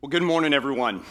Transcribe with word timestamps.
Well, 0.00 0.10
good 0.10 0.22
morning, 0.22 0.54
everyone. 0.54 1.02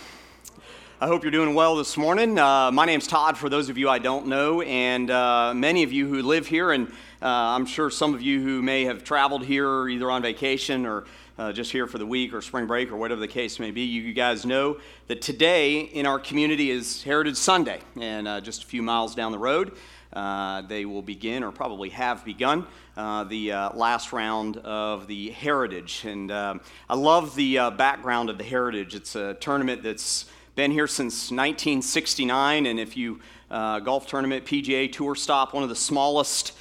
I 1.01 1.07
hope 1.07 1.24
you're 1.24 1.32
doing 1.32 1.53
well 1.53 1.76
this 1.76 1.97
morning. 1.97 2.39
Uh, 2.39 2.71
my 2.71 2.86
name's 2.86 3.06
Todd, 3.06 3.38
for 3.38 3.50
those 3.50 3.67
of 3.67 3.78
you 3.78 3.90
I 3.90 4.00
don't 4.00 4.28
know, 4.28 4.62
and 4.62 5.12
uh, 5.12 5.54
many 5.54 5.83
of 5.83 5.92
you 5.92 6.08
who 6.08 6.21
live 6.21 6.47
here, 6.47 6.71
and 6.71 6.88
uh, 7.21 7.26
I'm 7.26 7.65
sure 7.65 7.89
some 7.89 8.13
of 8.13 8.21
you 8.21 8.42
who 8.42 8.62
may 8.62 8.86
have 8.86 9.04
traveled 9.04 9.44
here 9.44 9.89
either 9.89 10.10
on 10.10 10.21
vacation 10.21 10.86
or 10.86 11.04
uh, 11.38 11.52
just 11.52 11.73
here 11.73 11.86
for 11.86 11.97
the 11.97 12.05
week 12.05 12.34
or 12.34 12.42
spring 12.42 12.65
break 12.65 12.89
or 12.89 12.96
whatever 12.96 13.20
the 13.20 13.28
case 13.28 13.60
may 13.60 13.71
be, 13.71 13.81
you, 13.81 14.02
you 14.04 14.13
guys 14.13 14.46
know 14.46 14.78
that 15.08 15.22
today 15.22 15.81
in 15.81 16.05
our 16.05 16.17
community 16.17 16.71
is 16.71 17.04
Heritage 17.04 17.35
Sunday, 17.35 17.81
and 17.99 18.25
uh, 18.25 18.39
just 18.39 18.63
a 18.63 18.67
few 18.67 18.81
miles 18.81 19.15
down 19.15 19.33
the 19.33 19.38
road. 19.38 19.73
Uh, 20.13 20.61
they 20.61 20.85
will 20.85 21.01
begin, 21.01 21.43
or 21.43 21.51
probably 21.51 21.89
have 21.89 22.23
begun, 22.23 22.65
uh, 22.95 23.23
the 23.25 23.51
uh, 23.51 23.75
last 23.75 24.13
round 24.13 24.57
of 24.57 25.07
the 25.07 25.31
Heritage. 25.31 26.05
And 26.05 26.31
um, 26.31 26.61
I 26.89 26.95
love 26.95 27.35
the 27.35 27.57
uh, 27.57 27.69
background 27.71 28.29
of 28.29 28.37
the 28.37 28.43
Heritage. 28.43 28.95
It's 28.95 29.15
a 29.15 29.33
tournament 29.35 29.83
that's 29.83 30.25
been 30.55 30.71
here 30.71 30.87
since 30.87 31.29
1969, 31.29 32.66
and 32.66 32.80
if 32.80 32.98
you 32.98 33.20
uh, 33.52 33.80
golf 33.80 34.08
tournament, 34.08 34.46
PGA 34.46 34.91
Tour 34.91 35.16
stop, 35.16 35.54
one 35.54 35.63
of 35.63 35.70
the 35.70 35.76
smallest 35.76 36.54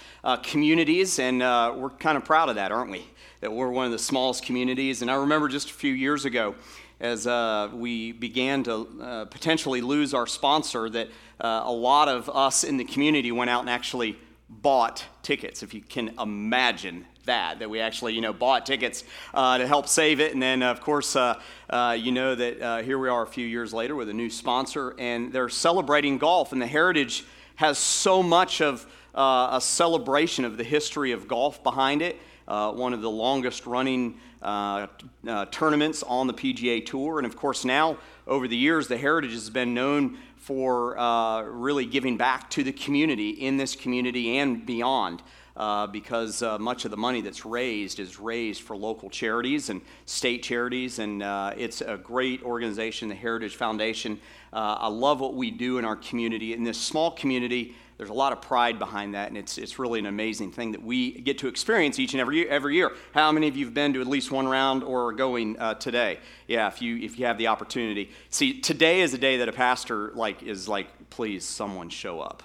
communities, 0.43 1.21
and 1.21 1.39
we're 1.41 1.91
kind 1.91 2.17
of 2.17 2.25
proud 2.25 2.49
of 2.49 2.57
that, 2.57 2.73
aren't 2.73 2.91
we? 2.91 3.07
That 3.41 3.53
we're 3.53 3.71
one 3.71 3.87
of 3.87 3.93
the 3.93 3.99
smallest 3.99 4.45
communities. 4.45 5.03
And 5.03 5.11
I 5.11 5.15
remember 5.15 5.49
just 5.49 5.71
a 5.71 5.75
few 5.75 5.93
years 5.93 6.25
ago, 6.25 6.57
as 7.01 7.27
uh, 7.27 7.69
we 7.75 8.13
began 8.13 8.63
to 8.65 8.89
uh, 9.01 9.25
potentially 9.27 9.81
lose 9.81 10.15
our 10.15 10.27
sponsor, 10.27 10.89
that 10.89 11.09
uh, 11.41 11.63
a 11.65 11.73
lot 11.73 12.09
of 12.09 12.31
us 12.31 12.65
in 12.65 12.77
the 12.77 12.85
community 12.85 13.31
went 13.31 13.51
out 13.51 13.61
and 13.61 13.71
actually 13.71 14.17
bought 14.49 15.05
tickets, 15.23 15.63
if 15.63 15.75
you 15.75 15.81
can 15.81 16.15
imagine 16.21 17.05
that, 17.25 17.59
that 17.59 17.69
we 17.69 17.81
actually, 17.81 18.15
you 18.15 18.21
know, 18.21 18.33
bought 18.33 18.65
tickets 18.65 19.03
uh, 19.35 19.59
to 19.59 19.67
help 19.67 19.89
save 19.89 20.21
it. 20.21 20.33
And 20.33 20.41
then, 20.41 20.63
of 20.63 20.81
course, 20.81 21.17
uh, 21.17 21.41
uh, 21.69 21.97
you 21.99 22.13
know 22.13 22.35
that 22.37 22.85
here 22.85 22.99
we 22.99 23.09
are 23.09 23.23
a 23.23 23.27
few 23.27 23.47
years 23.47 23.75
later 23.75 23.97
with 23.97 24.09
a 24.09 24.15
new 24.15 24.31
sponsor, 24.31 24.95
and 24.99 25.33
they're 25.33 25.49
celebrating 25.49 26.19
golf, 26.19 26.53
and 26.53 26.63
the 26.63 26.67
Heritage 26.67 27.25
has 27.57 27.79
so 27.79 28.23
much 28.23 28.61
of 28.61 28.87
a 29.15 29.59
celebration 29.61 30.45
of 30.45 30.57
the 30.57 30.65
history 30.65 31.11
of 31.11 31.27
golf 31.27 31.63
behind 31.63 32.01
it. 32.01 32.17
one 32.47 32.95
of 32.95 33.03
the 33.03 33.11
longest 33.11 33.67
running 33.67 34.21
uh, 34.43 34.87
uh, 35.27 35.47
tournaments 35.47 36.03
on 36.03 36.27
the 36.27 36.35
PGA 36.35 36.85
Tour. 36.85 37.19
And 37.19 37.27
of 37.27 37.37
course, 37.37 37.65
now 37.65 37.99
over 38.27 38.47
the 38.47 38.57
years, 38.57 38.89
the 38.89 38.99
Heritage 38.99 39.33
has 39.33 39.51
been 39.51 39.75
known 39.75 40.19
for 40.37 40.99
uh, 40.99 41.43
really 41.43 41.87
giving 41.87 42.17
back 42.17 42.51
to 42.51 42.63
the 42.63 42.73
community 42.73 43.31
in 43.31 43.57
this 43.57 43.75
community 43.75 44.39
and 44.39 44.65
beyond. 44.65 45.23
Uh, 45.57 45.87
because 45.87 46.43
uh, 46.43 46.59
much 46.59 46.85
of 46.85 46.91
the 46.91 46.99
money 46.99 47.23
that's 47.23 47.47
raised 47.47 47.99
is 47.99 48.21
raised 48.21 48.61
for 48.61 48.77
local 48.77 49.09
charities 49.09 49.71
and 49.71 49.81
state 50.05 50.43
charities, 50.43 50.99
and 50.99 51.23
uh, 51.23 51.51
it's 51.57 51.81
a 51.81 51.97
great 51.97 52.43
organization, 52.43 53.09
the 53.09 53.15
Heritage 53.15 53.57
Foundation. 53.57 54.21
I 54.53 54.89
love 54.89 55.21
what 55.21 55.35
we 55.35 55.51
do 55.51 55.79
in 55.79 55.87
our 55.87 55.97
community. 55.97 56.53
In 56.53 56.63
this 56.63 56.79
small 56.79 57.11
community, 57.11 57.75
there's 57.99 58.11
a 58.11 58.15
lot 58.15 58.33
of 58.33 58.43
pride 58.43 58.79
behind 58.79 59.15
that, 59.15 59.29
and 59.29 59.39
it's, 59.39 59.57
it's 59.57 59.79
really 59.79 59.99
an 59.99 60.07
amazing 60.07 60.53
thing 60.53 60.73
that 60.73 60.83
we 60.83 61.13
get 61.13 61.39
to 61.39 61.49
experience 61.49 61.99
each 61.99 62.13
and 62.13 62.21
every 62.21 62.37
year, 62.37 62.49
every 62.49 62.75
year. 62.75 62.93
How 63.15 63.33
many 63.33 63.49
of 63.49 63.57
you 63.57 63.65
have 63.65 63.73
been 63.73 63.95
to 63.95 64.03
at 64.03 64.07
least 64.07 64.31
one 64.31 64.47
round 64.47 64.85
or 64.85 65.09
are 65.09 65.13
going 65.13 65.59
uh, 65.59 65.75
today? 65.75 66.19
Yeah, 66.47 66.69
if 66.69 66.83
you, 66.83 66.99
if 66.99 67.19
you 67.19 67.25
have 67.25 67.39
the 67.39 67.47
opportunity. 67.47 68.11
See, 68.29 68.61
today 68.61 69.01
is 69.01 69.15
a 69.15 69.19
day 69.19 69.39
that 69.39 69.49
a 69.49 69.53
pastor 69.53 70.11
like, 70.15 70.43
is 70.43 70.69
like, 70.69 70.89
please, 71.09 71.43
someone 71.45 71.89
show 71.89 72.21
up 72.21 72.43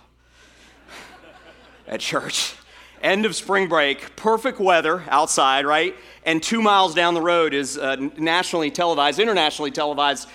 at 1.87 1.99
church. 1.99 2.55
End 3.01 3.25
of 3.25 3.35
spring 3.35 3.67
break, 3.67 4.15
perfect 4.15 4.59
weather 4.59 5.03
outside, 5.09 5.65
right? 5.65 5.95
And 6.23 6.41
two 6.41 6.61
miles 6.61 6.95
down 6.95 7.13
the 7.13 7.21
road 7.21 7.53
is 7.53 7.75
a 7.75 7.97
nationally 7.97 8.71
televised, 8.71 9.19
internationally 9.19 9.71
televised 9.71 10.29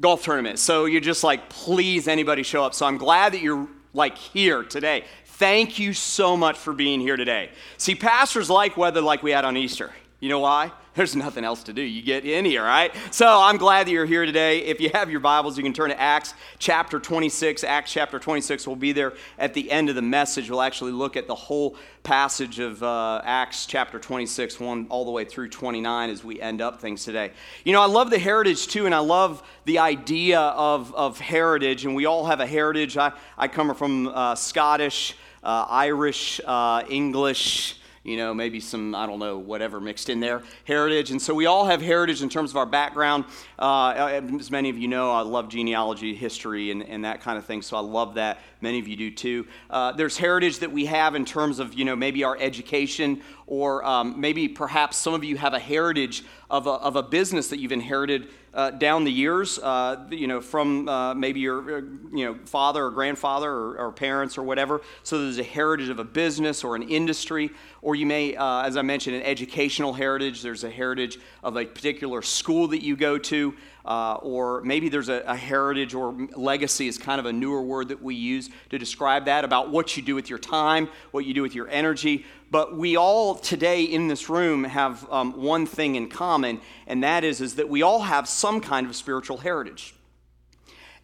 golf 0.00 0.24
tournament. 0.24 0.58
So 0.58 0.86
you're 0.86 1.00
just 1.00 1.22
like, 1.22 1.48
please, 1.50 2.08
anybody 2.08 2.42
show 2.42 2.64
up. 2.64 2.74
So 2.74 2.86
I'm 2.86 2.96
glad 2.96 3.32
that 3.32 3.42
you're 3.42 3.68
like 3.96 4.16
here 4.16 4.62
today. 4.62 5.04
Thank 5.24 5.78
you 5.78 5.92
so 5.92 6.36
much 6.36 6.56
for 6.56 6.72
being 6.72 7.00
here 7.00 7.16
today. 7.16 7.50
See, 7.78 7.94
pastors 7.94 8.48
like 8.48 8.76
weather 8.76 9.00
like 9.00 9.22
we 9.22 9.32
had 9.32 9.44
on 9.44 9.56
Easter. 9.56 9.92
You 10.18 10.30
know 10.30 10.38
why? 10.38 10.72
There's 10.94 11.14
nothing 11.14 11.44
else 11.44 11.62
to 11.64 11.74
do. 11.74 11.82
You 11.82 12.00
get 12.00 12.24
in 12.24 12.46
here, 12.46 12.64
right? 12.64 12.90
So 13.10 13.26
I'm 13.28 13.58
glad 13.58 13.86
that 13.86 13.90
you're 13.90 14.06
here 14.06 14.24
today. 14.24 14.60
If 14.60 14.80
you 14.80 14.88
have 14.94 15.10
your 15.10 15.20
Bibles, 15.20 15.58
you 15.58 15.62
can 15.62 15.74
turn 15.74 15.90
to 15.90 16.00
Acts 16.00 16.32
chapter 16.58 16.98
26. 16.98 17.62
Acts 17.64 17.92
chapter 17.92 18.18
26 18.18 18.66
will 18.66 18.76
be 18.76 18.92
there 18.92 19.12
at 19.38 19.52
the 19.52 19.70
end 19.70 19.90
of 19.90 19.94
the 19.94 20.00
message. 20.00 20.48
We'll 20.48 20.62
actually 20.62 20.92
look 20.92 21.18
at 21.18 21.26
the 21.26 21.34
whole 21.34 21.76
passage 22.02 22.60
of 22.60 22.82
uh, 22.82 23.20
Acts 23.24 23.66
chapter 23.66 23.98
26, 23.98 24.58
1 24.58 24.86
all 24.88 25.04
the 25.04 25.10
way 25.10 25.26
through 25.26 25.50
29 25.50 26.08
as 26.08 26.24
we 26.24 26.40
end 26.40 26.62
up 26.62 26.80
things 26.80 27.04
today. 27.04 27.32
You 27.64 27.74
know, 27.74 27.82
I 27.82 27.86
love 27.86 28.08
the 28.08 28.18
heritage 28.18 28.68
too, 28.68 28.86
and 28.86 28.94
I 28.94 29.00
love 29.00 29.42
the 29.66 29.80
idea 29.80 30.40
of, 30.40 30.94
of 30.94 31.20
heritage, 31.20 31.84
and 31.84 31.94
we 31.94 32.06
all 32.06 32.24
have 32.24 32.40
a 32.40 32.46
heritage. 32.46 32.96
I, 32.96 33.12
I 33.36 33.48
come 33.48 33.74
from 33.74 34.08
uh, 34.08 34.34
Scottish, 34.34 35.14
uh, 35.44 35.66
Irish, 35.68 36.40
uh, 36.46 36.84
English 36.88 37.80
you 38.06 38.16
know, 38.16 38.32
maybe 38.32 38.60
some, 38.60 38.94
I 38.94 39.04
don't 39.06 39.18
know, 39.18 39.36
whatever 39.36 39.80
mixed 39.80 40.08
in 40.08 40.20
there, 40.20 40.42
heritage. 40.64 41.10
And 41.10 41.20
so 41.20 41.34
we 41.34 41.46
all 41.46 41.66
have 41.66 41.82
heritage 41.82 42.22
in 42.22 42.28
terms 42.28 42.50
of 42.50 42.56
our 42.56 42.66
background. 42.66 43.24
Uh, 43.58 44.20
as 44.38 44.50
many 44.50 44.70
of 44.70 44.78
you 44.78 44.86
know, 44.86 45.10
I 45.10 45.22
love 45.22 45.48
genealogy, 45.48 46.14
history, 46.14 46.70
and, 46.70 46.82
and 46.82 47.04
that 47.04 47.20
kind 47.20 47.36
of 47.36 47.44
thing, 47.44 47.62
so 47.62 47.76
I 47.76 47.80
love 47.80 48.14
that. 48.14 48.40
Many 48.60 48.78
of 48.78 48.86
you 48.86 48.96
do 48.96 49.10
too. 49.10 49.46
Uh, 49.68 49.92
there's 49.92 50.16
heritage 50.16 50.60
that 50.60 50.70
we 50.70 50.86
have 50.86 51.14
in 51.14 51.24
terms 51.24 51.58
of, 51.58 51.74
you 51.74 51.84
know, 51.84 51.96
maybe 51.96 52.22
our 52.24 52.36
education, 52.38 53.22
or 53.46 53.84
um, 53.84 54.20
maybe 54.20 54.48
perhaps 54.48 54.96
some 54.96 55.12
of 55.12 55.24
you 55.24 55.36
have 55.36 55.52
a 55.52 55.58
heritage 55.58 56.24
of 56.48 56.66
a, 56.66 56.70
of 56.70 56.96
a 56.96 57.02
business 57.02 57.48
that 57.48 57.58
you've 57.58 57.72
inherited 57.72 58.28
uh, 58.56 58.70
down 58.70 59.04
the 59.04 59.12
years, 59.12 59.58
uh, 59.58 60.02
you 60.10 60.26
know, 60.26 60.40
from 60.40 60.88
uh, 60.88 61.14
maybe 61.14 61.40
your, 61.40 61.60
uh, 61.60 61.80
you 62.10 62.24
know, 62.24 62.38
father 62.46 62.86
or 62.86 62.90
grandfather 62.90 63.50
or, 63.50 63.78
or, 63.78 63.92
parents 63.92 64.38
or 64.38 64.42
whatever. 64.42 64.80
So 65.02 65.22
there's 65.22 65.38
a 65.38 65.42
heritage 65.44 65.90
of 65.90 65.98
a 65.98 66.04
business 66.04 66.64
or 66.64 66.74
an 66.74 66.82
industry, 66.82 67.50
or 67.82 67.94
you 67.94 68.06
may, 68.06 68.34
uh, 68.34 68.62
as 68.62 68.78
I 68.78 68.82
mentioned, 68.82 69.14
an 69.16 69.22
educational 69.22 69.92
heritage. 69.92 70.40
There's 70.40 70.64
a 70.64 70.70
heritage 70.70 71.18
of 71.44 71.56
a 71.56 71.66
particular 71.66 72.22
school 72.22 72.68
that 72.68 72.82
you 72.82 72.96
go 72.96 73.18
to. 73.18 73.54
Uh, 73.86 74.14
or 74.14 74.60
maybe 74.62 74.88
there's 74.88 75.08
a, 75.08 75.22
a, 75.28 75.36
heritage 75.36 75.94
or 75.94 76.12
legacy 76.34 76.88
is 76.88 76.98
kind 76.98 77.20
of 77.20 77.26
a 77.26 77.32
newer 77.32 77.62
word 77.62 77.86
that 77.86 78.02
we 78.02 78.16
use 78.16 78.50
to 78.68 78.78
describe 78.78 79.26
that 79.26 79.44
about 79.44 79.70
what 79.70 79.96
you 79.96 80.02
do 80.02 80.16
with 80.16 80.28
your 80.28 80.40
time, 80.40 80.88
what 81.12 81.24
you 81.24 81.32
do 81.32 81.40
with 81.40 81.54
your 81.54 81.68
energy. 81.68 82.26
But 82.50 82.76
we 82.76 82.96
all 82.96 83.36
today 83.36 83.84
in 83.84 84.08
this 84.08 84.28
room 84.28 84.64
have 84.64 85.08
um, 85.08 85.40
one 85.40 85.66
thing 85.66 85.94
in 85.94 86.08
common, 86.08 86.60
and 86.88 87.04
that 87.04 87.22
is, 87.22 87.40
is 87.40 87.54
that 87.54 87.68
we 87.68 87.82
all 87.82 88.00
have 88.00 88.28
some 88.28 88.60
kind 88.60 88.88
of 88.88 88.96
spiritual 88.96 89.36
heritage. 89.36 89.94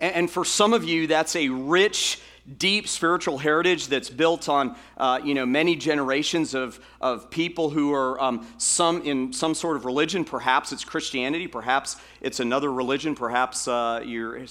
and, 0.00 0.15
and 0.16 0.31
for 0.31 0.44
some 0.44 0.72
of 0.72 0.82
you, 0.82 1.06
that's 1.06 1.37
a 1.37 1.50
rich, 1.50 2.21
deep 2.58 2.88
spiritual 2.88 3.38
heritage 3.38 3.86
that's 3.86 4.10
built 4.10 4.48
on 4.48 4.76
uh, 4.97 5.20
you 5.22 5.34
know 5.34 5.47
many 5.47 5.76
generations 5.76 6.54
of, 6.54 6.80
of 7.00 7.30
people 7.30 7.70
who 7.70 7.92
are 7.92 8.20
um, 8.20 8.47
some 8.58 9.03
in 9.03 9.32
some 9.32 9.54
sort 9.54 9.76
of 9.76 9.84
religion. 9.84 10.25
Perhaps 10.25 10.72
it's 10.72 10.84
christianity. 10.84 11.47
Perhaps 11.47 11.97
it's 12.20 12.41
another 12.41 12.72
religion. 12.72 13.14
Perhaps 13.14 13.69
uh, 13.69 14.03
your 14.04 14.44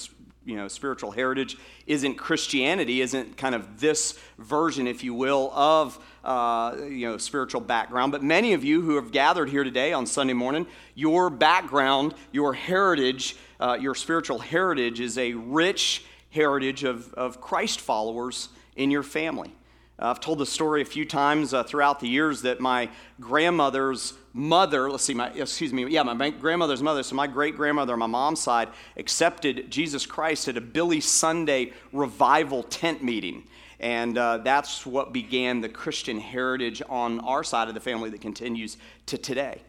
you 0.46 0.56
know 0.56 0.68
spiritual 0.68 1.12
heritage 1.12 1.57
isn't 1.85 2.16
christianity 2.16 3.02
isn't 3.02 3.38
kind 3.38 3.53
of 3.53 3.79
this 3.79 4.18
version 4.40 4.88
if 4.88 5.03
you 5.03 5.13
will 5.13 5.52
of 5.53 6.00
uh, 6.23 6.75
you 6.84 7.08
know 7.08 7.18
spiritual 7.18 7.62
background. 7.62 8.12
But 8.12 8.23
many 8.23 8.53
of 8.53 8.63
you 8.63 8.81
who 8.81 8.96
have 8.96 9.12
gathered 9.12 9.50
here 9.50 9.63
today 9.63 9.91
on 9.91 10.06
sunday 10.06 10.34
morning 10.34 10.66
your 10.96 11.29
background 11.29 12.13
your 12.31 12.53
heritage 12.53 13.35
uh, 13.59 13.78
your 13.79 13.96
spiritual 13.96 14.40
heritage 14.40 15.00
is 15.00 15.18
a 15.18 15.34
rich 15.34 16.06
heritage 16.31 16.84
of, 16.84 17.14
of 17.14 17.40
Christ 17.40 17.80
followers 17.80 18.50
in 18.75 18.90
your 18.92 19.03
family. 19.03 19.53
Uh, 20.00 20.09
I've 20.09 20.19
told 20.19 20.40
the 20.40 20.46
story 20.46 20.81
a 20.81 20.86
few 20.86 21.06
times 21.06 21.53
uh, 21.53 21.64
throughout 21.64 22.00
the 22.00 22.08
years 22.08 22.42
that 22.42 22.59
my 22.59 22.90
grandmother's 23.19 24.14
mother, 24.34 24.90
let's 24.90 25.03
see, 25.03 25.14
my, 25.14 25.30
excuse 25.30 25.72
me, 25.72 25.86
yeah, 25.88 26.02
my 26.02 26.30
grandmother's 26.31 26.81
mother, 26.81 27.03
so 27.03 27.16
my 27.16 27.28
great 27.28 27.56
grandmother 27.56 27.94
on 27.94 28.00
my 28.00 28.08
mom's 28.08 28.41
side 28.41 28.70
accepted 28.97 29.70
Jesus 29.70 30.05
Christ 30.05 30.47
at 30.47 30.58
a 30.58 30.61
Billy 30.61 31.02
Sunday 31.02 31.73
revival 31.94 32.64
tent 32.64 33.03
meeting. 33.03 33.44
And 33.79 34.17
uh, 34.17 34.38
that's 34.38 34.85
what 34.85 35.11
began 35.11 35.61
the 35.61 35.70
Christian 35.70 36.20
heritage 36.20 36.82
on 36.88 37.20
our 37.22 37.44
side 37.44 37.67
of 37.67 37.73
the 37.73 37.79
family 37.79 38.09
that 38.11 38.22
continues 38.22 38.78
to 39.08 39.17
today. 39.17 39.61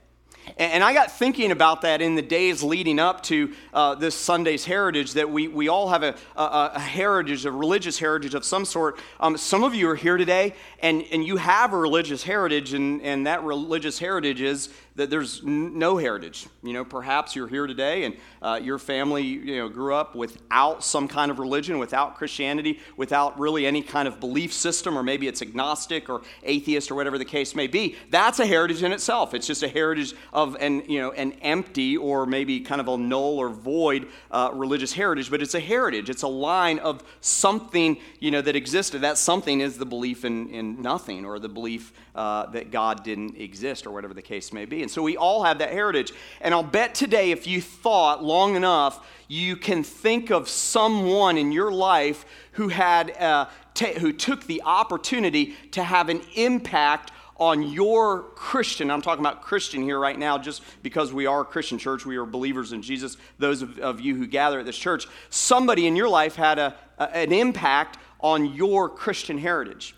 And 0.56 0.82
I 0.82 0.92
got 0.92 1.10
thinking 1.10 1.50
about 1.50 1.82
that 1.82 2.02
in 2.02 2.14
the 2.14 2.22
days 2.22 2.62
leading 2.62 2.98
up 2.98 3.22
to 3.24 3.52
uh, 3.72 3.94
this 3.94 4.14
Sunday's 4.14 4.64
heritage, 4.64 5.12
that 5.14 5.30
we, 5.30 5.48
we 5.48 5.68
all 5.68 5.88
have 5.88 6.02
a, 6.02 6.14
a, 6.36 6.72
a 6.74 6.80
heritage, 6.80 7.46
a 7.46 7.52
religious 7.52 7.98
heritage 7.98 8.34
of 8.34 8.44
some 8.44 8.64
sort. 8.64 8.98
Um, 9.20 9.36
some 9.36 9.64
of 9.64 9.74
you 9.74 9.88
are 9.90 9.96
here 9.96 10.16
today, 10.16 10.54
and, 10.80 11.04
and 11.12 11.24
you 11.24 11.36
have 11.36 11.72
a 11.72 11.76
religious 11.76 12.22
heritage, 12.22 12.74
and, 12.74 13.00
and 13.02 13.26
that 13.26 13.42
religious 13.44 13.98
heritage 13.98 14.40
is 14.40 14.68
that 14.96 15.08
there's 15.08 15.42
no 15.42 15.96
heritage. 15.96 16.46
You 16.62 16.74
know, 16.74 16.84
perhaps 16.84 17.34
you're 17.34 17.48
here 17.48 17.66
today 17.66 18.04
and 18.04 18.16
uh, 18.42 18.60
your 18.62 18.78
family, 18.78 19.22
you 19.22 19.56
know, 19.56 19.68
grew 19.68 19.94
up 19.94 20.14
without 20.14 20.84
some 20.84 21.08
kind 21.08 21.30
of 21.30 21.38
religion, 21.38 21.78
without 21.78 22.16
Christianity, 22.16 22.78
without 22.96 23.38
really 23.38 23.66
any 23.66 23.82
kind 23.82 24.06
of 24.06 24.20
belief 24.20 24.52
system, 24.52 24.98
or 24.98 25.02
maybe 25.02 25.28
it's 25.28 25.40
agnostic 25.40 26.10
or 26.10 26.22
atheist 26.42 26.90
or 26.90 26.94
whatever 26.94 27.16
the 27.16 27.24
case 27.24 27.54
may 27.54 27.66
be. 27.66 27.96
That's 28.10 28.38
a 28.38 28.46
heritage 28.46 28.82
in 28.82 28.92
itself. 28.92 29.32
It's 29.32 29.46
just 29.46 29.62
a 29.62 29.68
heritage 29.68 30.14
of 30.32 30.56
an, 30.60 30.82
you 30.88 31.00
know, 31.00 31.12
an 31.12 31.32
empty 31.40 31.96
or 31.96 32.26
maybe 32.26 32.60
kind 32.60 32.80
of 32.80 32.88
a 32.88 32.96
null 32.98 33.38
or 33.38 33.48
void 33.48 34.08
uh, 34.30 34.50
religious 34.52 34.92
heritage, 34.92 35.30
but 35.30 35.40
it's 35.40 35.54
a 35.54 35.60
heritage. 35.60 36.10
It's 36.10 36.22
a 36.22 36.28
line 36.28 36.78
of 36.80 37.02
something, 37.22 37.96
you 38.20 38.30
know, 38.30 38.42
that 38.42 38.56
existed. 38.56 39.00
That 39.00 39.16
something 39.16 39.60
is 39.60 39.78
the 39.78 39.86
belief 39.86 40.24
in, 40.24 40.50
in 40.50 40.82
nothing 40.82 41.24
or 41.24 41.38
the 41.38 41.48
belief 41.48 41.92
uh, 42.14 42.46
that 42.46 42.70
God 42.70 43.04
didn't 43.04 43.36
exist 43.36 43.86
or 43.86 43.90
whatever 43.90 44.14
the 44.14 44.22
case 44.22 44.52
may 44.52 44.64
be. 44.64 44.82
And 44.82 44.90
so 44.90 45.02
we 45.02 45.16
all 45.16 45.44
have 45.44 45.58
that 45.58 45.72
heritage. 45.72 46.12
And 46.40 46.52
I'll 46.52 46.62
bet 46.62 46.94
today, 46.94 47.30
if 47.30 47.46
you 47.46 47.60
thought 47.60 48.22
long 48.22 48.54
enough, 48.54 49.06
you 49.28 49.56
can 49.56 49.82
think 49.82 50.30
of 50.30 50.48
someone 50.48 51.38
in 51.38 51.52
your 51.52 51.72
life 51.72 52.24
who 52.52 52.68
had 52.68 53.16
uh, 53.16 53.46
t- 53.74 53.98
who 53.98 54.12
took 54.12 54.46
the 54.46 54.62
opportunity 54.64 55.54
to 55.70 55.82
have 55.82 56.08
an 56.08 56.20
impact 56.34 57.12
on 57.38 57.62
your 57.72 58.24
Christian. 58.34 58.90
I'm 58.90 59.02
talking 59.02 59.24
about 59.24 59.42
Christian 59.42 59.82
here 59.82 59.98
right 59.98 60.18
now, 60.18 60.38
just 60.38 60.62
because 60.82 61.12
we 61.12 61.26
are 61.26 61.40
a 61.40 61.44
Christian 61.44 61.78
church, 61.78 62.04
we 62.04 62.16
are 62.16 62.26
believers 62.26 62.72
in 62.72 62.82
Jesus. 62.82 63.16
Those 63.38 63.62
of, 63.62 63.78
of 63.78 64.00
you 64.00 64.14
who 64.16 64.26
gather 64.26 64.60
at 64.60 64.66
this 64.66 64.76
church, 64.78 65.08
somebody 65.30 65.86
in 65.86 65.96
your 65.96 66.08
life 66.08 66.36
had 66.36 66.58
a, 66.58 66.74
a 66.98 67.16
an 67.16 67.32
impact 67.32 67.98
on 68.20 68.54
your 68.54 68.88
Christian 68.88 69.38
heritage. 69.38 69.94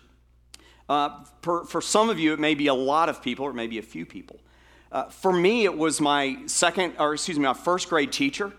Uh, 0.87 1.23
for, 1.41 1.65
for 1.65 1.81
some 1.81 2.09
of 2.09 2.19
you, 2.19 2.33
it 2.33 2.39
may 2.39 2.53
be 2.53 2.67
a 2.67 2.73
lot 2.73 3.09
of 3.09 3.21
people, 3.21 3.45
or 3.45 3.51
it 3.51 3.55
may 3.55 3.67
be 3.67 3.79
a 3.79 3.83
few 3.83 4.05
people. 4.05 4.39
Uh, 4.91 5.05
for 5.05 5.33
me, 5.33 5.65
it 5.65 5.75
was 5.75 5.99
my 5.99 6.37
second, 6.45 6.93
or 6.99 7.13
excuse 7.13 7.37
me, 7.37 7.45
my 7.45 7.53
first 7.53 7.89
grade 7.89 8.11
teacher. 8.11 8.51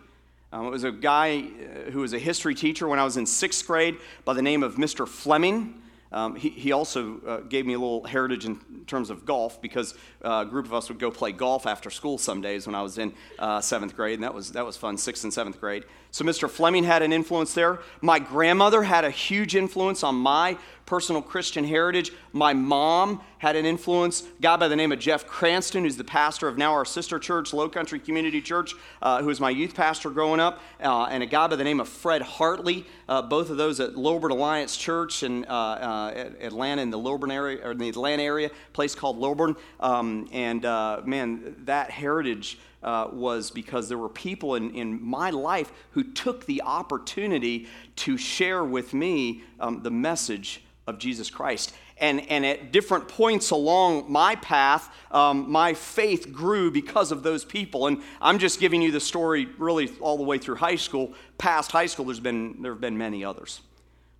Um, 0.52 0.66
it 0.66 0.70
was 0.70 0.84
a 0.84 0.92
guy 0.92 1.38
uh, 1.38 1.90
who 1.90 2.00
was 2.00 2.12
a 2.12 2.18
history 2.18 2.54
teacher 2.54 2.88
when 2.88 2.98
I 2.98 3.04
was 3.04 3.16
in 3.16 3.26
sixth 3.26 3.66
grade 3.66 3.96
by 4.24 4.34
the 4.34 4.42
name 4.42 4.62
of 4.62 4.76
Mr. 4.76 5.06
Fleming. 5.06 5.82
Um, 6.12 6.36
he, 6.36 6.50
he, 6.50 6.72
also 6.72 7.20
uh, 7.26 7.40
gave 7.40 7.66
me 7.66 7.74
a 7.74 7.78
little 7.78 8.04
heritage 8.04 8.46
in 8.46 8.58
terms 8.86 9.10
of 9.10 9.26
golf 9.26 9.60
because 9.60 9.94
uh, 10.24 10.44
a 10.46 10.48
group 10.48 10.64
of 10.64 10.72
us 10.72 10.88
would 10.88 11.00
go 11.00 11.10
play 11.10 11.32
golf 11.32 11.66
after 11.66 11.90
school 11.90 12.16
some 12.16 12.40
days 12.40 12.66
when 12.66 12.76
I 12.76 12.82
was 12.82 12.96
in 12.96 13.12
uh, 13.38 13.60
seventh 13.60 13.96
grade, 13.96 14.14
and 14.14 14.22
that 14.22 14.32
was, 14.32 14.52
that 14.52 14.64
was 14.64 14.76
fun, 14.76 14.98
sixth 14.98 15.24
and 15.24 15.32
seventh 15.32 15.60
grade. 15.60 15.84
So 16.12 16.24
Mr. 16.24 16.48
Fleming 16.48 16.84
had 16.84 17.02
an 17.02 17.12
influence 17.12 17.54
there. 17.54 17.80
My 18.00 18.18
grandmother 18.18 18.84
had 18.84 19.04
a 19.04 19.10
huge 19.10 19.56
influence 19.56 20.04
on 20.04 20.14
my 20.14 20.56
personal 20.86 21.20
Christian 21.20 21.64
heritage. 21.64 22.12
My 22.32 22.54
mom 22.54 23.20
had 23.38 23.56
an 23.56 23.66
influence. 23.66 24.22
A 24.22 24.40
guy 24.40 24.56
by 24.56 24.68
the 24.68 24.76
name 24.76 24.92
of 24.92 24.98
Jeff 24.98 25.26
Cranston, 25.26 25.82
who's 25.82 25.96
the 25.96 26.04
pastor 26.04 26.48
of 26.48 26.56
now 26.56 26.72
our 26.72 26.84
sister 26.84 27.18
church, 27.18 27.52
Low 27.52 27.68
Country 27.68 27.98
Community 27.98 28.40
Church, 28.40 28.72
uh, 29.02 29.20
who 29.20 29.26
was 29.26 29.40
my 29.40 29.50
youth 29.50 29.74
pastor 29.74 30.10
growing 30.10 30.40
up, 30.40 30.60
uh, 30.80 31.04
and 31.04 31.22
a 31.22 31.26
guy 31.26 31.48
by 31.48 31.56
the 31.56 31.64
name 31.64 31.80
of 31.80 31.88
Fred 31.88 32.22
Hartley, 32.22 32.86
uh, 33.08 33.20
both 33.20 33.50
of 33.50 33.56
those 33.56 33.80
at 33.80 33.96
Lilburn 33.96 34.30
Alliance 34.30 34.76
Church 34.76 35.22
in 35.22 35.44
uh, 35.46 35.48
uh, 35.48 36.30
Atlanta, 36.40 36.82
in 36.82 36.90
the 36.90 36.98
Lilburn 36.98 37.30
area, 37.30 37.58
or 37.66 37.72
in 37.72 37.78
the 37.78 37.88
Atlanta 37.88 38.22
area, 38.22 38.50
place 38.72 38.94
called 38.94 39.18
Lilburn. 39.18 39.56
Um, 39.80 40.28
and 40.32 40.64
uh, 40.64 41.02
man, 41.04 41.56
that 41.64 41.90
heritage 41.90 42.58
uh, 42.82 43.08
was 43.12 43.50
because 43.50 43.88
there 43.88 43.98
were 43.98 44.08
people 44.08 44.54
in, 44.54 44.70
in 44.74 45.04
my 45.04 45.30
life 45.30 45.72
who 45.90 46.04
took 46.04 46.46
the 46.46 46.62
opportunity 46.62 47.66
to 47.96 48.16
share 48.16 48.64
with 48.64 48.94
me 48.94 49.42
um, 49.58 49.82
the 49.82 49.90
message 49.90 50.62
of 50.86 50.98
Jesus 50.98 51.30
Christ. 51.30 51.74
And, 51.98 52.28
and 52.30 52.44
at 52.44 52.72
different 52.72 53.08
points 53.08 53.50
along 53.50 54.10
my 54.10 54.36
path, 54.36 54.90
um, 55.10 55.50
my 55.50 55.74
faith 55.74 56.30
grew 56.32 56.70
because 56.70 57.10
of 57.10 57.22
those 57.22 57.44
people. 57.44 57.86
And 57.86 58.02
I'm 58.20 58.38
just 58.38 58.60
giving 58.60 58.82
you 58.82 58.92
the 58.92 59.00
story 59.00 59.46
really 59.58 59.90
all 60.00 60.16
the 60.16 60.22
way 60.22 60.38
through 60.38 60.56
high 60.56 60.76
school. 60.76 61.14
Past 61.38 61.72
high 61.72 61.86
school, 61.86 62.04
there's 62.04 62.20
been, 62.20 62.60
there 62.62 62.72
have 62.72 62.80
been 62.80 62.98
many 62.98 63.24
others. 63.24 63.60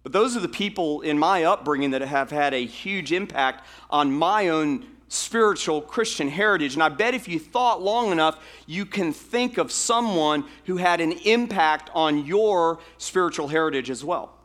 But 0.03 0.13
those 0.13 0.37
are 0.37 0.41
the 0.41 0.49
people 0.49 1.03
in 1.03 1.19
my 1.19 1.45
upbringing 1.45 1.91
that 1.91 2.01
have 2.01 2.31
had 2.31 2.55
a 2.55 2.65
huge 2.65 3.13
impact 3.13 3.67
on 3.91 4.13
my 4.13 4.49
own 4.49 4.87
spiritual 5.09 5.83
Christian 5.83 6.29
heritage. 6.29 6.75
And 6.75 6.83
I 6.83 6.89
bet 6.89 7.15
if 7.15 7.29
you 7.29 7.39
thought 7.39 7.83
long 7.83 8.11
enough, 8.11 8.43
you 8.67 8.87
can 8.87 9.13
think 9.13 9.59
of 9.59 9.71
someone 9.71 10.45
who 10.65 10.79
had 10.79 11.01
an 11.01 11.13
impact 11.13 11.91
on 11.95 12.25
your 12.25 12.79
spiritual 12.99 13.49
heritage 13.49 13.91
as 13.91 14.05
well. 14.05 14.36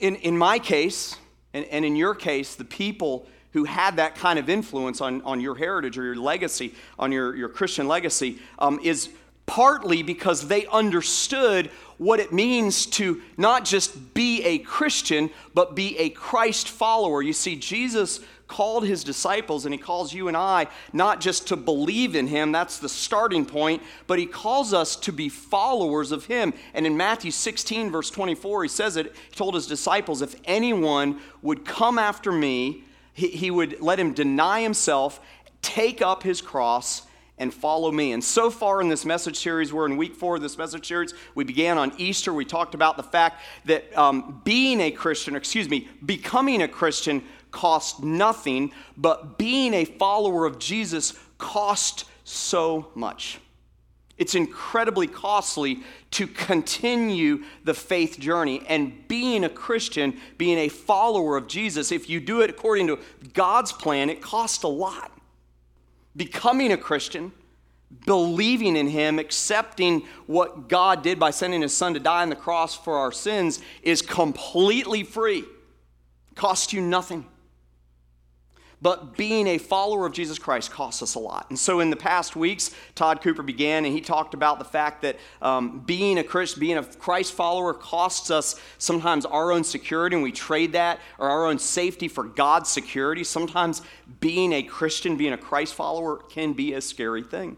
In, 0.00 0.16
in 0.16 0.36
my 0.36 0.58
case, 0.58 1.16
and, 1.52 1.64
and 1.66 1.84
in 1.84 1.94
your 1.94 2.14
case, 2.14 2.54
the 2.54 2.64
people 2.64 3.26
who 3.52 3.64
had 3.64 3.96
that 3.96 4.14
kind 4.14 4.38
of 4.38 4.48
influence 4.48 5.00
on, 5.00 5.22
on 5.22 5.40
your 5.40 5.54
heritage 5.54 5.98
or 5.98 6.04
your 6.04 6.16
legacy, 6.16 6.74
on 6.98 7.12
your, 7.12 7.36
your 7.36 7.48
Christian 7.48 7.88
legacy, 7.88 8.38
um, 8.58 8.80
is 8.82 9.10
partly 9.46 10.02
because 10.02 10.46
they 10.46 10.64
understood 10.66 11.66
what 11.98 12.20
it 12.20 12.32
means 12.32 12.86
to 12.86 13.20
not 13.36 13.64
just 13.64 14.14
be 14.14 14.42
a 14.44 14.58
Christian, 14.58 15.28
but 15.54 15.74
be 15.74 15.98
a 15.98 16.08
Christ 16.10 16.68
follower. 16.68 17.20
You 17.20 17.32
see, 17.32 17.56
Jesus 17.56 18.20
called 18.50 18.84
his 18.84 19.04
disciples 19.04 19.64
and 19.64 19.72
he 19.72 19.78
calls 19.78 20.12
you 20.12 20.26
and 20.26 20.36
I 20.36 20.66
not 20.92 21.20
just 21.20 21.46
to 21.48 21.56
believe 21.56 22.16
in 22.16 22.26
him, 22.26 22.50
that's 22.50 22.78
the 22.78 22.88
starting 22.88 23.46
point, 23.46 23.80
but 24.08 24.18
he 24.18 24.26
calls 24.26 24.74
us 24.74 24.96
to 24.96 25.12
be 25.12 25.28
followers 25.28 26.10
of 26.10 26.26
him. 26.26 26.52
And 26.74 26.84
in 26.84 26.96
Matthew 26.96 27.30
16, 27.30 27.90
verse 27.90 28.10
24, 28.10 28.64
he 28.64 28.68
says 28.68 28.96
it, 28.96 29.14
he 29.30 29.36
told 29.36 29.54
his 29.54 29.68
disciples, 29.68 30.20
if 30.20 30.34
anyone 30.44 31.20
would 31.42 31.64
come 31.64 31.96
after 31.96 32.32
me, 32.32 32.82
he, 33.14 33.28
he 33.28 33.50
would 33.52 33.80
let 33.80 34.00
him 34.00 34.14
deny 34.14 34.62
himself, 34.62 35.20
take 35.62 36.02
up 36.02 36.24
his 36.24 36.42
cross, 36.42 37.06
and 37.38 37.54
follow 37.54 37.90
me. 37.90 38.12
And 38.12 38.22
so 38.22 38.50
far 38.50 38.82
in 38.82 38.88
this 38.88 39.06
message 39.06 39.38
series, 39.38 39.72
we're 39.72 39.86
in 39.86 39.96
week 39.96 40.14
four 40.14 40.36
of 40.36 40.42
this 40.42 40.58
message 40.58 40.86
series. 40.86 41.14
We 41.34 41.44
began 41.44 41.78
on 41.78 41.92
Easter. 41.96 42.34
We 42.34 42.44
talked 42.44 42.74
about 42.74 42.98
the 42.98 43.02
fact 43.02 43.40
that 43.64 43.96
um, 43.96 44.42
being 44.44 44.80
a 44.80 44.90
Christian, 44.90 45.34
excuse 45.34 45.68
me, 45.68 45.88
becoming 46.04 46.60
a 46.60 46.68
Christian 46.68 47.22
costs 47.50 48.00
nothing, 48.00 48.72
but 48.96 49.38
being 49.38 49.74
a 49.74 49.84
follower 49.84 50.46
of 50.46 50.58
Jesus 50.58 51.14
costs 51.38 52.04
so 52.24 52.88
much. 52.94 53.38
It's 54.18 54.34
incredibly 54.34 55.06
costly 55.06 55.80
to 56.12 56.26
continue 56.26 57.44
the 57.64 57.72
faith 57.72 58.20
journey. 58.20 58.62
And 58.68 59.08
being 59.08 59.44
a 59.44 59.48
Christian, 59.48 60.20
being 60.36 60.58
a 60.58 60.68
follower 60.68 61.38
of 61.38 61.48
Jesus, 61.48 61.90
if 61.90 62.10
you 62.10 62.20
do 62.20 62.42
it 62.42 62.50
according 62.50 62.88
to 62.88 62.98
God's 63.32 63.72
plan, 63.72 64.10
it 64.10 64.20
costs 64.20 64.62
a 64.62 64.68
lot 64.68 65.10
becoming 66.16 66.72
a 66.72 66.76
Christian, 66.76 67.32
believing 68.06 68.76
in 68.76 68.88
Him, 68.88 69.18
accepting 69.18 70.02
what 70.26 70.68
God 70.68 71.02
did 71.02 71.18
by 71.18 71.30
sending 71.30 71.62
His 71.62 71.76
Son 71.76 71.94
to 71.94 72.00
die 72.00 72.22
on 72.22 72.30
the 72.30 72.36
cross 72.36 72.76
for 72.76 72.98
our 72.98 73.12
sins 73.12 73.60
is 73.82 74.02
completely 74.02 75.02
free. 75.02 75.44
Costs 76.34 76.72
you 76.72 76.80
nothing. 76.80 77.26
But 78.82 79.16
being 79.16 79.46
a 79.46 79.58
follower 79.58 80.06
of 80.06 80.12
Jesus 80.12 80.38
Christ 80.38 80.70
costs 80.70 81.02
us 81.02 81.14
a 81.14 81.18
lot. 81.18 81.46
And 81.50 81.58
so 81.58 81.80
in 81.80 81.90
the 81.90 81.96
past 81.96 82.34
weeks, 82.34 82.74
Todd 82.94 83.20
Cooper 83.20 83.42
began 83.42 83.84
and 83.84 83.94
he 83.94 84.00
talked 84.00 84.32
about 84.32 84.58
the 84.58 84.64
fact 84.64 85.02
that 85.02 85.18
um, 85.42 85.80
being 85.80 86.18
a 86.18 86.24
Christ, 86.24 86.58
being 86.58 86.78
a 86.78 86.84
Christ 86.84 87.34
follower 87.34 87.74
costs 87.74 88.30
us 88.30 88.58
sometimes 88.78 89.26
our 89.26 89.52
own 89.52 89.64
security, 89.64 90.16
and 90.16 90.22
we 90.22 90.32
trade 90.32 90.72
that 90.72 90.98
or 91.18 91.28
our 91.28 91.46
own 91.46 91.58
safety 91.58 92.08
for 92.08 92.24
God's 92.24 92.70
security. 92.70 93.22
Sometimes 93.22 93.82
being 94.20 94.52
a 94.52 94.62
Christian, 94.62 95.16
being 95.16 95.34
a 95.34 95.38
Christ 95.38 95.74
follower, 95.74 96.16
can 96.16 96.54
be 96.54 96.72
a 96.72 96.80
scary 96.80 97.22
thing. 97.22 97.56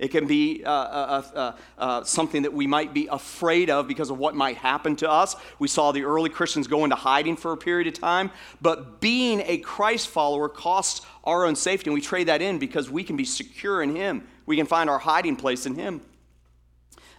It 0.00 0.08
can 0.08 0.26
be 0.26 0.64
uh, 0.64 0.70
uh, 0.70 1.22
uh, 1.34 1.52
uh, 1.76 2.04
something 2.04 2.42
that 2.42 2.54
we 2.54 2.66
might 2.66 2.94
be 2.94 3.06
afraid 3.08 3.68
of 3.68 3.86
because 3.86 4.08
of 4.08 4.18
what 4.18 4.34
might 4.34 4.56
happen 4.56 4.96
to 4.96 5.10
us. 5.10 5.36
We 5.58 5.68
saw 5.68 5.92
the 5.92 6.04
early 6.04 6.30
Christians 6.30 6.66
go 6.66 6.84
into 6.84 6.96
hiding 6.96 7.36
for 7.36 7.52
a 7.52 7.56
period 7.58 7.86
of 7.86 7.92
time. 8.00 8.30
But 8.62 9.02
being 9.02 9.42
a 9.44 9.58
Christ 9.58 10.08
follower 10.08 10.48
costs 10.48 11.06
our 11.22 11.44
own 11.44 11.54
safety, 11.54 11.90
and 11.90 11.94
we 11.94 12.00
trade 12.00 12.28
that 12.28 12.40
in 12.40 12.58
because 12.58 12.90
we 12.90 13.04
can 13.04 13.18
be 13.18 13.26
secure 13.26 13.82
in 13.82 13.94
Him. 13.94 14.26
We 14.46 14.56
can 14.56 14.64
find 14.64 14.88
our 14.88 14.98
hiding 14.98 15.36
place 15.36 15.66
in 15.66 15.74
Him. 15.74 16.00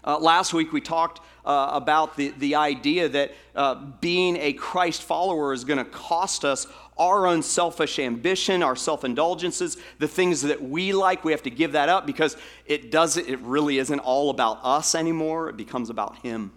Uh, 0.03 0.17
last 0.17 0.51
week 0.51 0.73
we 0.73 0.81
talked 0.81 1.21
uh, 1.45 1.71
about 1.73 2.15
the, 2.17 2.29
the 2.37 2.55
idea 2.55 3.09
that 3.09 3.31
uh, 3.55 3.75
being 3.99 4.37
a 4.37 4.53
Christ 4.53 5.01
follower 5.03 5.53
is 5.53 5.63
going 5.63 5.77
to 5.79 5.85
cost 5.85 6.45
us 6.45 6.67
our 6.97 7.25
own 7.25 7.41
selfish 7.41 7.99
ambition, 7.99 8.61
our 8.61 8.75
self 8.75 9.03
indulgences, 9.03 9.77
the 9.99 10.07
things 10.07 10.41
that 10.43 10.61
we 10.61 10.93
like. 10.93 11.23
We 11.23 11.31
have 11.31 11.43
to 11.43 11.49
give 11.49 11.71
that 11.71 11.89
up 11.89 12.05
because 12.05 12.37
it 12.65 12.91
doesn't, 12.91 13.27
it 13.27 13.39
really 13.39 13.77
isn't 13.79 13.99
all 13.99 14.29
about 14.29 14.59
us 14.63 14.93
anymore. 14.93 15.49
It 15.49 15.57
becomes 15.57 15.89
about 15.89 16.17
Him, 16.17 16.51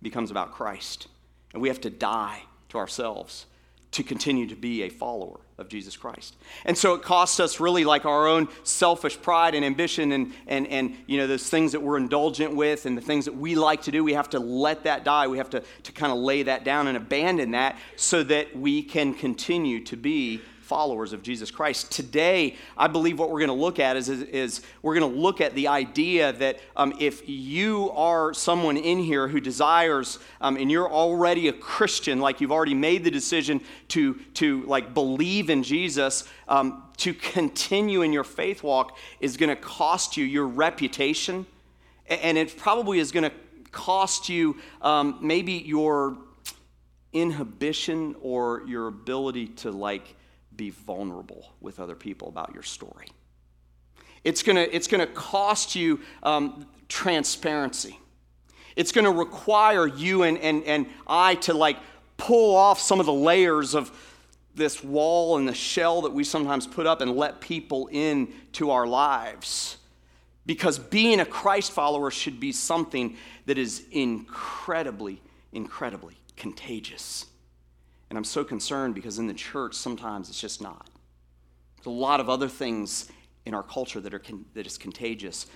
it 0.00 0.04
becomes 0.04 0.30
about 0.30 0.52
Christ. 0.52 1.08
And 1.52 1.62
we 1.62 1.68
have 1.68 1.80
to 1.80 1.90
die 1.90 2.42
to 2.68 2.78
ourselves 2.78 3.46
to 3.90 4.02
continue 4.02 4.46
to 4.46 4.56
be 4.56 4.82
a 4.82 4.88
follower 4.88 5.40
of 5.56 5.68
Jesus 5.68 5.96
Christ. 5.96 6.36
And 6.64 6.76
so 6.76 6.94
it 6.94 7.02
costs 7.02 7.40
us 7.40 7.58
really 7.58 7.84
like 7.84 8.04
our 8.04 8.28
own 8.28 8.48
selfish 8.62 9.20
pride 9.20 9.54
and 9.54 9.64
ambition 9.64 10.12
and, 10.12 10.32
and, 10.46 10.66
and 10.68 10.96
you 11.06 11.18
know, 11.18 11.26
those 11.26 11.48
things 11.48 11.72
that 11.72 11.80
we're 11.80 11.96
indulgent 11.96 12.54
with 12.54 12.86
and 12.86 12.96
the 12.96 13.02
things 13.02 13.24
that 13.24 13.36
we 13.36 13.54
like 13.54 13.82
to 13.82 13.90
do. 13.90 14.04
We 14.04 14.12
have 14.12 14.30
to 14.30 14.38
let 14.38 14.84
that 14.84 15.04
die. 15.04 15.26
We 15.26 15.38
have 15.38 15.50
to, 15.50 15.62
to 15.82 15.92
kind 15.92 16.12
of 16.12 16.18
lay 16.18 16.44
that 16.44 16.64
down 16.64 16.86
and 16.86 16.96
abandon 16.96 17.52
that 17.52 17.76
so 17.96 18.22
that 18.24 18.54
we 18.54 18.82
can 18.82 19.14
continue 19.14 19.82
to 19.84 19.96
be 19.96 20.40
followers 20.68 21.14
of 21.14 21.22
Jesus 21.22 21.50
Christ. 21.50 21.90
Today, 21.90 22.54
I 22.76 22.88
believe 22.88 23.18
what 23.18 23.30
we're 23.30 23.38
going 23.38 23.48
to 23.48 23.54
look 23.54 23.78
at 23.78 23.96
is, 23.96 24.10
is, 24.10 24.22
is 24.22 24.60
we're 24.82 24.98
going 24.98 25.10
to 25.10 25.18
look 25.18 25.40
at 25.40 25.54
the 25.54 25.68
idea 25.68 26.34
that 26.34 26.60
um, 26.76 26.94
if 27.00 27.26
you 27.26 27.90
are 27.92 28.34
someone 28.34 28.76
in 28.76 28.98
here 28.98 29.28
who 29.28 29.40
desires, 29.40 30.18
um, 30.42 30.58
and 30.58 30.70
you're 30.70 30.90
already 30.90 31.48
a 31.48 31.54
Christian, 31.54 32.20
like 32.20 32.42
you've 32.42 32.52
already 32.52 32.74
made 32.74 33.02
the 33.02 33.10
decision 33.10 33.62
to, 33.88 34.14
to 34.34 34.62
like 34.64 34.92
believe 34.92 35.48
in 35.48 35.62
Jesus, 35.62 36.28
um, 36.48 36.84
to 36.98 37.14
continue 37.14 38.02
in 38.02 38.12
your 38.12 38.24
faith 38.24 38.62
walk 38.62 38.98
is 39.20 39.38
going 39.38 39.48
to 39.48 39.56
cost 39.56 40.18
you 40.18 40.24
your 40.26 40.46
reputation, 40.46 41.46
and 42.06 42.36
it 42.36 42.54
probably 42.58 42.98
is 42.98 43.10
going 43.10 43.24
to 43.24 43.32
cost 43.70 44.28
you 44.28 44.58
um, 44.82 45.18
maybe 45.22 45.52
your 45.52 46.18
inhibition 47.12 48.14
or 48.20 48.62
your 48.66 48.88
ability 48.88 49.46
to 49.46 49.70
like 49.70 50.14
be 50.58 50.68
vulnerable 50.68 51.52
with 51.62 51.80
other 51.80 51.94
people 51.94 52.28
about 52.28 52.52
your 52.52 52.62
story. 52.62 53.06
It's 54.24 54.42
gonna, 54.42 54.66
it's 54.70 54.88
gonna 54.88 55.06
cost 55.06 55.74
you 55.74 56.00
um, 56.22 56.66
transparency. 56.88 57.98
It's 58.76 58.92
gonna 58.92 59.12
require 59.12 59.86
you 59.86 60.24
and, 60.24 60.36
and, 60.38 60.64
and 60.64 60.86
I 61.06 61.36
to 61.36 61.54
like 61.54 61.78
pull 62.18 62.54
off 62.54 62.80
some 62.80 63.00
of 63.00 63.06
the 63.06 63.12
layers 63.12 63.74
of 63.74 63.90
this 64.54 64.82
wall 64.82 65.38
and 65.38 65.48
the 65.48 65.54
shell 65.54 66.02
that 66.02 66.12
we 66.12 66.24
sometimes 66.24 66.66
put 66.66 66.86
up 66.86 67.00
and 67.00 67.16
let 67.16 67.40
people 67.40 67.88
in 67.92 68.28
to 68.52 68.72
our 68.72 68.86
lives. 68.86 69.78
Because 70.44 70.78
being 70.78 71.20
a 71.20 71.26
Christ 71.26 71.70
follower 71.70 72.10
should 72.10 72.40
be 72.40 72.52
something 72.52 73.16
that 73.46 73.56
is 73.56 73.84
incredibly, 73.92 75.22
incredibly 75.52 76.16
contagious. 76.36 77.26
And 78.10 78.16
I'm 78.16 78.24
so 78.24 78.44
concerned 78.44 78.94
because 78.94 79.18
in 79.18 79.26
the 79.26 79.34
church, 79.34 79.74
sometimes 79.74 80.28
it's 80.28 80.40
just 80.40 80.62
not. 80.62 80.88
There's 81.76 81.86
a 81.86 81.90
lot 81.90 82.20
of 82.20 82.28
other 82.28 82.48
things 82.48 83.10
in 83.44 83.54
our 83.54 83.62
culture 83.62 84.00
that, 84.00 84.14
are 84.14 84.18
con- 84.18 84.46
that 84.54 84.66
is 84.66 84.78
contagious. 84.78 85.46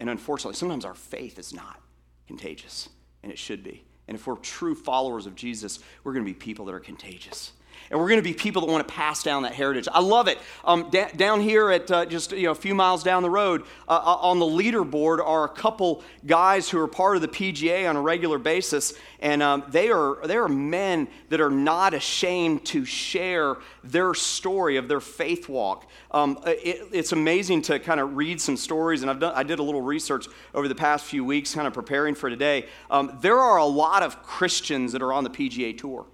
And 0.00 0.08
unfortunately, 0.10 0.56
sometimes 0.56 0.84
our 0.84 0.94
faith 0.94 1.38
is 1.38 1.52
not 1.52 1.80
contagious, 2.26 2.88
and 3.22 3.30
it 3.30 3.38
should 3.38 3.62
be. 3.62 3.84
And 4.06 4.14
if 4.14 4.26
we're 4.26 4.36
true 4.36 4.74
followers 4.74 5.26
of 5.26 5.34
Jesus, 5.34 5.80
we're 6.02 6.12
going 6.12 6.24
to 6.24 6.30
be 6.30 6.34
people 6.34 6.64
that 6.66 6.74
are 6.74 6.80
contagious 6.80 7.52
and 7.90 7.98
we're 7.98 8.08
going 8.08 8.20
to 8.20 8.28
be 8.28 8.34
people 8.34 8.64
that 8.64 8.70
want 8.70 8.86
to 8.86 8.92
pass 8.92 9.22
down 9.22 9.42
that 9.42 9.54
heritage. 9.54 9.88
I 9.92 10.00
love 10.00 10.28
it. 10.28 10.38
Um, 10.64 10.88
da- 10.90 11.10
down 11.16 11.40
here 11.40 11.70
at 11.70 11.90
uh, 11.90 12.06
just 12.06 12.32
you 12.32 12.44
know, 12.44 12.52
a 12.52 12.54
few 12.54 12.74
miles 12.74 13.02
down 13.02 13.22
the 13.22 13.30
road, 13.30 13.62
uh, 13.88 13.92
uh 13.92 14.18
on 14.20 14.38
the 14.38 14.46
leaderboard 14.46 15.24
are 15.24 15.44
a 15.44 15.48
couple 15.48 16.02
guys 16.26 16.68
who 16.68 16.80
are 16.80 16.88
part 16.88 17.16
of 17.16 17.22
the 17.22 17.28
PGA 17.28 17.88
on 17.88 17.96
a 17.96 18.00
regular 18.00 18.38
basis, 18.38 18.94
and 19.20 19.42
um, 19.42 19.64
they 19.68 19.90
are 19.90 20.26
they 20.26 20.36
are 20.36 20.48
men 20.48 21.08
that 21.28 21.40
are 21.40 21.50
not 21.50 21.94
ashamed 21.94 22.64
to 22.66 22.84
share 22.84 23.56
their 23.84 24.14
story 24.14 24.76
of 24.76 24.88
their 24.88 25.00
faith 25.00 25.48
walk. 25.48 25.88
Um, 26.10 26.38
it, 26.46 26.88
it's 26.92 27.12
amazing 27.12 27.62
to 27.62 27.78
kind 27.78 28.00
of 28.00 28.16
read 28.16 28.40
some 28.40 28.56
stories, 28.56 29.02
and 29.02 29.10
I've 29.10 29.20
done, 29.20 29.32
I 29.34 29.42
did 29.42 29.58
a 29.58 29.62
little 29.62 29.82
research 29.82 30.26
over 30.54 30.68
the 30.68 30.74
past 30.74 31.04
few 31.04 31.24
weeks, 31.24 31.54
kind 31.54 31.66
of 31.66 31.72
preparing 31.72 32.14
for 32.14 32.30
today. 32.30 32.66
Um, 32.90 33.18
there 33.20 33.38
are 33.38 33.58
a 33.58 33.64
lot 33.64 34.02
of 34.02 34.22
Christians 34.22 34.92
that 34.92 35.02
are 35.02 35.12
on 35.12 35.24
the 35.24 35.30
PGA 35.30 35.76
tour. 35.76 36.06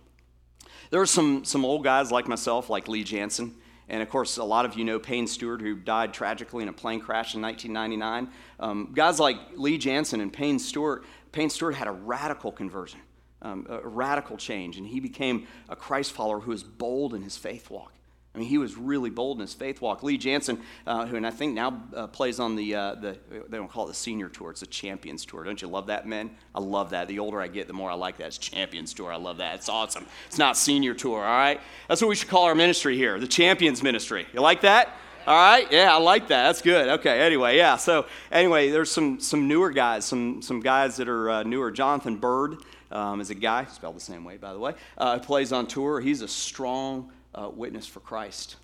There 0.91 1.01
are 1.01 1.07
some, 1.07 1.45
some 1.45 1.65
old 1.65 1.85
guys 1.85 2.13
like 2.13 2.29
myself, 2.29 2.71
like 2.71 2.89
Lee 2.89 3.05
Janzen. 3.05 3.53
And 3.89 4.03
of 4.03 4.09
course, 4.09 4.39
a 4.39 4.45
lot 4.45 4.65
of 4.65 4.77
you 4.79 4.85
know 4.85 4.99
Payne 4.99 5.27
Stewart, 5.27 5.61
who 5.61 5.75
died 5.75 6.15
tragically 6.15 6.63
in 6.63 6.69
a 6.69 6.73
plane 6.73 7.01
crash 7.01 7.35
in 7.35 7.43
1999. 7.43 8.33
Um, 8.61 8.93
guys 8.95 9.21
like 9.21 9.37
Lee 9.57 9.79
Janzen 9.79 10.23
and 10.23 10.33
Payne 10.33 10.59
Stewart, 10.59 11.05
Payne 11.33 11.51
Stewart 11.51 11.75
had 11.75 11.89
a 11.89 11.93
radical 11.93 12.51
conversion, 12.51 13.01
um, 13.43 13.67
a 13.69 13.87
radical 13.87 14.37
change, 14.37 14.79
and 14.79 14.87
he 14.87 15.01
became 15.01 15.47
a 15.69 15.77
Christ 15.77 16.13
follower 16.13 16.41
who 16.41 16.51
was 16.51 16.63
bold 16.63 17.15
in 17.15 17.23
his 17.23 17.37
faith 17.37 17.71
walk. 17.71 17.94
I 18.35 18.39
mean, 18.39 18.49
he 18.49 18.59
was 18.59 18.77
really 18.77 19.11
bold 19.11 19.37
in 19.37 19.43
his 19.43 19.55
faith 19.55 19.81
walk. 19.81 20.03
Lee 20.03 20.19
Janzen, 20.19 20.61
uh, 20.87 21.07
who 21.07 21.17
and 21.17 21.27
I 21.27 21.31
think 21.31 21.55
now 21.55 21.83
uh, 21.95 22.09
plays 22.09 22.41
on 22.41 22.57
the, 22.57 22.75
uh, 22.75 22.95
the, 22.97 23.17
they 23.49 23.57
don't 23.57 23.71
call 23.71 23.85
it 23.85 23.89
the 23.89 23.95
senior 23.95 24.29
tour, 24.29 24.51
it's 24.51 24.61
the 24.61 24.67
Champions 24.67 25.25
Tour. 25.25 25.45
Don't 25.45 25.63
you 25.63 25.69
love 25.69 25.87
that, 25.87 26.07
men? 26.07 26.31
I 26.53 26.61
love 26.61 26.91
that. 26.91 27.07
The 27.07 27.21
older 27.21 27.41
I 27.41 27.47
get, 27.47 27.69
the 27.69 27.73
more 27.73 27.91
I 27.91 27.95
like 27.95 28.17
that. 28.17 28.27
It's 28.29 28.39
Champions 28.39 28.93
Tour. 28.93 29.13
I 29.13 29.17
love 29.17 29.37
that. 29.37 29.55
It's 29.55 29.69
awesome. 29.69 30.07
It's 30.27 30.39
not 30.39 30.57
Senior 30.57 30.95
Tour, 30.95 31.19
all 31.19 31.39
right? 31.39 31.61
That's 31.89 32.01
what 32.01 32.09
we 32.09 32.17
should 32.17 32.29
call 32.29 32.45
our 32.45 32.57
ministry 32.57 32.97
here, 32.97 33.21
the 33.21 33.29
Champions 33.29 33.83
Ministry. 33.83 34.27
You 34.33 34.41
like 34.41 34.63
that? 34.63 34.97
All 35.27 35.35
right, 35.35 35.67
yeah, 35.73 35.95
I 35.95 35.99
like 35.99 36.29
that. 36.29 36.49
That's 36.49 36.61
good. 36.61 36.89
Okay, 36.99 37.21
anyway, 37.21 37.57
yeah. 37.57 37.77
So 37.79 38.05
anyway, 38.31 38.69
there's 38.69 38.91
some 38.91 39.21
some 39.21 39.49
newer 39.49 39.71
guys, 39.71 40.05
some 40.05 40.43
some 40.43 40.61
guys 40.61 40.97
that 40.97 41.09
are 41.09 41.31
uh, 41.31 41.43
newer. 41.45 41.71
Jonathan 41.71 42.17
Byrd 42.17 42.57
um, 42.91 43.23
is 43.23 43.31
a 43.31 43.35
guy 43.35 43.65
spelled 43.65 43.97
the 43.97 44.01
same 44.01 44.23
way, 44.23 44.37
by 44.37 44.53
the 44.53 44.59
way. 44.59 44.75
Uh, 44.99 45.19
plays 45.19 45.51
on 45.51 45.67
tour. 45.67 45.99
He's 45.99 46.21
a 46.21 46.29
strong 46.29 47.11
uh, 47.35 47.49
witness 47.49 47.87
for 47.87 48.01
Christ. 48.01 48.57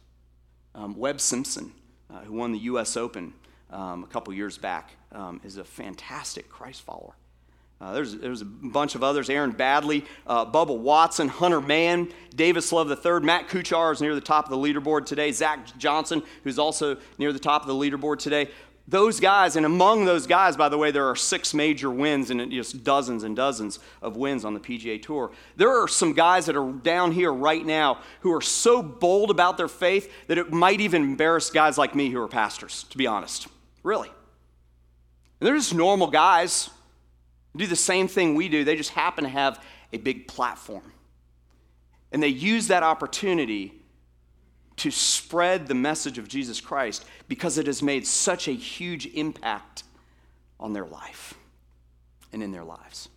Um, 0.75 0.97
Webb 0.97 1.21
Simpson, 1.21 1.73
uh, 2.13 2.21
who 2.21 2.35
won 2.35 2.53
the 2.53 2.59
U.S. 2.61 2.97
Open 2.97 3.33
um, 3.71 4.05
a 4.05 4.07
couple 4.07 4.33
years 4.33 4.59
back, 4.59 4.91
um, 5.13 5.41
is 5.45 5.57
a 5.57 5.65
fantastic 5.65 6.49
Christ 6.49 6.83
follower. 6.83 7.15
Uh, 7.81 7.95
there's, 7.95 8.15
there's 8.17 8.43
a 8.43 8.45
bunch 8.45 8.95
of 8.95 9.03
others 9.03 9.31
Aaron 9.31 9.55
Baddeley, 9.55 10.05
uh, 10.27 10.45
Bubba 10.45 10.77
Watson, 10.77 11.29
Hunter 11.29 11.63
Mahan, 11.63 12.13
Davis 12.35 12.73
Love 12.73 12.91
III, 12.91 13.21
Matt 13.21 13.49
Kuchar 13.49 13.93
is 13.93 14.03
near 14.03 14.15
the 14.15 14.21
top 14.21 14.45
of 14.45 14.51
the 14.51 14.57
leaderboard 14.57 15.07
today, 15.07 15.33
Zach 15.33 15.79
Johnson, 15.79 16.23
who's 16.45 16.59
also 16.59 16.99
near 17.17 17.33
the 17.33 17.39
top 17.39 17.63
of 17.63 17.69
the 17.69 17.75
leaderboard 17.75 18.19
today 18.19 18.51
those 18.91 19.21
guys, 19.21 19.57
and 19.57 19.65
among 19.65 20.05
those 20.05 20.27
guys, 20.27 20.57
by 20.57 20.69
the 20.69 20.77
way, 20.77 20.91
there 20.91 21.07
are 21.07 21.17
six 21.17 21.55
major 21.55 21.91
wins 21.91 22.31
and 22.31 22.51
just 22.51 22.83
dozens 22.85 23.23
and 23.23 23.37
dozens 23.37 23.79
of 24.03 24.17
wins 24.17 24.45
on 24.45 24.53
the 24.53 24.61
PGA 24.61 25.01
Tour. 25.01 25.31
There 25.57 25.71
are 25.83 25.89
some 25.89 26.13
guys 26.13 26.47
that 26.47 26.57
are 26.57 26.73
down 26.73 27.13
here 27.13 27.33
right 27.33 27.65
now 27.65 28.01
who 28.21 28.35
are 28.35 28.41
so 28.41 28.83
bold 28.83 29.31
about 29.31 29.57
their 29.57 29.69
faith 29.69 30.13
that 30.27 30.39
it 30.39 30.53
might 30.53 30.81
even 30.81 31.03
embarrass 31.03 31.51
guys 31.51 31.79
like 31.79 31.95
me 31.95 32.11
who 32.11 32.21
are 32.21 32.29
pastors, 32.29 32.85
to 32.91 32.99
be 32.99 33.07
honest. 33.07 33.47
Really. 33.85 34.09
And 34.09 35.47
they're 35.47 35.57
just 35.57 35.75
normal 35.75 36.09
guys 36.09 36.69
do 37.57 37.67
the 37.67 37.77
same 37.77 38.09
thing 38.09 38.35
we 38.35 38.49
do, 38.49 38.65
they 38.65 38.77
just 38.77 38.91
happen 38.91 39.25
to 39.25 39.31
have 39.31 39.65
a 39.93 39.99
big 39.99 40.29
platform. 40.29 40.93
And 42.13 42.23
they 42.23 42.29
use 42.29 42.69
that 42.69 42.83
opportunity 42.83 43.80
to 44.81 44.91
spread 44.91 45.67
the 45.67 45.75
message 45.75 46.17
of 46.17 46.27
Jesus 46.27 46.59
Christ 46.59 47.05
because 47.29 47.59
it 47.59 47.67
has 47.67 47.83
made 47.83 48.07
such 48.07 48.49
a 48.49 48.53
huge 48.53 49.05
impact 49.07 49.85
on 50.59 50.73
their 50.73 50.87
life 50.87 51.35
and 52.33 52.43
in 52.43 52.51
their 52.51 52.65
lives. 52.65 53.11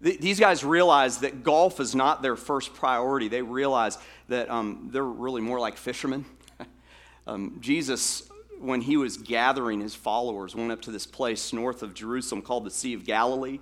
These 0.00 0.38
guys 0.38 0.64
realize 0.64 1.18
that 1.18 1.42
golf 1.42 1.80
is 1.80 1.94
not 1.96 2.22
their 2.22 2.36
first 2.36 2.74
priority. 2.74 3.26
They 3.26 3.42
realize 3.42 3.98
that 4.28 4.50
um, 4.50 4.90
they're 4.92 5.04
really 5.04 5.40
more 5.40 5.58
like 5.58 5.76
fishermen. 5.76 6.24
um, 7.26 7.58
Jesus, 7.60 8.28
when 8.60 8.80
he 8.80 8.96
was 8.96 9.16
gathering 9.16 9.80
his 9.80 9.96
followers, 9.96 10.54
went 10.54 10.70
up 10.70 10.82
to 10.82 10.92
this 10.92 11.06
place 11.06 11.52
north 11.52 11.82
of 11.82 11.92
Jerusalem 11.92 12.42
called 12.42 12.64
the 12.64 12.70
Sea 12.70 12.94
of 12.94 13.04
Galilee 13.04 13.58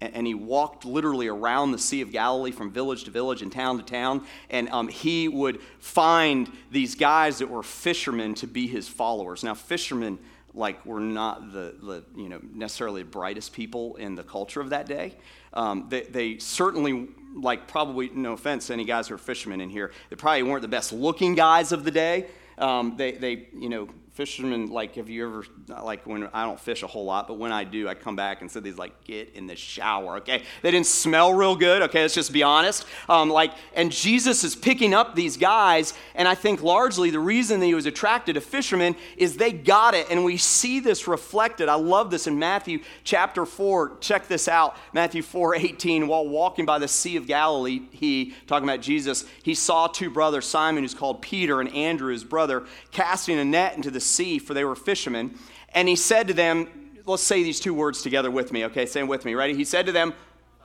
and 0.00 0.26
he 0.26 0.34
walked 0.34 0.84
literally 0.84 1.28
around 1.28 1.72
the 1.72 1.78
Sea 1.78 2.00
of 2.00 2.12
Galilee 2.12 2.50
from 2.50 2.70
village 2.70 3.04
to 3.04 3.10
village 3.10 3.42
and 3.42 3.50
town 3.50 3.78
to 3.78 3.82
town. 3.82 4.24
And 4.50 4.68
um, 4.68 4.88
he 4.88 5.28
would 5.28 5.60
find 5.78 6.50
these 6.70 6.94
guys 6.94 7.38
that 7.38 7.48
were 7.48 7.62
fishermen 7.62 8.34
to 8.34 8.46
be 8.46 8.66
his 8.66 8.88
followers. 8.88 9.42
Now, 9.44 9.54
fishermen, 9.54 10.18
like, 10.52 10.84
were 10.84 11.00
not 11.00 11.52
the, 11.52 11.74
the 11.82 12.04
you 12.16 12.28
know, 12.28 12.40
necessarily 12.52 13.02
the 13.02 13.08
brightest 13.08 13.52
people 13.52 13.96
in 13.96 14.14
the 14.14 14.22
culture 14.22 14.60
of 14.60 14.70
that 14.70 14.86
day. 14.86 15.14
Um, 15.52 15.86
they, 15.88 16.02
they 16.02 16.38
certainly, 16.38 17.08
like, 17.34 17.66
probably, 17.66 18.10
no 18.10 18.32
offense 18.32 18.66
to 18.66 18.72
any 18.72 18.84
guys 18.84 19.08
who 19.08 19.14
are 19.14 19.18
fishermen 19.18 19.60
in 19.60 19.70
here, 19.70 19.92
they 20.10 20.16
probably 20.16 20.42
weren't 20.42 20.62
the 20.62 20.68
best 20.68 20.92
looking 20.92 21.34
guys 21.34 21.72
of 21.72 21.84
the 21.84 21.90
day. 21.90 22.26
Um, 22.58 22.96
they, 22.96 23.12
they, 23.12 23.48
you 23.54 23.68
know, 23.68 23.88
fishermen 24.14 24.68
like 24.68 24.94
have 24.94 25.10
you 25.10 25.26
ever 25.26 25.44
like 25.82 26.06
when 26.06 26.28
i 26.32 26.44
don't 26.44 26.60
fish 26.60 26.84
a 26.84 26.86
whole 26.86 27.04
lot 27.04 27.26
but 27.26 27.34
when 27.36 27.50
i 27.50 27.64
do 27.64 27.88
i 27.88 27.94
come 27.94 28.14
back 28.14 28.42
and 28.42 28.50
say 28.50 28.60
these 28.60 28.78
like 28.78 28.92
get 29.02 29.34
in 29.34 29.48
the 29.48 29.56
shower 29.56 30.18
okay? 30.18 30.44
They 30.62 30.70
didn't 30.70 30.86
smell 30.86 31.34
real 31.34 31.56
good 31.56 31.82
okay? 31.82 32.02
Let's 32.02 32.14
just 32.14 32.32
be 32.32 32.44
honest. 32.44 32.86
Um, 33.08 33.28
like 33.28 33.50
and 33.74 33.90
jesus 33.90 34.44
is 34.44 34.54
picking 34.54 34.94
up 34.94 35.16
these 35.16 35.36
guys 35.36 35.94
and 36.14 36.28
i 36.28 36.34
think 36.36 36.62
largely 36.62 37.10
the 37.10 37.18
reason 37.18 37.58
that 37.58 37.66
he 37.66 37.74
was 37.74 37.86
attracted 37.86 38.34
to 38.34 38.40
fishermen 38.40 38.94
is 39.16 39.36
they 39.36 39.50
got 39.50 39.94
it 39.94 40.06
and 40.10 40.24
we 40.24 40.36
see 40.36 40.78
this 40.78 41.08
reflected. 41.08 41.68
I 41.68 41.74
love 41.74 42.12
this 42.12 42.28
in 42.28 42.38
matthew 42.38 42.82
chapter 43.02 43.44
4 43.44 43.98
check 43.98 44.28
this 44.28 44.46
out. 44.46 44.76
Matthew 44.92 45.22
4 45.22 45.56
18 45.56 46.06
while 46.06 46.28
walking 46.28 46.64
by 46.64 46.78
the 46.78 46.86
sea 46.86 47.16
of 47.16 47.26
galilee 47.26 47.82
he 47.90 48.32
talking 48.46 48.68
about 48.68 48.80
jesus 48.80 49.24
he 49.42 49.56
saw 49.56 49.88
two 49.88 50.08
brothers 50.08 50.46
simon 50.46 50.84
who's 50.84 50.94
called 50.94 51.20
peter 51.20 51.60
and 51.60 51.74
andrew 51.74 52.12
his 52.12 52.22
brother 52.22 52.64
casting 52.92 53.40
a 53.40 53.44
net 53.44 53.74
into 53.74 53.90
the 53.90 54.03
sea, 54.04 54.38
for 54.38 54.54
they 54.54 54.64
were 54.64 54.76
fishermen. 54.76 55.38
And 55.70 55.88
he 55.88 55.96
said 55.96 56.28
to 56.28 56.34
them, 56.34 56.68
let's 57.06 57.22
say 57.22 57.42
these 57.42 57.60
two 57.60 57.74
words 57.74 58.02
together 58.02 58.30
with 58.30 58.52
me, 58.52 58.64
okay? 58.66 58.86
Say 58.86 59.00
them 59.00 59.08
with 59.08 59.24
me. 59.24 59.34
Ready? 59.34 59.54
He 59.54 59.64
said 59.64 59.86
to 59.86 59.92
them, 59.92 60.14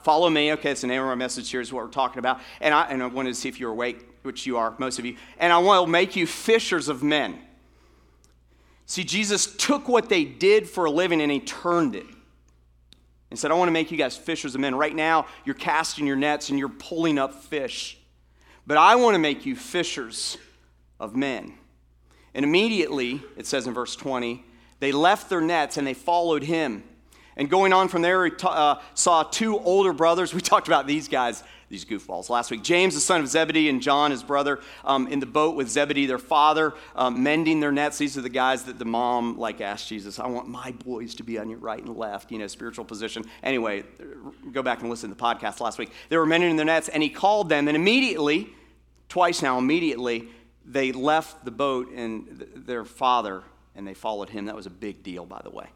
Follow 0.02 0.30
me. 0.30 0.54
Okay, 0.54 0.72
it's 0.72 0.82
the 0.82 0.88
name 0.88 1.02
of 1.02 1.08
our 1.08 1.16
message 1.16 1.50
here 1.50 1.62
is 1.62 1.74
what 1.74 1.84
we're 1.84 1.92
talking 1.92 2.20
about. 2.20 2.40
And 2.62 2.74
I, 2.74 2.84
and 2.90 3.04
I 3.04 3.08
wanted 3.08 3.30
to 3.30 3.36
see 3.36 3.50
if 3.50 3.60
you're 3.60 3.72
awake, 3.72 4.08
which 4.24 4.46
you 4.46 4.58
are, 4.58 4.74
most 4.78 4.98
of 4.98 5.06
you. 5.06 5.18
And 5.40 5.52
I 5.52 5.58
want 5.58 5.86
to 5.86 5.92
make 5.92 6.16
you 6.16 6.26
fishers 6.26 6.88
of 6.88 7.04
men. 7.04 7.38
See, 8.86 9.04
Jesus 9.04 9.56
took 9.58 9.88
what 9.88 10.10
they 10.10 10.24
did 10.24 10.70
for 10.70 10.86
a 10.86 10.92
living 10.92 11.22
and 11.22 11.32
he 11.32 11.40
turned 11.40 11.96
it. 11.96 12.06
And 13.30 13.38
said, 13.38 13.52
I 13.52 13.54
want 13.54 13.68
to 13.68 13.74
make 13.74 13.92
you 13.92 13.98
guys 13.98 14.18
fishers 14.18 14.56
of 14.56 14.62
men. 14.62 14.74
Right 14.74 14.96
now, 14.96 15.28
you're 15.46 15.54
casting 15.54 16.08
your 16.08 16.16
nets 16.16 16.50
and 16.50 16.58
you're 16.58 16.70
pulling 16.70 17.20
up 17.20 17.44
fish. 17.44 18.00
But 18.66 18.78
I 18.78 18.96
want 18.96 19.14
to 19.16 19.20
make 19.20 19.46
you 19.46 19.56
fishers 19.56 20.38
of 21.00 21.16
men. 21.16 21.54
And 22.34 22.46
immediately, 22.46 23.22
it 23.38 23.48
says 23.48 23.68
in 23.68 23.74
verse 23.74 23.96
20, 23.96 24.46
they 24.80 24.92
left 24.92 25.30
their 25.30 25.42
nets 25.42 25.78
and 25.78 25.86
they 25.86 25.94
followed 25.94 26.44
him. 26.44 26.84
And 27.40 27.50
going 27.50 27.72
on 27.72 27.88
from 27.88 28.02
there, 28.02 28.26
he 28.26 28.34
uh, 28.44 28.76
saw 28.94 29.24
two 29.24 29.58
older 29.60 29.94
brothers. 29.94 30.34
We 30.40 30.42
talked 30.42 30.68
about 30.68 30.88
these 30.88 31.08
guys, 31.08 31.42
these 31.70 31.86
goofballs, 31.86 32.30
last 32.30 32.52
week. 32.52 32.64
James, 32.64 32.96
the 32.96 33.00
son 33.00 33.22
of 33.22 33.30
Zebedee, 33.30 33.70
and 33.70 33.82
John, 33.82 34.12
his 34.12 34.24
brother, 34.24 34.60
um, 34.84 35.08
in 35.08 35.22
the 35.22 35.26
boat 35.26 35.56
with 35.56 35.70
Zebedee, 35.70 36.06
their 36.06 36.18
father, 36.18 36.74
um, 36.98 37.24
mending 37.24 37.62
their 37.62 37.72
nets. 37.72 37.98
These 37.98 38.18
are 38.18 38.22
the 38.22 38.28
guys 38.28 38.64
that 38.64 38.78
the 38.78 38.84
mom 38.84 39.38
like 39.38 39.62
asked 39.62 39.88
Jesus, 39.88 40.20
"I 40.20 40.28
want 40.28 40.50
my 40.50 40.74
boys 40.84 41.16
to 41.16 41.24
be 41.24 41.38
on 41.38 41.50
your 41.50 41.60
right 41.60 41.82
and 41.82 41.96
left," 41.96 42.30
you 42.30 42.40
know, 42.40 42.48
spiritual 42.48 42.84
position. 42.84 43.24
Anyway, 43.42 43.84
go 44.52 44.62
back 44.62 44.82
and 44.82 44.90
listen 44.90 45.10
to 45.10 45.16
the 45.16 45.22
podcast 45.22 45.62
last 45.62 45.78
week. 45.78 45.92
They 46.10 46.18
were 46.18 46.26
mending 46.26 46.58
their 46.58 46.66
nets, 46.66 46.90
and 46.90 47.02
he 47.02 47.10
called 47.10 47.48
them, 47.48 47.70
and 47.70 47.78
immediately, 47.78 48.50
twice 49.08 49.42
now, 49.42 49.58
immediately, 49.58 50.28
they 50.70 50.92
left 50.92 51.44
the 51.44 51.52
boat 51.52 51.92
and 51.94 52.46
their 52.56 52.86
father, 52.86 53.44
and 53.76 53.88
they 53.88 53.94
followed 53.94 54.30
him. 54.30 54.46
That 54.46 54.56
was 54.56 54.68
a 54.68 54.72
big 54.72 55.04
deal, 55.04 55.26
by 55.26 55.42
the 55.44 55.50
way. 55.50 55.68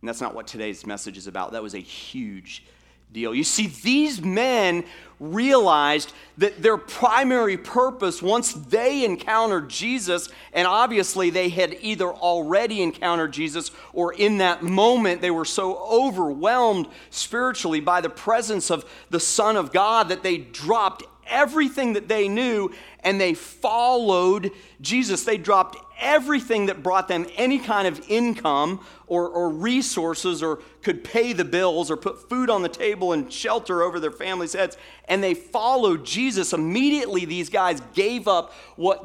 And 0.00 0.08
that's 0.08 0.20
not 0.20 0.34
what 0.34 0.46
today's 0.46 0.84
message 0.84 1.16
is 1.16 1.26
about. 1.26 1.52
That 1.52 1.62
was 1.62 1.74
a 1.74 1.78
huge 1.78 2.64
deal. 3.12 3.34
You 3.34 3.44
see, 3.44 3.68
these 3.68 4.20
men 4.20 4.84
realized 5.20 6.12
that 6.38 6.60
their 6.60 6.76
primary 6.76 7.56
purpose, 7.56 8.20
once 8.20 8.52
they 8.52 9.04
encountered 9.04 9.70
Jesus, 9.70 10.28
and 10.52 10.66
obviously 10.66 11.30
they 11.30 11.48
had 11.48 11.76
either 11.80 12.08
already 12.08 12.82
encountered 12.82 13.32
Jesus 13.32 13.70
or 13.92 14.12
in 14.12 14.38
that 14.38 14.62
moment 14.62 15.20
they 15.20 15.30
were 15.30 15.44
so 15.44 15.78
overwhelmed 15.78 16.88
spiritually 17.10 17.80
by 17.80 18.00
the 18.00 18.10
presence 18.10 18.70
of 18.70 18.84
the 19.08 19.20
Son 19.20 19.56
of 19.56 19.72
God 19.72 20.08
that 20.08 20.22
they 20.22 20.36
dropped 20.36 21.04
everything 21.28 21.94
that 21.94 22.08
they 22.08 22.28
knew 22.28 22.72
and 23.00 23.20
they 23.20 23.34
followed 23.34 24.50
Jesus. 24.80 25.24
They 25.24 25.38
dropped 25.38 25.76
everything 25.98 26.66
that 26.66 26.82
brought 26.82 27.08
them 27.08 27.26
any 27.36 27.58
kind 27.58 27.88
of 27.88 28.04
income 28.08 28.84
or, 29.06 29.28
or 29.28 29.50
resources 29.50 30.42
or 30.42 30.60
could 30.82 31.04
pay 31.04 31.32
the 31.32 31.44
bills 31.44 31.90
or 31.90 31.96
put 31.96 32.28
food 32.28 32.50
on 32.50 32.62
the 32.62 32.68
table 32.68 33.12
and 33.12 33.32
shelter 33.32 33.82
over 33.82 34.00
their 34.00 34.10
families' 34.10 34.52
heads. 34.52 34.76
And 35.06 35.22
they 35.22 35.34
followed 35.34 36.04
Jesus. 36.04 36.52
Immediately, 36.52 37.24
these 37.24 37.48
guys 37.48 37.80
gave 37.94 38.28
up 38.28 38.52
what 38.76 39.04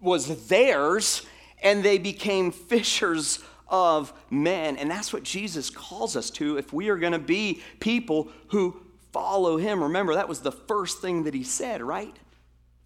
was 0.00 0.48
theirs 0.48 1.26
and 1.62 1.82
they 1.82 1.98
became 1.98 2.50
fishers 2.52 3.40
of 3.68 4.12
men. 4.30 4.76
And 4.76 4.90
that's 4.90 5.12
what 5.12 5.22
Jesus 5.22 5.70
calls 5.70 6.16
us 6.16 6.30
to 6.30 6.58
if 6.58 6.72
we 6.72 6.88
are 6.88 6.96
going 6.96 7.12
to 7.12 7.18
be 7.18 7.62
people 7.78 8.28
who 8.48 8.80
follow 9.12 9.56
him. 9.56 9.82
Remember, 9.82 10.14
that 10.14 10.28
was 10.28 10.40
the 10.40 10.52
first 10.52 11.00
thing 11.00 11.24
that 11.24 11.34
he 11.34 11.42
said, 11.42 11.82
right? 11.82 12.16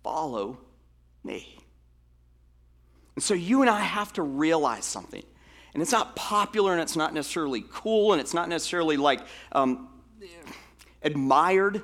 Follow 0.02 0.58
me. 1.22 1.58
And 3.14 3.22
so 3.22 3.34
you 3.34 3.60
and 3.60 3.70
I 3.70 3.80
have 3.80 4.12
to 4.14 4.22
realize 4.22 4.84
something. 4.84 5.22
And 5.72 5.82
it's 5.82 5.92
not 5.92 6.14
popular 6.14 6.72
and 6.72 6.80
it's 6.80 6.96
not 6.96 7.12
necessarily 7.12 7.64
cool 7.70 8.12
and 8.12 8.20
it's 8.20 8.34
not 8.34 8.48
necessarily 8.48 8.96
like 8.96 9.20
um, 9.52 9.88
admired. 11.02 11.82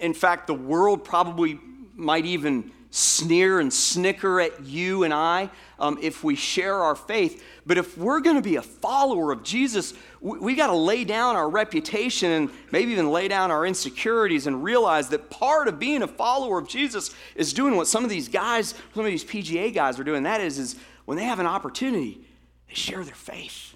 In 0.00 0.14
fact, 0.14 0.46
the 0.46 0.54
world 0.54 1.04
probably 1.04 1.60
might 1.94 2.26
even 2.26 2.72
sneer 2.94 3.58
and 3.58 3.72
snicker 3.72 4.40
at 4.40 4.64
you 4.64 5.02
and 5.02 5.12
I 5.12 5.50
um, 5.80 5.98
if 6.00 6.22
we 6.22 6.36
share 6.36 6.76
our 6.76 6.94
faith. 6.94 7.42
But 7.66 7.76
if 7.76 7.98
we're 7.98 8.20
going 8.20 8.36
to 8.36 8.42
be 8.42 8.54
a 8.54 8.62
follower 8.62 9.32
of 9.32 9.42
Jesus, 9.42 9.94
we, 10.20 10.38
we 10.38 10.54
got 10.54 10.68
to 10.68 10.76
lay 10.76 11.02
down 11.02 11.34
our 11.34 11.50
reputation 11.50 12.30
and 12.30 12.50
maybe 12.70 12.92
even 12.92 13.10
lay 13.10 13.26
down 13.26 13.50
our 13.50 13.66
insecurities 13.66 14.46
and 14.46 14.62
realize 14.62 15.08
that 15.08 15.28
part 15.28 15.66
of 15.66 15.80
being 15.80 16.02
a 16.02 16.06
follower 16.06 16.56
of 16.56 16.68
Jesus 16.68 17.12
is 17.34 17.52
doing 17.52 17.74
what 17.74 17.88
some 17.88 18.04
of 18.04 18.10
these 18.10 18.28
guys, 18.28 18.74
some 18.94 19.04
of 19.04 19.10
these 19.10 19.24
PGA 19.24 19.74
guys 19.74 19.98
are 19.98 20.04
doing. 20.04 20.22
That 20.22 20.40
is, 20.40 20.60
is 20.60 20.76
when 21.04 21.18
they 21.18 21.24
have 21.24 21.40
an 21.40 21.46
opportunity, 21.46 22.20
they 22.68 22.74
share 22.74 23.02
their 23.02 23.12
faith. 23.12 23.74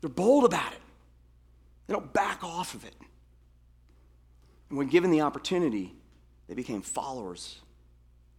They're 0.00 0.10
bold 0.10 0.44
about 0.44 0.72
it. 0.72 0.80
They 1.86 1.94
don't 1.94 2.12
back 2.12 2.42
off 2.42 2.74
of 2.74 2.84
it. 2.84 2.94
And 4.68 4.78
when 4.78 4.88
given 4.88 5.12
the 5.12 5.20
opportunity, 5.20 5.94
they 6.50 6.56
became 6.56 6.82
followers 6.82 7.60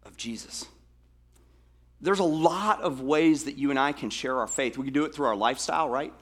of 0.06 0.18
Jesus. 0.18 0.66
There's 2.02 2.20
a 2.20 2.26
lot 2.26 2.82
of 2.82 3.00
ways 3.00 3.46
that 3.46 3.58
you 3.58 3.70
and 3.70 3.80
I 3.80 3.94
can 3.94 4.10
share 4.10 4.38
our 4.40 4.48
faith. 4.48 4.78
We 4.78 4.84
can 4.84 4.94
do 4.94 5.06
it 5.06 5.16
through 5.16 5.28
our 5.28 5.36
lifestyle, 5.36 5.90
right? 5.90 6.14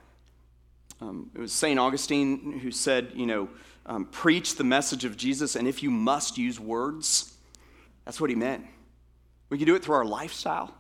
Um, 1.02 1.32
it 1.34 1.40
was 1.40 1.52
St. 1.52 1.80
Augustine 1.80 2.60
who 2.60 2.70
said, 2.70 3.14
you 3.16 3.26
know, 3.26 3.50
um, 3.88 4.06
preach 4.06 4.56
the 4.56 4.64
message 4.64 5.04
of 5.04 5.18
Jesus, 5.18 5.56
and 5.56 5.68
if 5.68 5.82
you 5.82 5.90
must 5.90 6.38
use 6.38 6.60
words, 6.60 7.34
that's 8.06 8.22
what 8.22 8.30
he 8.30 8.36
meant. 8.36 8.68
We 9.50 9.58
can 9.58 9.66
do 9.66 9.74
it 9.74 9.84
through 9.84 9.96
our 9.96 10.06
lifestyle. 10.06 10.72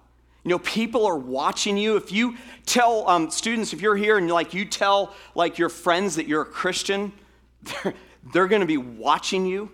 You 0.44 0.50
know, 0.50 0.60
people 0.60 1.08
are 1.08 1.18
watching 1.18 1.76
you. 1.76 1.96
If 1.96 2.12
you 2.12 2.36
tell 2.68 3.10
um, 3.10 3.32
students, 3.32 3.74
if 3.74 3.82
you're 3.82 3.96
here 3.96 4.20
and 4.20 4.30
like 4.30 4.54
you 4.54 4.64
tell 4.64 5.16
like 5.34 5.58
your 5.58 5.70
friends 5.70 6.18
that 6.18 6.28
you're 6.28 6.44
a 6.44 6.46
Christian, 6.46 7.14
they're, 7.64 7.96
they're 8.32 8.48
going 8.48 8.62
to 8.62 8.68
be 8.68 8.78
watching 8.78 9.48
you. 9.48 9.72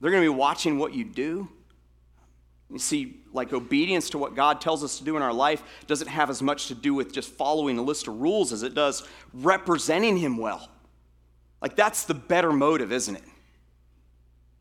They're 0.00 0.10
going 0.10 0.22
to 0.22 0.30
be 0.30 0.36
watching 0.36 0.78
what 0.78 0.94
you 0.94 1.04
do. 1.04 1.48
You 2.70 2.78
see, 2.78 3.20
like 3.32 3.52
obedience 3.52 4.10
to 4.10 4.18
what 4.18 4.34
God 4.34 4.60
tells 4.60 4.82
us 4.82 4.98
to 4.98 5.04
do 5.04 5.16
in 5.16 5.22
our 5.22 5.32
life 5.32 5.62
doesn't 5.86 6.08
have 6.08 6.30
as 6.30 6.42
much 6.42 6.68
to 6.68 6.74
do 6.74 6.94
with 6.94 7.12
just 7.12 7.30
following 7.30 7.78
a 7.78 7.82
list 7.82 8.08
of 8.08 8.20
rules 8.20 8.52
as 8.52 8.62
it 8.62 8.74
does 8.74 9.06
representing 9.32 10.16
Him 10.16 10.36
well. 10.36 10.68
Like 11.62 11.76
that's 11.76 12.04
the 12.04 12.14
better 12.14 12.52
motive, 12.52 12.92
isn't 12.92 13.16
it? 13.16 13.24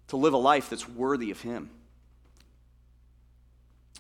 To 0.10 0.18
live 0.18 0.34
a 0.34 0.38
life 0.38 0.70
that's 0.70 0.88
worthy 0.88 1.32
of 1.32 1.42
Him. 1.42 1.72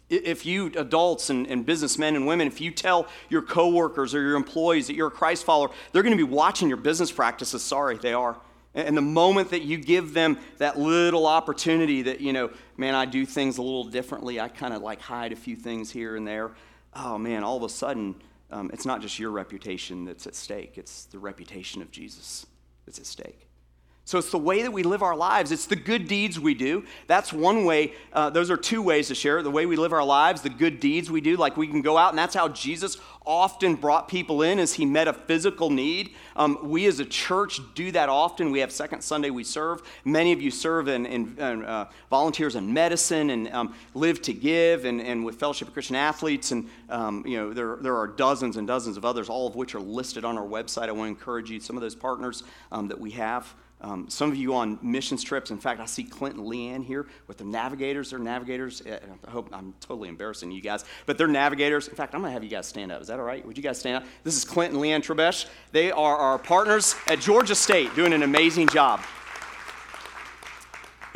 If 0.08 0.46
you, 0.46 0.68
adults 0.76 1.32
and, 1.32 1.48
and 1.48 1.66
businessmen 1.66 2.16
and 2.16 2.28
women, 2.28 2.46
if 2.46 2.62
you 2.62 2.70
tell 2.70 3.08
your 3.28 3.42
coworkers 3.42 4.14
or 4.14 4.22
your 4.22 4.36
employees 4.36 4.86
that 4.86 4.96
you're 4.96 5.08
a 5.08 5.12
Christ 5.12 5.44
follower, 5.46 5.72
they're 5.92 6.04
going 6.04 6.16
to 6.16 6.24
be 6.26 6.32
watching 6.32 6.68
your 6.68 6.78
business 6.78 7.12
practices. 7.12 7.64
Sorry, 7.64 7.98
they 7.98 8.14
are. 8.14 8.38
And 8.76 8.96
the 8.96 9.02
moment 9.02 9.52
that 9.52 9.62
you 9.62 9.78
give 9.78 10.14
them 10.14 10.38
that 10.58 10.78
little 10.78 11.26
opportunity 11.26 12.02
that, 12.04 12.20
you 12.20 12.34
know, 12.34 12.52
man, 12.76 12.94
I 12.94 13.06
do 13.06 13.26
things 13.26 13.58
a 13.58 13.62
little 13.62 13.86
differently, 13.86 14.40
I 14.40 14.50
kind 14.50 14.74
of 14.74 14.82
like 14.82 15.00
hide 15.00 15.32
a 15.32 15.36
few 15.36 15.56
things 15.56 15.90
here 15.90 16.18
and 16.18 16.28
there, 16.28 16.52
oh 16.94 17.18
man, 17.18 17.44
all 17.44 17.56
of 17.56 17.64
a 17.64 17.70
sudden, 17.70 18.16
um, 18.52 18.70
it's 18.74 18.86
not 18.86 19.02
just 19.02 19.18
your 19.18 19.32
reputation 19.32 20.04
that's 20.04 20.28
at 20.28 20.36
stake, 20.36 20.78
it's 20.78 21.06
the 21.06 21.20
reputation 21.20 21.82
of 21.82 21.90
Jesus 21.90 22.46
that's 22.86 23.00
at 23.00 23.06
stake. 23.06 23.48
So 24.08 24.20
it's 24.20 24.30
the 24.30 24.38
way 24.38 24.62
that 24.62 24.72
we 24.72 24.84
live 24.84 25.02
our 25.02 25.16
lives. 25.16 25.52
It's 25.52 25.66
the 25.66 25.76
good 25.76 26.08
deeds 26.08 26.40
we 26.40 26.54
do. 26.54 26.86
That's 27.08 27.34
one 27.34 27.66
way. 27.66 27.94
Uh, 28.14 28.30
those 28.30 28.52
are 28.52 28.58
two 28.58 28.84
ways 28.84 29.08
to 29.08 29.16
share 29.16 29.40
it. 29.40 29.44
The 29.44 29.50
way 29.50 29.66
we 29.66 29.78
live 29.78 29.94
our 29.94 30.04
lives, 30.04 30.44
the 30.44 30.50
good 30.50 30.80
deeds 30.80 31.10
we 31.10 31.22
do. 31.22 31.38
Like 31.38 31.58
we 31.58 31.66
can 31.66 31.82
go 31.82 31.98
out, 31.98 32.12
and 32.12 32.20
that's 32.20 32.36
how 32.36 32.48
Jesus 32.50 33.00
often 33.26 33.76
brought 33.76 34.08
people 34.08 34.42
in 34.42 34.60
as 34.60 34.74
he 34.74 34.86
met 34.86 35.08
a 35.08 35.14
physical 35.14 35.70
need. 35.70 36.14
Um, 36.36 36.58
we 36.64 36.86
as 36.86 37.00
a 37.00 37.06
church 37.06 37.60
do 37.74 37.92
that 37.92 38.10
often. 38.10 38.52
We 38.52 38.60
have 38.60 38.72
Second 38.72 39.02
Sunday 39.02 39.30
we 39.30 39.44
serve. 39.44 39.82
Many 40.04 40.32
of 40.32 40.42
you 40.42 40.52
serve 40.52 40.88
in, 40.88 41.06
in 41.06 41.40
uh, 41.40 41.90
volunteers 42.10 42.56
in 42.56 42.74
medicine 42.74 43.30
and 43.30 43.48
um, 43.50 43.74
live 43.94 44.22
to 44.24 44.34
give 44.34 44.86
and, 44.86 45.02
and 45.02 45.26
with 45.26 45.36
Fellowship 45.40 45.68
of 45.68 45.74
Christian 45.74 45.96
Athletes. 45.96 46.52
And, 46.52 46.70
um, 46.90 47.24
you 47.26 47.38
know, 47.38 47.54
there, 47.54 47.78
there 47.78 47.96
are 47.96 48.08
dozens 48.08 48.58
and 48.58 48.68
dozens 48.68 48.98
of 48.98 49.06
others, 49.06 49.30
all 49.30 49.48
of 49.48 49.56
which 49.56 49.76
are 49.76 49.82
listed 49.82 50.26
on 50.26 50.38
our 50.38 50.46
website. 50.46 50.90
I 50.90 50.92
want 50.92 51.08
to 51.08 51.20
encourage 51.20 51.50
you, 51.50 51.60
some 51.60 51.76
of 51.76 51.82
those 51.82 51.96
partners 51.96 52.44
um, 52.72 52.88
that 52.90 53.00
we 53.00 53.12
have. 53.12 53.54
Um, 53.82 54.10
some 54.10 54.32
of 54.32 54.38
you 54.38 54.56
on 54.56 54.80
missions 54.82 55.24
trips. 55.24 55.52
In 55.52 55.60
fact, 55.60 55.80
I 55.80 55.86
see 55.86 56.04
Clint 56.04 56.38
and 56.38 56.48
Leanne 56.48 56.84
here 56.84 57.08
with 57.28 57.38
the 57.38 57.44
navigators. 57.44 58.10
They're 58.10 58.20
navigators. 58.20 58.82
Uh, 58.82 59.00
I 59.28 59.32
hope 59.32 59.50
I'm 59.52 59.74
totally 59.80 60.10
embarrassing 60.10 60.50
you 60.52 60.62
guys, 60.62 60.86
but 61.06 61.18
they're 61.18 61.28
navigators. 61.28 61.88
In 61.88 61.96
fact, 61.96 62.16
I'm 62.16 62.22
going 62.22 62.30
to 62.30 62.34
have 62.34 62.44
you 62.44 62.50
guys 62.50 62.66
stand 62.68 62.92
up. 62.92 63.02
Is 63.02 63.08
that 63.08 63.20
all 63.20 63.26
right? 63.26 63.46
Would 63.46 63.58
you 63.58 63.64
guys 63.64 63.78
stand 63.78 63.98
up? 63.98 64.10
This 64.24 64.38
is 64.38 64.46
Clint 64.46 64.74
and 64.74 64.82
Leanne 64.82 65.04
Trebesh. 65.04 65.48
They 65.72 65.92
are 65.92 66.16
our 66.16 66.40
partners 66.40 66.96
at 67.08 67.20
Georgia 67.20 67.56
State, 67.56 67.94
doing 67.96 68.14
an 68.14 68.24
amazing 68.24 68.70
job. 68.70 69.02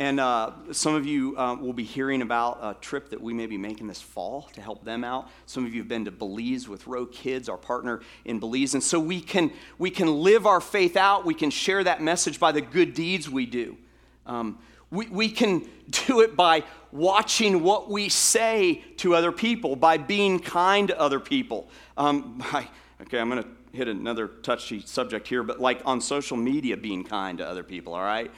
And 0.00 0.18
uh, 0.18 0.52
some 0.72 0.94
of 0.94 1.04
you 1.04 1.36
uh, 1.36 1.56
will 1.56 1.74
be 1.74 1.84
hearing 1.84 2.22
about 2.22 2.58
a 2.62 2.74
trip 2.80 3.10
that 3.10 3.20
we 3.20 3.34
may 3.34 3.44
be 3.44 3.58
making 3.58 3.86
this 3.86 4.00
fall 4.00 4.48
to 4.54 4.62
help 4.62 4.82
them 4.82 5.04
out. 5.04 5.28
Some 5.44 5.66
of 5.66 5.74
you 5.74 5.82
have 5.82 5.88
been 5.88 6.06
to 6.06 6.10
Belize 6.10 6.66
with 6.66 6.86
Row 6.86 7.04
Kids, 7.04 7.50
our 7.50 7.58
partner 7.58 8.00
in 8.24 8.40
Belize. 8.40 8.72
And 8.72 8.82
so 8.82 8.98
we 8.98 9.20
can, 9.20 9.52
we 9.76 9.90
can 9.90 10.22
live 10.22 10.46
our 10.46 10.62
faith 10.62 10.96
out. 10.96 11.26
We 11.26 11.34
can 11.34 11.50
share 11.50 11.84
that 11.84 12.00
message 12.00 12.40
by 12.40 12.50
the 12.50 12.62
good 12.62 12.94
deeds 12.94 13.28
we 13.28 13.44
do. 13.44 13.76
Um, 14.24 14.58
we, 14.90 15.06
we 15.08 15.28
can 15.28 15.68
do 16.06 16.22
it 16.22 16.34
by 16.34 16.64
watching 16.92 17.62
what 17.62 17.90
we 17.90 18.08
say 18.08 18.82
to 18.96 19.14
other 19.14 19.32
people, 19.32 19.76
by 19.76 19.98
being 19.98 20.40
kind 20.40 20.88
to 20.88 20.98
other 20.98 21.20
people. 21.20 21.68
Um, 21.98 22.42
by, 22.52 22.66
okay, 23.02 23.18
I'm 23.18 23.28
going 23.28 23.42
to 23.42 23.48
hit 23.72 23.86
another 23.86 24.28
touchy 24.28 24.80
subject 24.80 25.28
here, 25.28 25.42
but 25.42 25.60
like 25.60 25.82
on 25.84 26.00
social 26.00 26.36
media, 26.36 26.76
being 26.76 27.04
kind 27.04 27.38
to 27.38 27.46
other 27.46 27.62
people, 27.62 27.94
all 27.94 28.02
right? 28.02 28.30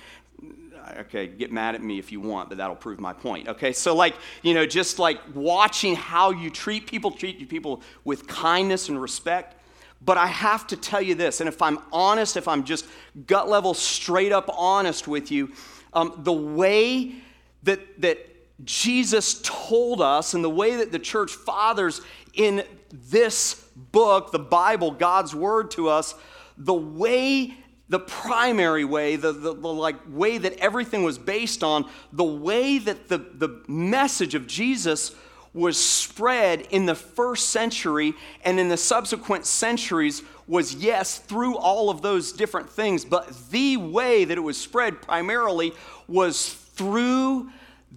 Okay, 0.98 1.26
get 1.26 1.52
mad 1.52 1.74
at 1.74 1.82
me 1.82 1.98
if 1.98 2.12
you 2.12 2.20
want, 2.20 2.48
but 2.48 2.58
that'll 2.58 2.76
prove 2.76 3.00
my 3.00 3.12
point. 3.12 3.48
Okay, 3.48 3.72
so 3.72 3.94
like, 3.94 4.14
you 4.42 4.54
know, 4.54 4.66
just 4.66 4.98
like 4.98 5.18
watching 5.34 5.94
how 5.94 6.30
you 6.30 6.50
treat 6.50 6.86
people, 6.86 7.10
treat 7.10 7.38
you 7.38 7.46
people 7.46 7.82
with 8.04 8.26
kindness 8.26 8.88
and 8.88 9.00
respect. 9.00 9.56
But 10.04 10.18
I 10.18 10.26
have 10.26 10.66
to 10.68 10.76
tell 10.76 11.00
you 11.00 11.14
this, 11.14 11.40
and 11.40 11.48
if 11.48 11.62
I'm 11.62 11.78
honest, 11.92 12.36
if 12.36 12.48
I'm 12.48 12.64
just 12.64 12.86
gut 13.26 13.48
level, 13.48 13.72
straight 13.72 14.32
up 14.32 14.50
honest 14.52 15.06
with 15.06 15.30
you, 15.30 15.52
um, 15.92 16.14
the 16.18 16.32
way 16.32 17.14
that, 17.62 18.00
that 18.00 18.18
Jesus 18.64 19.40
told 19.42 20.00
us 20.00 20.34
and 20.34 20.42
the 20.42 20.50
way 20.50 20.76
that 20.76 20.90
the 20.90 20.98
church 20.98 21.32
fathers 21.32 22.00
in 22.34 22.64
this 22.90 23.54
book, 23.76 24.32
the 24.32 24.38
Bible, 24.38 24.90
God's 24.90 25.34
word 25.34 25.70
to 25.72 25.88
us, 25.88 26.14
the 26.58 26.74
way 26.74 27.54
the 27.92 28.00
primary 28.00 28.87
way, 28.87 29.16
the, 29.16 29.33
the, 29.33 29.52
the, 29.52 29.68
like 29.68 29.96
way 30.09 30.38
that 30.38 30.55
everything 30.55 31.05
was 31.05 31.18
based 31.18 31.62
on, 31.62 31.87
the 32.11 32.24
way 32.24 32.78
that 32.78 33.11
the, 33.11 33.18
the 33.18 33.62
message 33.68 34.35
of 34.35 34.46
Jesus 34.46 35.14
was 35.52 35.76
spread 35.76 36.62
in 36.70 36.87
the 36.87 36.94
first 36.94 37.50
century 37.50 38.14
and 38.46 38.59
in 38.59 38.70
the 38.70 38.78
subsequent 38.78 39.44
centuries 39.44 40.22
was, 40.46 40.74
yes, 40.76 41.18
through 41.18 41.55
all 41.59 41.90
of 41.90 42.00
those 42.00 42.33
different 42.33 42.70
things, 42.70 43.05
but 43.05 43.31
the 43.50 43.76
way 43.76 44.24
that 44.24 44.38
it 44.38 44.40
was 44.40 44.57
spread 44.57 45.02
primarily 45.02 45.74
was 46.09 46.55
through 46.55 47.50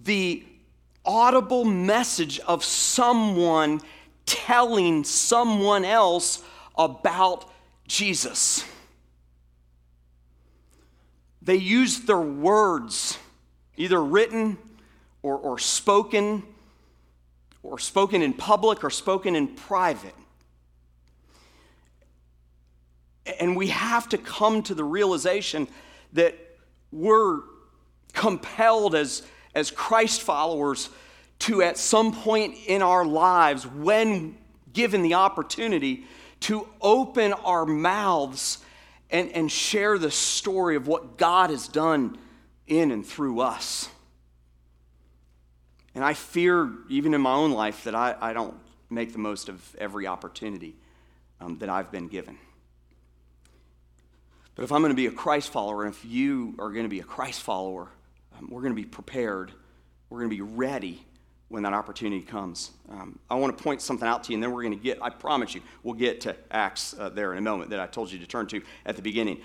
the 0.04 0.44
audible 1.06 1.64
message 1.64 2.38
of 2.40 2.62
someone 2.62 3.80
telling 4.26 5.04
someone 5.04 5.86
else 5.86 6.42
about 6.76 7.50
Jesus. 7.88 8.62
They 11.46 11.54
used 11.54 12.08
their 12.08 12.20
words, 12.20 13.16
either 13.76 14.02
written 14.02 14.58
or, 15.22 15.38
or 15.38 15.60
spoken, 15.60 16.42
or 17.62 17.78
spoken 17.78 18.20
in 18.20 18.32
public 18.32 18.82
or 18.82 18.90
spoken 18.90 19.36
in 19.36 19.54
private. 19.54 20.14
And 23.38 23.56
we 23.56 23.68
have 23.68 24.08
to 24.08 24.18
come 24.18 24.64
to 24.64 24.74
the 24.74 24.82
realization 24.82 25.68
that 26.14 26.34
we're 26.90 27.42
compelled 28.12 28.96
as, 28.96 29.22
as 29.54 29.70
Christ 29.70 30.22
followers 30.22 30.90
to, 31.40 31.62
at 31.62 31.78
some 31.78 32.12
point 32.12 32.56
in 32.66 32.82
our 32.82 33.04
lives, 33.04 33.64
when 33.64 34.36
given 34.72 35.02
the 35.02 35.14
opportunity, 35.14 36.06
to 36.40 36.66
open 36.80 37.32
our 37.34 37.64
mouths 37.64 38.58
and, 39.10 39.30
and 39.32 39.50
share 39.50 39.98
the 39.98 40.10
story 40.10 40.76
of 40.76 40.86
what 40.86 41.16
God 41.16 41.50
has 41.50 41.68
done 41.68 42.18
in 42.66 42.90
and 42.90 43.06
through 43.06 43.40
us. 43.40 43.88
And 45.94 46.04
I 46.04 46.14
fear, 46.14 46.70
even 46.88 47.14
in 47.14 47.20
my 47.20 47.32
own 47.32 47.52
life, 47.52 47.84
that 47.84 47.94
I, 47.94 48.14
I 48.20 48.32
don't 48.32 48.54
make 48.90 49.12
the 49.12 49.18
most 49.18 49.48
of 49.48 49.76
every 49.78 50.06
opportunity 50.06 50.76
um, 51.40 51.58
that 51.58 51.68
I've 51.68 51.90
been 51.90 52.08
given. 52.08 52.38
But 54.54 54.64
if 54.64 54.72
I'm 54.72 54.80
going 54.80 54.92
to 54.92 54.96
be 54.96 55.06
a 55.06 55.12
Christ 55.12 55.50
follower, 55.50 55.84
and 55.84 55.94
if 55.94 56.04
you 56.04 56.54
are 56.58 56.70
going 56.70 56.84
to 56.84 56.90
be 56.90 57.00
a 57.00 57.04
Christ 57.04 57.42
follower, 57.42 57.88
um, 58.38 58.48
we're 58.50 58.62
going 58.62 58.74
to 58.74 58.80
be 58.80 58.86
prepared, 58.86 59.52
we're 60.08 60.18
going 60.18 60.30
to 60.30 60.36
be 60.36 60.42
ready 60.42 61.04
when 61.48 61.62
that 61.62 61.72
opportunity 61.72 62.22
comes. 62.22 62.72
Um, 62.90 63.18
I 63.30 63.36
want 63.36 63.56
to 63.56 63.62
point 63.62 63.80
something 63.80 64.06
out 64.06 64.24
to 64.24 64.32
you, 64.32 64.36
and 64.36 64.42
then 64.42 64.52
we're 64.52 64.62
going 64.62 64.76
to 64.76 64.82
get, 64.82 65.00
I 65.00 65.10
promise 65.10 65.54
you, 65.54 65.60
we'll 65.84 65.94
get 65.94 66.20
to 66.22 66.34
Acts 66.50 66.94
uh, 66.98 67.08
there 67.08 67.32
in 67.32 67.38
a 67.38 67.42
moment 67.42 67.70
that 67.70 67.78
I 67.78 67.86
told 67.86 68.10
you 68.10 68.18
to 68.18 68.26
turn 68.26 68.48
to 68.48 68.62
at 68.84 68.96
the 68.96 69.02
beginning. 69.02 69.40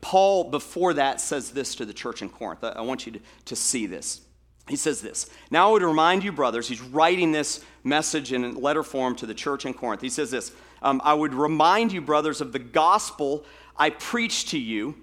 Paul, 0.00 0.44
before 0.44 0.94
that, 0.94 1.20
says 1.20 1.50
this 1.50 1.74
to 1.76 1.86
the 1.86 1.94
church 1.94 2.20
in 2.20 2.28
Corinth. 2.28 2.62
I, 2.64 2.70
I 2.70 2.80
want 2.82 3.06
you 3.06 3.12
to, 3.12 3.20
to 3.46 3.56
see 3.56 3.86
this. 3.86 4.20
He 4.68 4.76
says 4.76 5.00
this 5.00 5.30
Now 5.50 5.70
I 5.70 5.72
would 5.72 5.82
remind 5.82 6.22
you, 6.22 6.32
brothers, 6.32 6.68
he's 6.68 6.82
writing 6.82 7.32
this 7.32 7.64
message 7.82 8.32
in 8.32 8.54
letter 8.54 8.82
form 8.82 9.16
to 9.16 9.26
the 9.26 9.34
church 9.34 9.64
in 9.64 9.72
Corinth. 9.72 10.02
He 10.02 10.10
says 10.10 10.30
this 10.30 10.52
um, 10.82 11.00
I 11.02 11.14
would 11.14 11.34
remind 11.34 11.92
you, 11.92 12.00
brothers, 12.00 12.40
of 12.40 12.52
the 12.52 12.58
gospel 12.58 13.44
I 13.76 13.90
preached 13.90 14.48
to 14.48 14.58
you. 14.58 14.94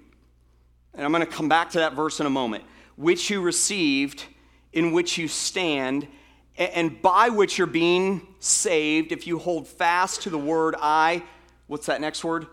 And 0.94 1.04
I'm 1.04 1.12
going 1.12 1.26
to 1.26 1.30
come 1.30 1.48
back 1.48 1.70
to 1.70 1.78
that 1.78 1.92
verse 1.92 2.20
in 2.20 2.26
a 2.26 2.30
moment, 2.30 2.64
which 2.96 3.28
you 3.28 3.42
received, 3.42 4.24
in 4.72 4.92
which 4.92 5.18
you 5.18 5.28
stand 5.28 6.06
and 6.58 7.00
by 7.02 7.28
which 7.28 7.58
you're 7.58 7.66
being 7.66 8.26
saved 8.38 9.12
if 9.12 9.26
you 9.26 9.38
hold 9.38 9.68
fast 9.68 10.22
to 10.22 10.30
the 10.30 10.38
word 10.38 10.74
I, 10.80 11.22
what's 11.66 11.86
that 11.86 12.00
next 12.00 12.24
word? 12.24 12.46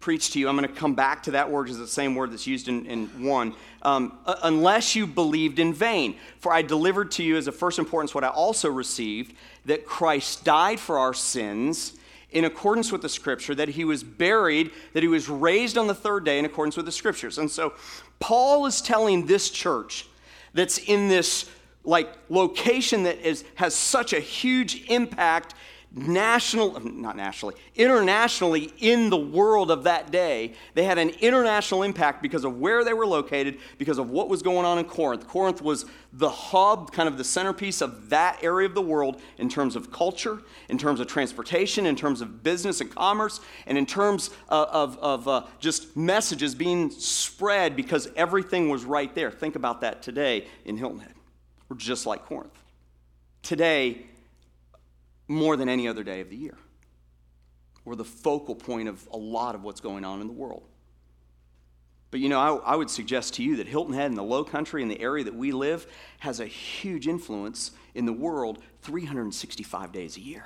Preach 0.00 0.30
to 0.32 0.38
you. 0.38 0.48
I'm 0.48 0.56
going 0.56 0.68
to 0.68 0.74
come 0.74 0.94
back 0.94 1.24
to 1.24 1.32
that 1.32 1.50
word 1.50 1.68
it's 1.68 1.78
the 1.78 1.86
same 1.86 2.14
word 2.14 2.32
that's 2.32 2.46
used 2.46 2.68
in, 2.68 2.86
in 2.86 3.06
one. 3.24 3.54
Um, 3.82 4.18
unless 4.42 4.94
you 4.94 5.06
believed 5.06 5.58
in 5.58 5.74
vain. 5.74 6.16
For 6.38 6.52
I 6.52 6.62
delivered 6.62 7.10
to 7.12 7.22
you 7.22 7.36
as 7.36 7.46
of 7.46 7.56
first 7.56 7.78
importance 7.78 8.14
what 8.14 8.24
I 8.24 8.28
also 8.28 8.70
received 8.70 9.34
that 9.64 9.84
Christ 9.84 10.44
died 10.44 10.80
for 10.80 10.98
our 10.98 11.14
sins 11.14 11.94
in 12.30 12.44
accordance 12.44 12.92
with 12.92 13.02
the 13.02 13.08
scripture, 13.08 13.54
that 13.54 13.68
he 13.68 13.84
was 13.84 14.02
buried, 14.02 14.70
that 14.92 15.02
he 15.02 15.08
was 15.08 15.28
raised 15.28 15.78
on 15.78 15.86
the 15.86 15.94
third 15.94 16.24
day 16.24 16.38
in 16.38 16.44
accordance 16.44 16.76
with 16.76 16.86
the 16.86 16.92
scriptures. 16.92 17.38
And 17.38 17.50
so 17.50 17.74
Paul 18.18 18.66
is 18.66 18.82
telling 18.82 19.26
this 19.26 19.50
church 19.50 20.06
that's 20.52 20.78
in 20.78 21.08
this 21.08 21.48
like 21.86 22.12
location 22.28 23.04
that 23.04 23.20
is, 23.20 23.44
has 23.54 23.74
such 23.74 24.12
a 24.12 24.20
huge 24.20 24.84
impact 24.90 25.54
national 25.96 26.78
not 26.80 27.16
nationally 27.16 27.54
internationally 27.74 28.70
in 28.78 29.08
the 29.08 29.16
world 29.16 29.70
of 29.70 29.84
that 29.84 30.10
day. 30.10 30.52
They 30.74 30.84
had 30.84 30.98
an 30.98 31.10
international 31.20 31.82
impact 31.84 32.20
because 32.20 32.44
of 32.44 32.58
where 32.58 32.84
they 32.84 32.92
were 32.92 33.06
located 33.06 33.58
because 33.78 33.96
of 33.96 34.10
what 34.10 34.28
was 34.28 34.42
going 34.42 34.66
on 34.66 34.78
in 34.78 34.84
corinth. 34.84 35.26
Corinth 35.26 35.62
was 35.62 35.86
the 36.12 36.28
hub 36.28 36.92
kind 36.92 37.08
of 37.08 37.16
the 37.16 37.24
centerpiece 37.24 37.80
of 37.80 38.10
that 38.10 38.38
area 38.42 38.68
of 38.68 38.74
the 38.74 38.82
world 38.82 39.22
in 39.38 39.48
terms 39.48 39.74
of 39.74 39.90
culture 39.90 40.42
in 40.68 40.76
terms 40.76 41.00
of 41.00 41.06
transportation 41.06 41.86
in 41.86 41.96
terms 41.96 42.20
of 42.20 42.42
business 42.42 42.82
and 42.82 42.94
commerce 42.94 43.40
and 43.66 43.78
in 43.78 43.86
terms 43.86 44.30
of, 44.50 44.68
of, 44.68 44.98
of 44.98 45.28
uh, 45.28 45.46
just 45.60 45.96
messages 45.96 46.54
being 46.54 46.90
spread 46.90 47.74
because 47.74 48.08
everything 48.16 48.68
was 48.68 48.84
right 48.84 49.14
there. 49.14 49.30
Think 49.30 49.56
about 49.56 49.80
that 49.80 50.02
today 50.02 50.46
in 50.66 50.76
hilton 50.76 51.00
head 51.00 51.15
we're 51.68 51.76
just 51.76 52.06
like 52.06 52.24
Corinth. 52.26 52.62
Today, 53.42 54.06
more 55.28 55.56
than 55.56 55.68
any 55.68 55.88
other 55.88 56.04
day 56.04 56.20
of 56.20 56.30
the 56.30 56.36
year, 56.36 56.56
we're 57.84 57.94
the 57.94 58.04
focal 58.04 58.54
point 58.54 58.88
of 58.88 59.06
a 59.12 59.16
lot 59.16 59.54
of 59.54 59.62
what's 59.62 59.80
going 59.80 60.04
on 60.04 60.20
in 60.20 60.26
the 60.26 60.32
world. 60.32 60.64
But 62.10 62.20
you 62.20 62.28
know, 62.28 62.40
I, 62.40 62.72
I, 62.72 62.76
would 62.76 62.88
suggest 62.88 63.34
to 63.34 63.42
you 63.42 63.56
that 63.56 63.66
Hilton 63.66 63.94
Head 63.94 64.06
and 64.06 64.16
the 64.16 64.22
Low 64.22 64.44
Country 64.44 64.82
and 64.82 64.90
the 64.90 65.00
area 65.00 65.24
that 65.24 65.34
we 65.34 65.52
live 65.52 65.86
has 66.20 66.40
a 66.40 66.46
huge 66.46 67.08
influence 67.08 67.72
in 67.94 68.06
the 68.06 68.12
world 68.12 68.58
365 68.82 69.92
days 69.92 70.16
a 70.16 70.20
year. 70.20 70.44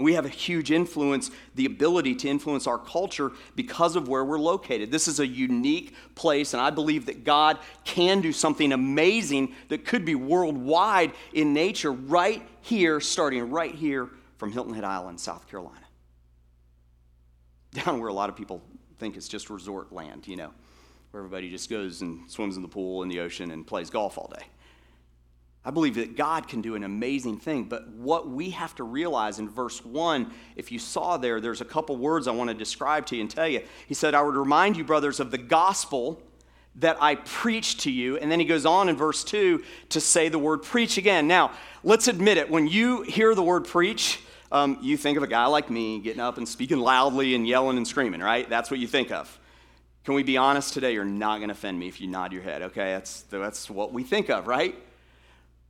And 0.00 0.04
we 0.06 0.14
have 0.14 0.24
a 0.24 0.30
huge 0.30 0.70
influence, 0.70 1.30
the 1.56 1.66
ability 1.66 2.14
to 2.14 2.28
influence 2.28 2.66
our 2.66 2.78
culture 2.78 3.32
because 3.54 3.96
of 3.96 4.08
where 4.08 4.24
we're 4.24 4.38
located. 4.38 4.90
This 4.90 5.06
is 5.06 5.20
a 5.20 5.26
unique 5.26 5.94
place, 6.14 6.54
and 6.54 6.62
I 6.62 6.70
believe 6.70 7.04
that 7.04 7.22
God 7.22 7.58
can 7.84 8.22
do 8.22 8.32
something 8.32 8.72
amazing 8.72 9.54
that 9.68 9.84
could 9.84 10.06
be 10.06 10.14
worldwide 10.14 11.12
in 11.34 11.52
nature 11.52 11.92
right 11.92 12.42
here, 12.62 12.98
starting 12.98 13.50
right 13.50 13.74
here 13.74 14.08
from 14.38 14.52
Hilton 14.52 14.72
Head 14.72 14.84
Island, 14.84 15.20
South 15.20 15.46
Carolina. 15.50 15.76
Down 17.74 18.00
where 18.00 18.08
a 18.08 18.14
lot 18.14 18.30
of 18.30 18.36
people 18.36 18.62
think 18.98 19.18
it's 19.18 19.28
just 19.28 19.50
resort 19.50 19.92
land, 19.92 20.26
you 20.26 20.36
know, 20.36 20.50
where 21.10 21.22
everybody 21.22 21.50
just 21.50 21.68
goes 21.68 22.00
and 22.00 22.22
swims 22.30 22.56
in 22.56 22.62
the 22.62 22.68
pool 22.68 23.02
in 23.02 23.10
the 23.10 23.20
ocean 23.20 23.50
and 23.50 23.66
plays 23.66 23.90
golf 23.90 24.16
all 24.16 24.32
day. 24.34 24.46
I 25.64 25.70
believe 25.70 25.96
that 25.96 26.16
God 26.16 26.48
can 26.48 26.62
do 26.62 26.74
an 26.74 26.84
amazing 26.84 27.38
thing, 27.38 27.64
but 27.64 27.88
what 27.88 28.28
we 28.28 28.50
have 28.50 28.74
to 28.76 28.84
realize 28.84 29.38
in 29.38 29.48
verse 29.48 29.84
1, 29.84 30.32
if 30.56 30.72
you 30.72 30.78
saw 30.78 31.18
there, 31.18 31.38
there's 31.38 31.60
a 31.60 31.66
couple 31.66 31.96
words 31.96 32.26
I 32.26 32.30
want 32.30 32.48
to 32.48 32.54
describe 32.54 33.04
to 33.06 33.16
you 33.16 33.20
and 33.20 33.30
tell 33.30 33.46
you. 33.46 33.62
He 33.86 33.92
said, 33.92 34.14
I 34.14 34.22
would 34.22 34.36
remind 34.36 34.78
you, 34.78 34.84
brothers, 34.84 35.20
of 35.20 35.30
the 35.30 35.38
gospel 35.38 36.22
that 36.76 36.96
I 37.02 37.16
preached 37.16 37.80
to 37.80 37.90
you. 37.90 38.16
And 38.16 38.32
then 38.32 38.40
he 38.40 38.46
goes 38.46 38.64
on 38.64 38.88
in 38.88 38.96
verse 38.96 39.22
2 39.22 39.62
to 39.90 40.00
say 40.00 40.30
the 40.30 40.38
word 40.38 40.62
preach 40.62 40.96
again. 40.96 41.28
Now, 41.28 41.52
let's 41.84 42.08
admit 42.08 42.38
it. 42.38 42.48
When 42.48 42.66
you 42.66 43.02
hear 43.02 43.34
the 43.34 43.42
word 43.42 43.66
preach, 43.66 44.20
um, 44.52 44.78
you 44.80 44.96
think 44.96 45.18
of 45.18 45.22
a 45.22 45.26
guy 45.26 45.46
like 45.46 45.68
me 45.68 46.00
getting 46.00 46.20
up 46.20 46.38
and 46.38 46.48
speaking 46.48 46.78
loudly 46.78 47.34
and 47.34 47.46
yelling 47.46 47.76
and 47.76 47.86
screaming, 47.86 48.20
right? 48.20 48.48
That's 48.48 48.70
what 48.70 48.80
you 48.80 48.86
think 48.86 49.10
of. 49.10 49.38
Can 50.04 50.14
we 50.14 50.22
be 50.22 50.38
honest 50.38 50.72
today? 50.72 50.94
You're 50.94 51.04
not 51.04 51.36
going 51.36 51.48
to 51.48 51.52
offend 51.52 51.78
me 51.78 51.86
if 51.86 52.00
you 52.00 52.06
nod 52.06 52.32
your 52.32 52.42
head, 52.42 52.62
okay? 52.62 52.92
That's, 52.92 53.22
that's 53.22 53.68
what 53.68 53.92
we 53.92 54.02
think 54.02 54.30
of, 54.30 54.46
right? 54.46 54.74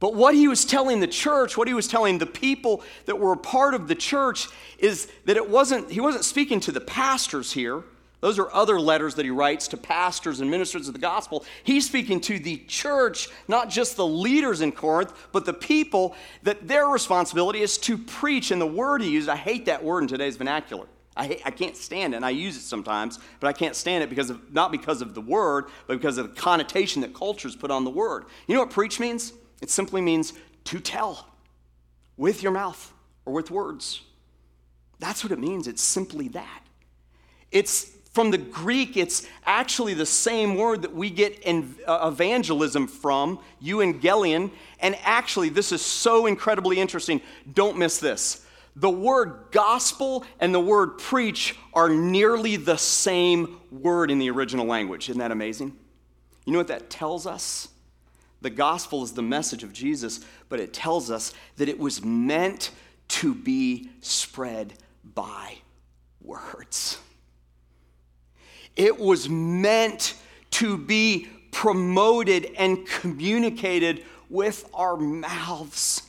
But 0.01 0.15
what 0.15 0.35
he 0.35 0.49
was 0.49 0.65
telling 0.65 1.01
the 1.01 1.07
church, 1.07 1.57
what 1.57 1.69
he 1.69 1.75
was 1.75 1.87
telling 1.87 2.19
the 2.19 2.27
people 2.27 2.83
that 3.05 3.19
were 3.19 3.33
a 3.33 3.37
part 3.37 3.75
of 3.75 3.87
the 3.87 3.95
church, 3.95 4.49
is 4.79 5.09
that 5.27 5.37
it 5.37 5.49
wasn't, 5.49 5.91
he 5.91 6.01
wasn't 6.01 6.25
speaking 6.25 6.59
to 6.61 6.73
the 6.73 6.81
pastors 6.81 7.53
here. 7.53 7.85
Those 8.21 8.39
are 8.39 8.53
other 8.53 8.79
letters 8.79 9.15
that 9.15 9.25
he 9.25 9.31
writes 9.31 9.69
to 9.69 9.77
pastors 9.77 10.41
and 10.41 10.51
ministers 10.51 10.89
of 10.89 10.95
the 10.95 11.01
gospel. 11.01 11.45
He's 11.65 11.87
speaking 11.87 12.21
to 12.23 12.39
the 12.39 12.59
church, 12.67 13.29
not 13.49 13.71
just 13.71 13.97
the 13.97 14.07
leaders 14.07 14.61
in 14.61 14.73
Corinth, 14.73 15.13
but 15.33 15.47
the 15.47 15.55
people, 15.55 16.15
that 16.43 16.67
their 16.67 16.87
responsibility 16.87 17.61
is 17.61 17.79
to 17.79 17.97
preach. 17.97 18.51
And 18.51 18.61
the 18.61 18.67
word 18.67 19.03
he 19.03 19.11
used, 19.11 19.29
I 19.29 19.37
hate 19.37 19.67
that 19.67 19.85
word 19.85 20.03
in 20.03 20.09
today's 20.09 20.37
vernacular. 20.37 20.87
I, 21.17 21.27
hate, 21.27 21.43
I 21.45 21.51
can't 21.51 21.77
stand 21.77 22.15
it, 22.15 22.17
and 22.17 22.25
I 22.25 22.31
use 22.31 22.57
it 22.57 22.63
sometimes, 22.63 23.19
but 23.41 23.49
I 23.49 23.53
can't 23.53 23.75
stand 23.75 24.05
it 24.05 24.11
because 24.11 24.31
of, 24.31 24.53
not 24.53 24.71
because 24.71 25.03
of 25.03 25.15
the 25.15 25.21
word, 25.21 25.67
but 25.87 25.95
because 25.95 26.19
of 26.19 26.35
the 26.35 26.41
connotation 26.41 27.03
that 27.03 27.15
cultures 27.15 27.57
put 27.57 27.71
on 27.71 27.85
the 27.85 27.91
word. 27.91 28.25
You 28.47 28.55
know 28.55 28.61
what 28.61 28.71
preach 28.71 29.01
means? 29.01 29.33
It 29.61 29.71
simply 29.71 30.01
means 30.01 30.33
to 30.65 30.81
tell 30.81 31.29
with 32.17 32.43
your 32.43 32.53
mouth 32.53 32.93
or 33.25 33.33
with 33.33 33.51
words. 33.51 34.03
That's 34.99 35.23
what 35.25 35.33
it 35.33 35.39
means. 35.39 35.67
It's 35.67 35.83
simply 35.83 36.29
that. 36.29 36.63
It's 37.51 37.91
From 38.13 38.33
the 38.33 38.39
Greek, 38.39 38.97
it's 38.97 39.25
actually 39.47 39.95
the 39.95 40.05
same 40.05 40.57
word 40.57 40.83
that 40.83 40.93
we 40.93 41.11
get 41.11 41.39
in, 41.41 41.77
uh, 41.87 42.11
evangelism 42.13 42.89
from, 42.89 43.39
euangelion. 43.63 44.51
And 44.81 44.97
actually, 45.05 45.49
this 45.49 45.71
is 45.71 45.81
so 45.81 46.27
incredibly 46.27 46.81
interesting. 46.81 47.21
Don't 47.55 47.79
miss 47.79 47.99
this. 47.99 48.45
The 48.75 48.91
word 48.91 49.53
gospel 49.53 50.25
and 50.41 50.53
the 50.53 50.61
word 50.61 50.99
preach 50.99 51.57
are 51.73 51.89
nearly 51.89 52.57
the 52.57 52.77
same 52.77 53.61
word 53.71 54.11
in 54.11 54.19
the 54.19 54.31
original 54.31 54.67
language. 54.67 55.09
Isn't 55.09 55.21
that 55.21 55.31
amazing? 55.31 55.77
You 56.45 56.53
know 56.53 56.59
what 56.59 56.69
that 56.69 56.91
tells 56.91 57.27
us? 57.27 57.69
The 58.43 58.51
gospel 58.51 59.03
is 59.03 59.13
the 59.13 59.23
message 59.23 59.63
of 59.63 59.73
Jesus, 59.73 60.21
but 60.49 60.61
it 60.61 60.73
tells 60.73 61.11
us 61.11 61.33
that 61.57 61.69
it 61.69 61.79
was 61.79 62.03
meant 62.05 62.71
to 63.09 63.35
be 63.35 63.91
spread 64.01 64.75
by 65.05 65.59
words. 66.23 66.99
It 68.77 68.99
was 68.99 69.29
meant 69.29 70.15
to 70.53 70.79
be 70.79 71.29
promoted 71.51 72.47
and 72.57 72.87
communicated 72.87 74.05
with 74.29 74.69
our 74.73 74.97
mouths. 74.97 76.03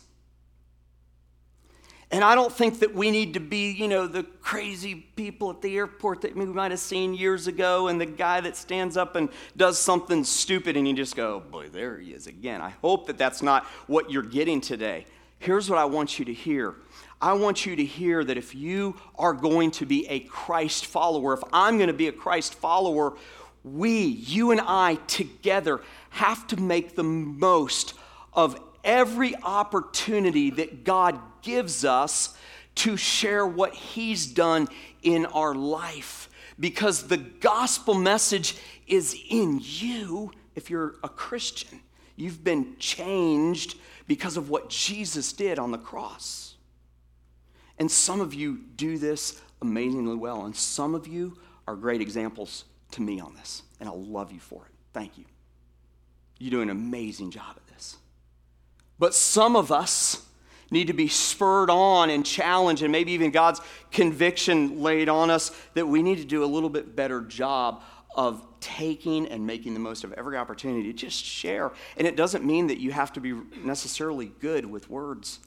And 2.12 2.26
I 2.26 2.36
don't 2.36 2.52
think 2.52 2.80
that 2.80 2.94
we 2.94 3.10
need 3.10 3.36
to 3.36 3.40
be, 3.40 3.72
you 3.72 3.88
know, 3.88 4.06
the 4.06 4.24
crazy 4.24 4.96
people 4.96 5.50
at 5.50 5.62
the 5.62 5.78
airport 5.78 6.22
that 6.22 6.36
we 6.36 6.46
might 6.46 6.72
have 6.72 6.82
seen 6.82 7.14
years 7.14 7.48
ago 7.48 7.88
and 7.88 8.02
the 8.02 8.06
guy 8.06 8.42
that 8.42 8.58
stands 8.58 8.98
up 8.98 9.16
and 9.16 9.30
does 9.56 9.80
something 9.80 10.26
stupid 10.26 10.76
and 10.76 10.86
you 10.86 10.94
just 10.94 11.16
go, 11.16 11.40
boy, 11.40 11.70
there 11.70 11.98
he 12.00 12.12
is 12.12 12.28
again. 12.28 12.60
I 12.60 12.72
hope 12.82 13.08
that 13.08 13.18
that's 13.18 13.42
not 13.42 13.64
what 13.88 14.12
you're 14.12 14.24
getting 14.24 14.60
today. 14.60 15.06
Here's 15.40 15.70
what 15.70 15.80
I 15.80 15.86
want 15.86 16.20
you 16.20 16.26
to 16.26 16.34
hear. 16.34 16.76
I 17.22 17.34
want 17.34 17.66
you 17.66 17.78
to 17.78 17.86
hear 17.86 18.24
that 18.26 18.38
if 18.38 18.54
you 18.54 18.98
are 19.18 19.34
going 19.34 19.72
to 19.72 19.86
be 19.86 20.06
a 20.08 20.20
Christ 20.20 20.88
follower, 20.88 21.34
if 21.34 21.44
I'm 21.54 21.78
going 21.78 21.88
to 21.88 21.94
be 21.94 22.10
a 22.10 22.12
Christ 22.12 22.56
follower, 22.56 23.14
we, 23.64 24.00
you 24.02 24.52
and 24.52 24.60
I 24.60 24.96
together, 25.08 25.82
have 26.10 26.46
to 26.48 26.58
make 26.58 26.96
the 26.96 27.04
most 27.04 27.94
of 28.34 28.60
every 28.84 29.36
opportunity 29.36 30.50
that 30.52 30.84
God 30.84 31.20
gives 31.42 31.86
us 31.86 32.36
to 32.76 32.98
share 32.98 33.46
what 33.46 33.74
He's 33.74 34.26
done 34.26 34.68
in 35.02 35.26
our 35.28 35.54
life. 35.56 36.30
Because 36.60 37.08
the 37.08 37.18
gospel 37.18 37.94
message 37.94 38.56
is 38.88 39.18
in 39.30 39.60
you 39.62 40.32
if 40.56 40.70
you're 40.70 40.96
a 41.04 41.10
Christian. 41.10 41.82
You've 42.16 42.44
been 42.44 42.76
changed 42.78 43.78
because 44.08 44.38
of 44.38 44.50
what 44.50 44.70
Jesus 44.70 45.34
did 45.34 45.58
on 45.58 45.72
the 45.72 45.78
cross. 45.78 46.56
And 47.80 47.90
some 47.90 48.22
of 48.22 48.34
you 48.34 48.60
do 48.76 48.98
this 48.98 49.42
amazingly 49.62 50.16
well, 50.16 50.46
and 50.46 50.56
some 50.56 50.94
of 50.94 51.08
you 51.08 51.38
are 51.68 51.76
great 51.76 52.02
examples 52.02 52.66
to 52.92 53.02
me 53.02 53.20
on 53.20 53.34
this, 53.36 53.64
and 53.80 53.88
I 53.88 53.92
love 53.94 54.32
you 54.32 54.40
for 54.40 54.66
it. 54.66 54.72
Thank 54.94 55.18
you. 55.18 55.26
You 56.38 56.52
do 56.52 56.62
an 56.62 56.70
amazing 56.70 57.32
job 57.32 57.56
at 57.56 57.68
this. 57.68 57.98
But 59.02 59.16
some 59.16 59.56
of 59.56 59.72
us 59.72 60.24
need 60.70 60.86
to 60.86 60.94
be 60.94 61.08
spurred 61.08 61.72
on 61.72 62.12
and 62.12 62.24
challenged, 62.24 62.84
and 62.84 62.92
maybe 62.92 63.14
even 63.14 63.32
God's 63.32 63.60
conviction 63.92 64.84
laid 64.84 65.10
on 65.10 65.32
us 65.32 65.50
that 65.74 65.88
we 65.88 66.04
need 66.04 66.20
to 66.20 66.24
do 66.24 66.44
a 66.44 66.46
little 66.46 66.70
bit 66.70 66.96
better 66.96 67.22
job 67.22 67.82
of 68.14 68.46
taking 68.60 69.28
and 69.30 69.48
making 69.48 69.74
the 69.74 69.80
most 69.80 70.04
of 70.04 70.14
every 70.14 70.38
opportunity 70.38 70.84
to 70.84 70.94
just 70.94 71.26
share. 71.26 71.72
And 71.98 72.06
it 72.06 72.16
doesn't 72.16 72.46
mean 72.46 72.68
that 72.68 72.80
you 72.80 72.92
have 72.92 73.12
to 73.14 73.20
be 73.20 73.34
necessarily 73.64 74.34
good 74.40 74.68
with 74.68 74.88
words, 74.88 75.40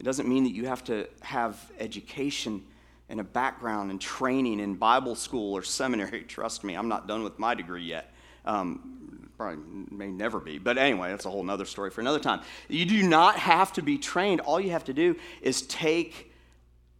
it 0.00 0.02
doesn't 0.02 0.28
mean 0.28 0.42
that 0.42 0.52
you 0.52 0.66
have 0.66 0.82
to 0.84 1.06
have 1.22 1.70
education 1.78 2.64
and 3.08 3.20
a 3.20 3.24
background 3.24 3.92
and 3.92 4.00
training 4.00 4.58
in 4.58 4.74
Bible 4.74 5.14
school 5.14 5.56
or 5.56 5.62
seminary. 5.62 6.22
Trust 6.28 6.64
me, 6.64 6.74
I'm 6.74 6.88
not 6.88 7.06
done 7.06 7.22
with 7.22 7.38
my 7.38 7.54
degree 7.54 7.84
yet. 7.84 8.12
Um, 8.44 9.25
probably 9.36 9.62
may 9.90 10.10
never 10.10 10.40
be. 10.40 10.58
But 10.58 10.78
anyway, 10.78 11.10
that's 11.10 11.26
a 11.26 11.30
whole 11.30 11.48
other 11.50 11.64
story 11.64 11.90
for 11.90 12.00
another 12.00 12.18
time. 12.18 12.40
You 12.68 12.84
do 12.86 13.02
not 13.02 13.36
have 13.36 13.72
to 13.74 13.82
be 13.82 13.98
trained. 13.98 14.40
All 14.40 14.60
you 14.60 14.70
have 14.70 14.84
to 14.84 14.94
do 14.94 15.16
is 15.42 15.62
take 15.62 16.32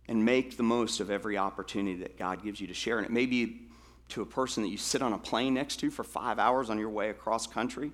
and 0.09 0.25
make 0.25 0.57
the 0.57 0.63
most 0.63 1.01
of 1.01 1.11
every 1.11 1.37
opportunity 1.37 1.97
that 2.01 2.19
God 2.19 2.43
gives 2.43 2.61
you 2.61 2.67
to 2.69 2.75
share. 2.75 2.99
And 2.99 3.07
it 3.07 3.13
may 3.13 3.27
be 3.27 3.63
to 4.11 4.23
a 4.23 4.27
person 4.27 4.63
that 4.63 4.69
you 4.69 4.77
sit 4.77 5.03
on 5.03 5.13
a 5.13 5.19
plane 5.19 5.55
next 5.55 5.77
to 5.77 5.91
for 5.91 6.05
five 6.05 6.39
hours 6.39 6.71
on 6.71 6.79
your 6.79 6.91
way 6.91 7.11
across 7.11 7.47
country, 7.47 7.91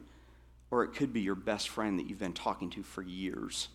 or 0.70 0.84
it 0.84 0.94
could 0.94 1.12
be 1.12 1.20
your 1.20 1.34
best 1.34 1.70
friend 1.70 1.98
that 1.98 2.06
you've 2.06 2.18
been 2.18 2.34
talking 2.34 2.68
to 2.70 2.82
for 2.82 3.02
years. 3.02 3.68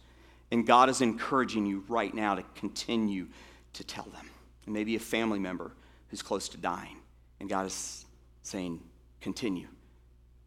And 0.52 0.66
God 0.66 0.90
is 0.90 1.02
encouraging 1.02 1.66
you 1.66 1.84
right 1.88 2.14
now 2.14 2.36
to 2.36 2.44
continue 2.56 3.28
to 3.74 3.84
tell 3.84 4.06
them. 4.06 4.30
And 4.66 4.74
maybe 4.74 4.96
a 4.96 5.00
family 5.00 5.40
member 5.40 5.72
who's 6.10 6.22
close 6.22 6.48
to 6.50 6.58
dying. 6.58 6.98
And 7.40 7.50
God 7.50 7.66
is 7.66 8.06
saying, 8.44 8.82
continue 9.20 9.68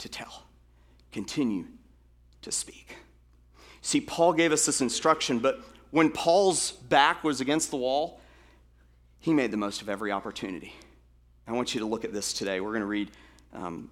to 0.00 0.08
tell, 0.08 0.44
continue 1.12 1.66
to 2.42 2.52
speak. 2.52 2.96
See, 3.82 4.00
Paul 4.00 4.32
gave 4.32 4.52
us 4.52 4.66
this 4.66 4.80
instruction, 4.80 5.38
but 5.38 5.60
when 5.90 6.10
Paul's 6.10 6.72
back 6.72 7.24
was 7.24 7.40
against 7.40 7.70
the 7.70 7.76
wall, 7.76 8.20
he 9.18 9.32
made 9.32 9.50
the 9.50 9.56
most 9.56 9.82
of 9.82 9.88
every 9.88 10.12
opportunity. 10.12 10.74
I 11.46 11.52
want 11.52 11.74
you 11.74 11.80
to 11.80 11.86
look 11.86 12.04
at 12.04 12.12
this 12.12 12.32
today. 12.32 12.60
We're 12.60 12.70
going 12.70 12.80
to 12.80 12.86
read 12.86 13.10
um, 13.52 13.90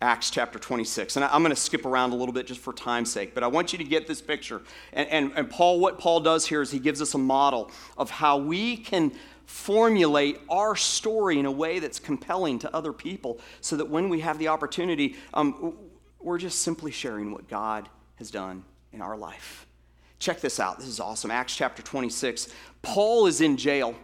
Acts 0.00 0.30
chapter 0.30 0.58
26. 0.58 1.16
And 1.16 1.24
I'm 1.24 1.42
going 1.42 1.54
to 1.54 1.60
skip 1.60 1.84
around 1.84 2.12
a 2.12 2.16
little 2.16 2.32
bit 2.32 2.46
just 2.46 2.60
for 2.60 2.72
time's 2.72 3.10
sake, 3.10 3.34
but 3.34 3.42
I 3.42 3.48
want 3.48 3.72
you 3.72 3.78
to 3.78 3.84
get 3.84 4.06
this 4.06 4.20
picture. 4.20 4.62
And, 4.92 5.08
and, 5.08 5.32
and 5.34 5.50
Paul, 5.50 5.80
what 5.80 5.98
Paul 5.98 6.20
does 6.20 6.46
here 6.46 6.62
is 6.62 6.70
he 6.70 6.78
gives 6.78 7.02
us 7.02 7.14
a 7.14 7.18
model 7.18 7.70
of 7.96 8.10
how 8.10 8.38
we 8.38 8.76
can 8.76 9.12
formulate 9.48 10.38
our 10.50 10.76
story 10.76 11.38
in 11.38 11.46
a 11.46 11.50
way 11.50 11.78
that's 11.78 11.98
compelling 11.98 12.58
to 12.58 12.76
other 12.76 12.92
people 12.92 13.40
so 13.62 13.76
that 13.76 13.88
when 13.88 14.10
we 14.10 14.20
have 14.20 14.38
the 14.38 14.46
opportunity, 14.46 15.16
um, 15.32 15.74
we're 16.20 16.36
just 16.36 16.60
simply 16.60 16.90
sharing 16.90 17.32
what 17.32 17.48
God 17.48 17.88
has 18.16 18.30
done 18.30 18.62
in 18.92 19.00
our 19.00 19.16
life. 19.16 19.66
Check 20.18 20.42
this 20.42 20.60
out. 20.60 20.78
This 20.78 20.86
is 20.86 21.00
awesome. 21.00 21.30
Acts 21.30 21.56
chapter 21.56 21.82
26. 21.82 22.52
Paul 22.82 23.26
is 23.26 23.40
in 23.40 23.56
jail. 23.56 23.94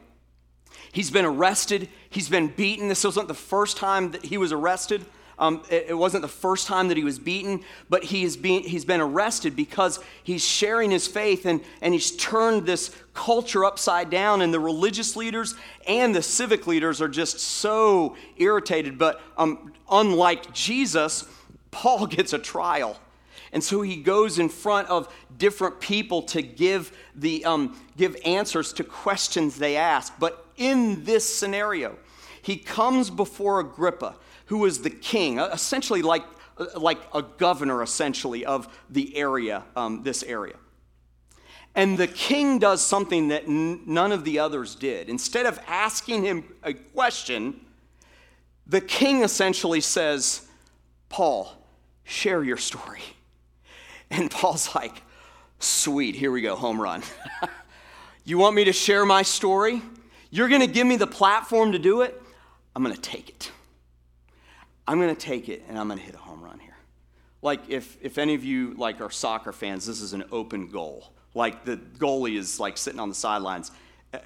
He's 0.92 1.11
been 1.11 1.26
arrested, 1.26 1.90
he's 2.09 2.30
been 2.30 2.48
beaten. 2.48 2.88
This 2.88 3.04
wasn't 3.04 3.28
the 3.28 3.35
first 3.35 3.76
time 3.76 4.12
that 4.12 4.24
he 4.24 4.38
was 4.38 4.50
arrested. 4.50 5.04
Um, 5.38 5.62
it, 5.68 5.87
it, 5.88 5.94
wasn't 5.94 6.23
the 6.23 6.29
first 6.29 6.66
time 6.66 6.88
that 6.88 6.97
he 6.97 7.03
was 7.03 7.18
beaten, 7.18 7.64
but 7.88 8.05
he 8.05 8.23
is 8.23 8.37
being, 8.37 8.62
he's 8.62 8.85
been 8.85 9.01
arrested 9.01 9.57
because 9.57 9.99
he's 10.23 10.44
sharing 10.44 10.90
his 10.90 11.07
faith 11.07 11.44
and, 11.44 11.61
and 11.83 11.92
he's 11.92 12.12
turned 12.12 12.66
this 12.66 12.94
culture 13.14 13.64
upside 13.64 14.11
down. 14.11 14.42
And 14.42 14.55
the 14.55 14.61
religious 14.61 15.16
leaders 15.16 15.57
and 15.88 16.14
the 16.14 16.23
civic 16.23 16.66
leaders 16.66 17.03
are 17.03 17.09
just 17.09 17.40
so 17.40 18.16
irritated. 18.37 18.97
But 18.97 19.20
um, 19.37 19.73
unlike 19.90 20.53
Jesus, 20.53 21.25
Paul 21.70 22.07
gets 22.09 22.33
a 22.33 22.38
trial. 22.38 22.99
And 23.53 23.62
so 23.62 23.83
he 23.83 23.97
goes 23.97 24.38
in 24.38 24.49
front 24.49 24.88
of 24.88 25.12
different 25.37 25.81
people 25.81 26.23
to 26.23 26.42
give, 26.42 26.97
the, 27.14 27.44
um, 27.44 27.81
give 27.97 28.16
answers 28.25 28.73
to 28.75 28.85
questions 28.85 29.57
they 29.57 29.77
ask. 29.77 30.12
But 30.18 30.44
in 30.57 31.05
this 31.05 31.25
scenario, 31.33 31.97
he 32.42 32.57
comes 32.57 33.11
before 33.11 33.61
Agrippa 33.61 34.16
who 34.46 34.59
was 34.59 34.83
the 34.83 34.90
king, 34.90 35.38
uh, 35.38 35.48
essentially 35.52 36.02
like, 36.02 36.24
uh, 36.59 36.66
like 36.76 36.98
a 37.14 37.22
governor, 37.22 37.83
essentially, 37.83 38.44
of 38.44 38.68
the 38.90 39.16
area, 39.16 39.64
um, 39.76 40.02
this 40.02 40.22
area. 40.22 40.57
And 41.74 41.98
the 41.98 42.07
king 42.07 42.59
does 42.59 42.80
something 42.80 43.28
that 43.28 43.44
n- 43.44 43.83
none 43.87 44.12
of 44.12 44.24
the 44.24 44.38
others 44.38 44.74
did. 44.74 45.09
Instead 45.09 45.46
of 45.46 45.59
asking 45.66 46.22
him 46.22 46.44
a 46.62 46.72
question, 46.72 47.61
the 48.66 48.80
king 48.80 49.22
essentially 49.22 49.80
says, 49.80 50.46
Paul, 51.09 51.52
share 52.04 52.42
your 52.42 52.57
story. 52.57 53.02
And 54.11 54.30
Paul's 54.30 54.72
like, 54.76 55.02
sweet, 55.59 56.14
here 56.14 56.30
we 56.30 56.40
go, 56.40 56.54
home 56.54 56.80
run. 56.80 57.02
you 58.24 58.38
want 58.38 58.54
me 58.54 58.64
to 58.64 58.72
share 58.72 59.04
my 59.04 59.22
story? 59.22 59.83
You're 60.30 60.48
going 60.48 60.61
to 60.61 60.68
give 60.68 60.87
me 60.87 60.96
the 60.96 61.07
platform 61.07 61.72
to 61.72 61.80
do 61.80 62.02
it? 62.02 62.22
I'm 62.76 62.85
going 62.85 62.94
to 62.94 63.00
take 63.00 63.28
it. 63.30 63.50
I'm 64.87 65.01
going 65.01 65.14
to 65.14 65.20
take 65.20 65.49
it 65.49 65.64
and 65.68 65.79
I'm 65.79 65.88
going 65.88 65.99
to 65.99 66.05
hit 66.05 66.14
a 66.14 66.18
home 66.18 66.42
run 66.42 66.59
here. 66.59 66.77
Like 67.42 67.68
if, 67.68 67.97
if 68.01 68.18
any 68.18 68.35
of 68.35 68.44
you 68.44 68.75
like 68.75 69.01
are 69.01 69.11
soccer 69.11 69.53
fans, 69.53 69.87
this 69.87 70.01
is 70.01 70.12
an 70.12 70.25
open 70.33 70.68
goal. 70.68 71.12
Like 71.35 71.64
the 71.64 71.77
goalie 71.77 72.38
is 72.38 72.61
like 72.61 72.79
sitting 72.79 73.01
on 73.01 73.09
the 73.09 73.14
sidelines 73.14 73.70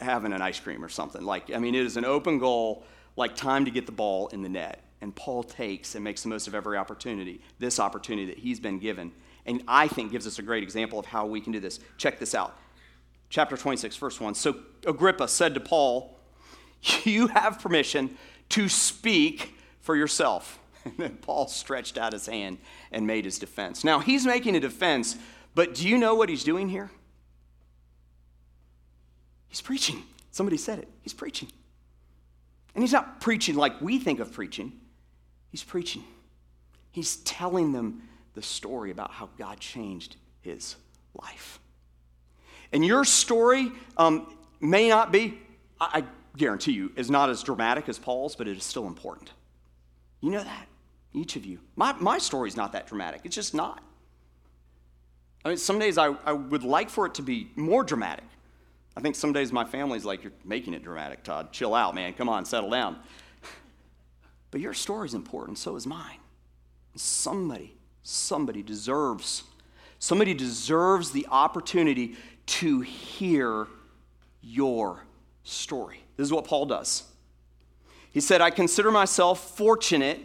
having 0.00 0.32
an 0.32 0.42
ice 0.42 0.60
cream 0.60 0.84
or 0.84 0.88
something. 0.88 1.22
Like, 1.22 1.52
I 1.52 1.58
mean, 1.58 1.74
it 1.74 1.84
is 1.84 1.96
an 1.96 2.04
open 2.04 2.38
goal, 2.38 2.84
like 3.16 3.34
time 3.34 3.64
to 3.64 3.70
get 3.70 3.86
the 3.86 3.92
ball 3.92 4.28
in 4.28 4.42
the 4.42 4.48
net. 4.48 4.84
And 5.00 5.14
Paul 5.14 5.42
takes 5.42 5.94
and 5.94 6.02
makes 6.02 6.22
the 6.22 6.28
most 6.28 6.48
of 6.48 6.54
every 6.54 6.76
opportunity, 6.76 7.40
this 7.58 7.78
opportunity 7.78 8.26
that 8.26 8.38
he's 8.38 8.60
been 8.60 8.78
given. 8.78 9.12
And 9.46 9.62
I 9.68 9.88
think 9.88 10.12
gives 10.12 10.26
us 10.26 10.38
a 10.38 10.42
great 10.42 10.62
example 10.62 10.98
of 10.98 11.06
how 11.06 11.26
we 11.26 11.40
can 11.40 11.52
do 11.52 11.60
this. 11.60 11.80
Check 11.96 12.18
this 12.18 12.34
out. 12.34 12.56
Chapter 13.30 13.56
26, 13.56 13.96
verse 13.96 14.20
1. 14.20 14.34
So 14.34 14.56
Agrippa 14.86 15.28
said 15.28 15.54
to 15.54 15.60
Paul, 15.60 16.18
You 17.04 17.28
have 17.28 17.60
permission 17.60 18.16
to 18.50 18.68
speak 18.68 19.54
for 19.88 19.96
yourself. 19.96 20.60
And 20.84 20.94
then 20.96 21.16
Paul 21.16 21.48
stretched 21.48 21.98
out 21.98 22.12
his 22.12 22.26
hand 22.26 22.58
and 22.92 23.06
made 23.06 23.24
his 23.24 23.38
defense. 23.38 23.84
Now, 23.84 23.98
he's 23.98 24.24
making 24.24 24.54
a 24.54 24.60
defense, 24.60 25.16
but 25.54 25.74
do 25.74 25.86
you 25.86 25.98
know 25.98 26.14
what 26.14 26.28
he's 26.28 26.44
doing 26.44 26.68
here? 26.68 26.90
He's 29.48 29.60
preaching. 29.60 30.02
Somebody 30.30 30.56
said 30.56 30.78
it. 30.78 30.88
He's 31.02 31.12
preaching. 31.12 31.50
And 32.74 32.82
he's 32.82 32.92
not 32.92 33.20
preaching 33.20 33.56
like 33.56 33.80
we 33.82 33.98
think 33.98 34.20
of 34.20 34.32
preaching, 34.32 34.72
he's 35.50 35.64
preaching. 35.64 36.04
He's 36.90 37.16
telling 37.16 37.72
them 37.72 38.02
the 38.34 38.42
story 38.42 38.90
about 38.90 39.10
how 39.10 39.28
God 39.36 39.60
changed 39.60 40.16
his 40.40 40.76
life. 41.20 41.60
And 42.72 42.84
your 42.84 43.04
story 43.04 43.72
um, 43.96 44.32
may 44.60 44.88
not 44.88 45.12
be, 45.12 45.38
I, 45.80 46.04
guarantee 46.36 46.72
you, 46.72 46.92
is 46.96 47.10
not 47.10 47.30
as 47.30 47.42
dramatic 47.42 47.88
as 47.88 47.98
Paul's, 47.98 48.36
but 48.36 48.48
it 48.48 48.56
is 48.56 48.64
still 48.64 48.86
important. 48.86 49.32
You 50.20 50.30
know 50.30 50.42
that, 50.42 50.66
each 51.12 51.36
of 51.36 51.44
you. 51.44 51.58
My, 51.76 51.92
my 51.94 52.18
story's 52.18 52.56
not 52.56 52.72
that 52.72 52.86
dramatic, 52.86 53.22
it's 53.24 53.34
just 53.34 53.54
not. 53.54 53.82
I 55.44 55.48
mean, 55.50 55.58
some 55.58 55.78
days 55.78 55.98
I, 55.98 56.14
I 56.24 56.32
would 56.32 56.64
like 56.64 56.90
for 56.90 57.06
it 57.06 57.14
to 57.14 57.22
be 57.22 57.50
more 57.54 57.84
dramatic. 57.84 58.24
I 58.96 59.00
think 59.00 59.14
some 59.14 59.32
days 59.32 59.52
my 59.52 59.64
family's 59.64 60.04
like, 60.04 60.24
You're 60.24 60.32
making 60.44 60.74
it 60.74 60.82
dramatic, 60.82 61.22
Todd. 61.22 61.52
Chill 61.52 61.74
out, 61.74 61.94
man. 61.94 62.12
Come 62.14 62.28
on, 62.28 62.44
settle 62.44 62.70
down. 62.70 62.98
But 64.50 64.62
your 64.62 64.72
story's 64.72 65.12
important, 65.12 65.58
so 65.58 65.76
is 65.76 65.86
mine. 65.86 66.16
Somebody, 66.96 67.76
somebody 68.02 68.62
deserves, 68.62 69.42
somebody 69.98 70.32
deserves 70.32 71.10
the 71.10 71.26
opportunity 71.30 72.16
to 72.46 72.80
hear 72.80 73.66
your 74.40 75.04
story. 75.44 76.02
This 76.16 76.24
is 76.24 76.32
what 76.32 76.46
Paul 76.46 76.64
does. 76.64 77.04
He 78.18 78.22
said, 78.22 78.40
I 78.40 78.50
consider 78.50 78.90
myself 78.90 79.56
fortunate. 79.56 80.18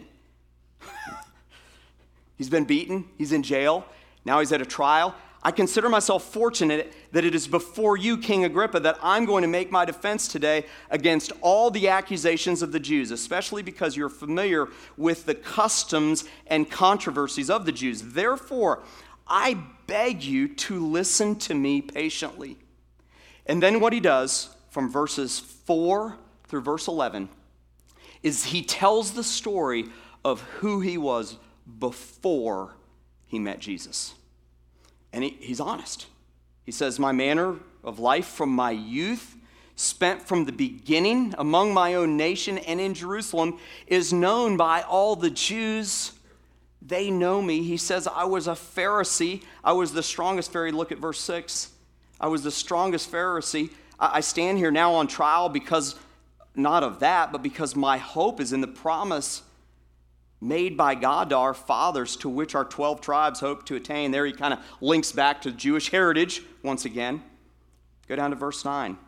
he's 2.36 2.50
been 2.50 2.64
beaten, 2.64 3.04
he's 3.16 3.30
in 3.30 3.44
jail, 3.44 3.86
now 4.24 4.40
he's 4.40 4.50
at 4.50 4.60
a 4.60 4.66
trial. 4.66 5.14
I 5.44 5.52
consider 5.52 5.88
myself 5.88 6.24
fortunate 6.24 6.92
that 7.12 7.24
it 7.24 7.36
is 7.36 7.46
before 7.46 7.96
you, 7.96 8.18
King 8.18 8.44
Agrippa, 8.44 8.80
that 8.80 8.98
I'm 9.00 9.26
going 9.26 9.42
to 9.42 9.48
make 9.48 9.70
my 9.70 9.84
defense 9.84 10.26
today 10.26 10.66
against 10.90 11.30
all 11.40 11.70
the 11.70 11.86
accusations 11.86 12.62
of 12.62 12.72
the 12.72 12.80
Jews, 12.80 13.12
especially 13.12 13.62
because 13.62 13.96
you're 13.96 14.08
familiar 14.08 14.66
with 14.96 15.24
the 15.24 15.36
customs 15.36 16.24
and 16.48 16.68
controversies 16.68 17.48
of 17.48 17.64
the 17.64 17.70
Jews. 17.70 18.02
Therefore, 18.02 18.82
I 19.28 19.56
beg 19.86 20.24
you 20.24 20.48
to 20.48 20.84
listen 20.84 21.36
to 21.36 21.54
me 21.54 21.80
patiently. 21.80 22.58
And 23.46 23.62
then 23.62 23.78
what 23.78 23.92
he 23.92 24.00
does 24.00 24.48
from 24.70 24.90
verses 24.90 25.38
4 25.38 26.16
through 26.48 26.62
verse 26.62 26.88
11 26.88 27.28
is 28.24 28.46
he 28.46 28.62
tells 28.62 29.12
the 29.12 29.22
story 29.22 29.84
of 30.24 30.40
who 30.58 30.80
he 30.80 30.98
was 30.98 31.36
before 31.78 32.74
he 33.26 33.38
met 33.38 33.60
Jesus. 33.60 34.14
And 35.12 35.22
he, 35.22 35.36
he's 35.38 35.60
honest. 35.60 36.06
He 36.64 36.72
says, 36.72 36.98
My 36.98 37.12
manner 37.12 37.56
of 37.84 38.00
life 38.00 38.26
from 38.26 38.48
my 38.50 38.72
youth, 38.72 39.36
spent 39.76 40.22
from 40.22 40.46
the 40.46 40.52
beginning 40.52 41.34
among 41.36 41.74
my 41.74 41.94
own 41.94 42.16
nation 42.16 42.58
and 42.58 42.80
in 42.80 42.94
Jerusalem, 42.94 43.58
is 43.86 44.12
known 44.12 44.56
by 44.56 44.82
all 44.82 45.14
the 45.14 45.30
Jews. 45.30 46.12
They 46.80 47.10
know 47.10 47.42
me. 47.42 47.62
He 47.62 47.76
says, 47.76 48.06
I 48.06 48.24
was 48.24 48.46
a 48.46 48.52
Pharisee. 48.52 49.42
I 49.62 49.72
was 49.72 49.92
the 49.92 50.02
strongest 50.02 50.52
Pharisee. 50.52 50.72
Look 50.72 50.92
at 50.92 50.98
verse 50.98 51.20
6. 51.20 51.70
I 52.20 52.28
was 52.28 52.42
the 52.42 52.50
strongest 52.50 53.12
Pharisee. 53.12 53.70
I 53.98 54.20
stand 54.20 54.58
here 54.58 54.70
now 54.70 54.94
on 54.94 55.06
trial 55.06 55.48
because, 55.48 55.94
not 56.54 56.82
of 56.82 57.00
that, 57.00 57.32
but 57.32 57.42
because 57.42 57.74
my 57.74 57.98
hope 57.98 58.40
is 58.40 58.52
in 58.52 58.60
the 58.60 58.68
promise 58.68 59.42
made 60.40 60.76
by 60.76 60.94
God 60.94 61.30
to 61.30 61.36
our 61.36 61.54
fathers, 61.54 62.16
to 62.16 62.28
which 62.28 62.54
our 62.54 62.64
12 62.64 63.00
tribes 63.00 63.40
hope 63.40 63.64
to 63.66 63.76
attain. 63.76 64.10
There 64.10 64.26
he 64.26 64.32
kind 64.32 64.52
of 64.52 64.60
links 64.80 65.10
back 65.10 65.42
to 65.42 65.52
Jewish 65.52 65.90
heritage 65.90 66.42
once 66.62 66.84
again. 66.84 67.22
Go 68.08 68.16
down 68.16 68.30
to 68.30 68.36
verse 68.36 68.64
9. 68.64 68.98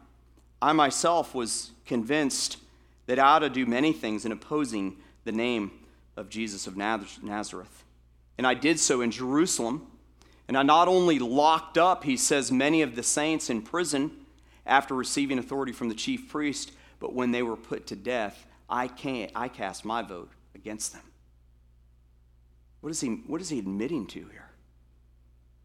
I 0.62 0.72
myself 0.72 1.34
was 1.34 1.72
convinced 1.84 2.56
that 3.06 3.18
I 3.18 3.22
ought 3.22 3.40
to 3.40 3.50
do 3.50 3.66
many 3.66 3.92
things 3.92 4.24
in 4.24 4.32
opposing 4.32 4.96
the 5.24 5.32
name 5.32 5.70
of 6.16 6.30
Jesus 6.30 6.66
of 6.66 6.76
Nazareth. 6.76 7.84
And 8.38 8.46
I 8.46 8.54
did 8.54 8.80
so 8.80 9.02
in 9.02 9.10
Jerusalem. 9.10 9.86
And 10.48 10.56
I 10.56 10.62
not 10.62 10.88
only 10.88 11.18
locked 11.18 11.76
up, 11.76 12.04
he 12.04 12.16
says, 12.16 12.50
many 12.50 12.80
of 12.80 12.96
the 12.96 13.02
saints 13.02 13.50
in 13.50 13.62
prison 13.62 14.12
after 14.64 14.94
receiving 14.94 15.38
authority 15.38 15.72
from 15.72 15.88
the 15.88 15.94
chief 15.94 16.28
priest, 16.28 16.72
but 16.98 17.14
when 17.14 17.30
they 17.30 17.42
were 17.42 17.56
put 17.56 17.86
to 17.88 17.96
death, 17.96 18.46
I, 18.68 18.88
can't, 18.88 19.30
I 19.34 19.48
cast 19.48 19.84
my 19.84 20.02
vote 20.02 20.30
against 20.54 20.92
them. 20.92 21.02
What 22.80 22.90
is, 22.90 23.00
he, 23.00 23.08
what 23.26 23.40
is 23.40 23.48
he 23.48 23.58
admitting 23.58 24.06
to 24.08 24.20
here? 24.20 24.50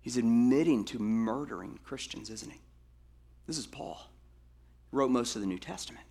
He's 0.01 0.17
admitting 0.17 0.85
to 0.85 0.99
murdering 0.99 1.79
Christians, 1.83 2.29
isn't 2.29 2.51
he? 2.51 2.59
This 3.47 3.57
is 3.57 3.67
Paul. 3.67 4.01
He 4.89 4.97
wrote 4.97 5.11
most 5.11 5.35
of 5.35 5.41
the 5.41 5.47
New 5.47 5.59
Testament. 5.59 6.05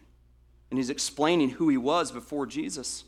And 0.71 0.79
he's 0.79 0.91
explaining 0.91 1.51
who 1.51 1.69
he 1.69 1.77
was 1.77 2.13
before 2.13 2.47
Jesus. 2.47 3.05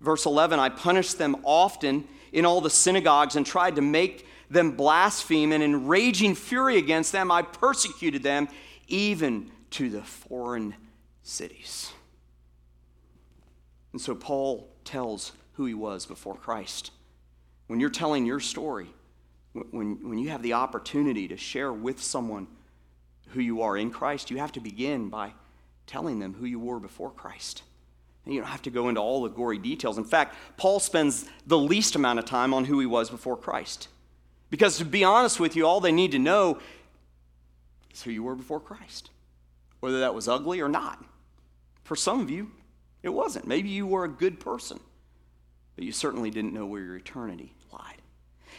Verse 0.00 0.26
11 0.26 0.58
I 0.58 0.68
punished 0.68 1.18
them 1.18 1.36
often 1.44 2.06
in 2.32 2.44
all 2.44 2.60
the 2.60 2.70
synagogues 2.70 3.36
and 3.36 3.46
tried 3.46 3.76
to 3.76 3.82
make 3.82 4.26
them 4.50 4.72
blaspheme, 4.72 5.52
and 5.52 5.62
in 5.62 5.86
raging 5.86 6.34
fury 6.34 6.78
against 6.78 7.12
them, 7.12 7.30
I 7.30 7.42
persecuted 7.42 8.22
them 8.22 8.48
even 8.88 9.50
to 9.70 9.90
the 9.90 10.02
foreign 10.02 10.74
cities. 11.28 11.92
And 13.92 14.00
so 14.00 14.14
Paul 14.14 14.68
tells 14.84 15.32
who 15.54 15.66
he 15.66 15.74
was 15.74 16.06
before 16.06 16.36
Christ. 16.36 16.90
When 17.66 17.80
you're 17.80 17.90
telling 17.90 18.26
your 18.26 18.40
story, 18.40 18.88
when, 19.52 20.08
when 20.08 20.18
you 20.18 20.30
have 20.30 20.42
the 20.42 20.54
opportunity 20.54 21.28
to 21.28 21.36
share 21.36 21.72
with 21.72 22.02
someone 22.02 22.46
who 23.28 23.40
you 23.40 23.62
are 23.62 23.76
in 23.76 23.90
Christ, 23.90 24.30
you 24.30 24.38
have 24.38 24.52
to 24.52 24.60
begin 24.60 25.08
by 25.08 25.32
telling 25.86 26.18
them 26.18 26.34
who 26.34 26.46
you 26.46 26.58
were 26.58 26.80
before 26.80 27.10
Christ. 27.10 27.62
And 28.24 28.34
you 28.34 28.40
don't 28.40 28.50
have 28.50 28.62
to 28.62 28.70
go 28.70 28.88
into 28.88 29.00
all 29.00 29.22
the 29.22 29.30
gory 29.30 29.58
details. 29.58 29.98
In 29.98 30.04
fact, 30.04 30.34
Paul 30.56 30.80
spends 30.80 31.26
the 31.46 31.58
least 31.58 31.94
amount 31.94 32.18
of 32.18 32.24
time 32.24 32.54
on 32.54 32.66
who 32.66 32.78
he 32.78 32.86
was 32.86 33.10
before 33.10 33.36
Christ. 33.36 33.88
Because 34.50 34.78
to 34.78 34.84
be 34.84 35.04
honest 35.04 35.40
with 35.40 35.56
you, 35.56 35.66
all 35.66 35.80
they 35.80 35.92
need 35.92 36.12
to 36.12 36.18
know 36.18 36.58
is 37.92 38.02
who 38.02 38.10
you 38.10 38.22
were 38.22 38.34
before 38.34 38.60
Christ, 38.60 39.10
whether 39.80 40.00
that 40.00 40.14
was 40.14 40.28
ugly 40.28 40.60
or 40.60 40.68
not. 40.68 41.04
For 41.88 41.96
some 41.96 42.20
of 42.20 42.28
you, 42.28 42.50
it 43.02 43.08
wasn't. 43.08 43.46
Maybe 43.46 43.70
you 43.70 43.86
were 43.86 44.04
a 44.04 44.10
good 44.10 44.40
person, 44.40 44.78
but 45.74 45.86
you 45.86 45.92
certainly 45.92 46.28
didn't 46.28 46.52
know 46.52 46.66
where 46.66 46.82
your 46.82 46.96
eternity 46.96 47.54
lied. 47.72 48.02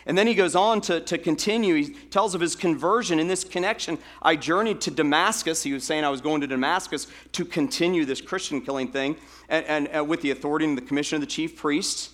and 0.08 0.18
then 0.18 0.26
he 0.26 0.34
goes 0.34 0.56
on 0.56 0.82
to, 0.82 1.00
to 1.02 1.20
continue. 1.20 1.76
He 1.76 1.94
tells 1.94 2.34
of 2.34 2.42
his 2.42 2.56
conversion. 2.56 3.20
In 3.20 3.28
this 3.28 3.44
connection, 3.44 4.00
I 4.24 4.36
journeyed 4.36 4.82
to 4.82 4.90
Damascus. 4.90 5.62
He 5.62 5.74
was 5.74 5.84
saying 5.84 6.04
I 6.04 6.10
was 6.10 6.22
going 6.22 6.42
to 6.42 6.48
Damascus 6.48 7.06
to 7.34 7.46
continue 7.46 8.04
this 8.04 8.20
Christian 8.20 8.62
killing 8.62 8.92
thing, 8.92 9.16
and, 9.48 9.64
and, 9.68 9.88
and 9.90 10.10
with 10.10 10.22
the 10.22 10.32
authority 10.32 10.66
and 10.66 10.76
the 10.76 10.82
commission 10.82 11.14
of 11.14 11.22
the 11.22 11.28
chief 11.28 11.56
priests. 11.56 12.10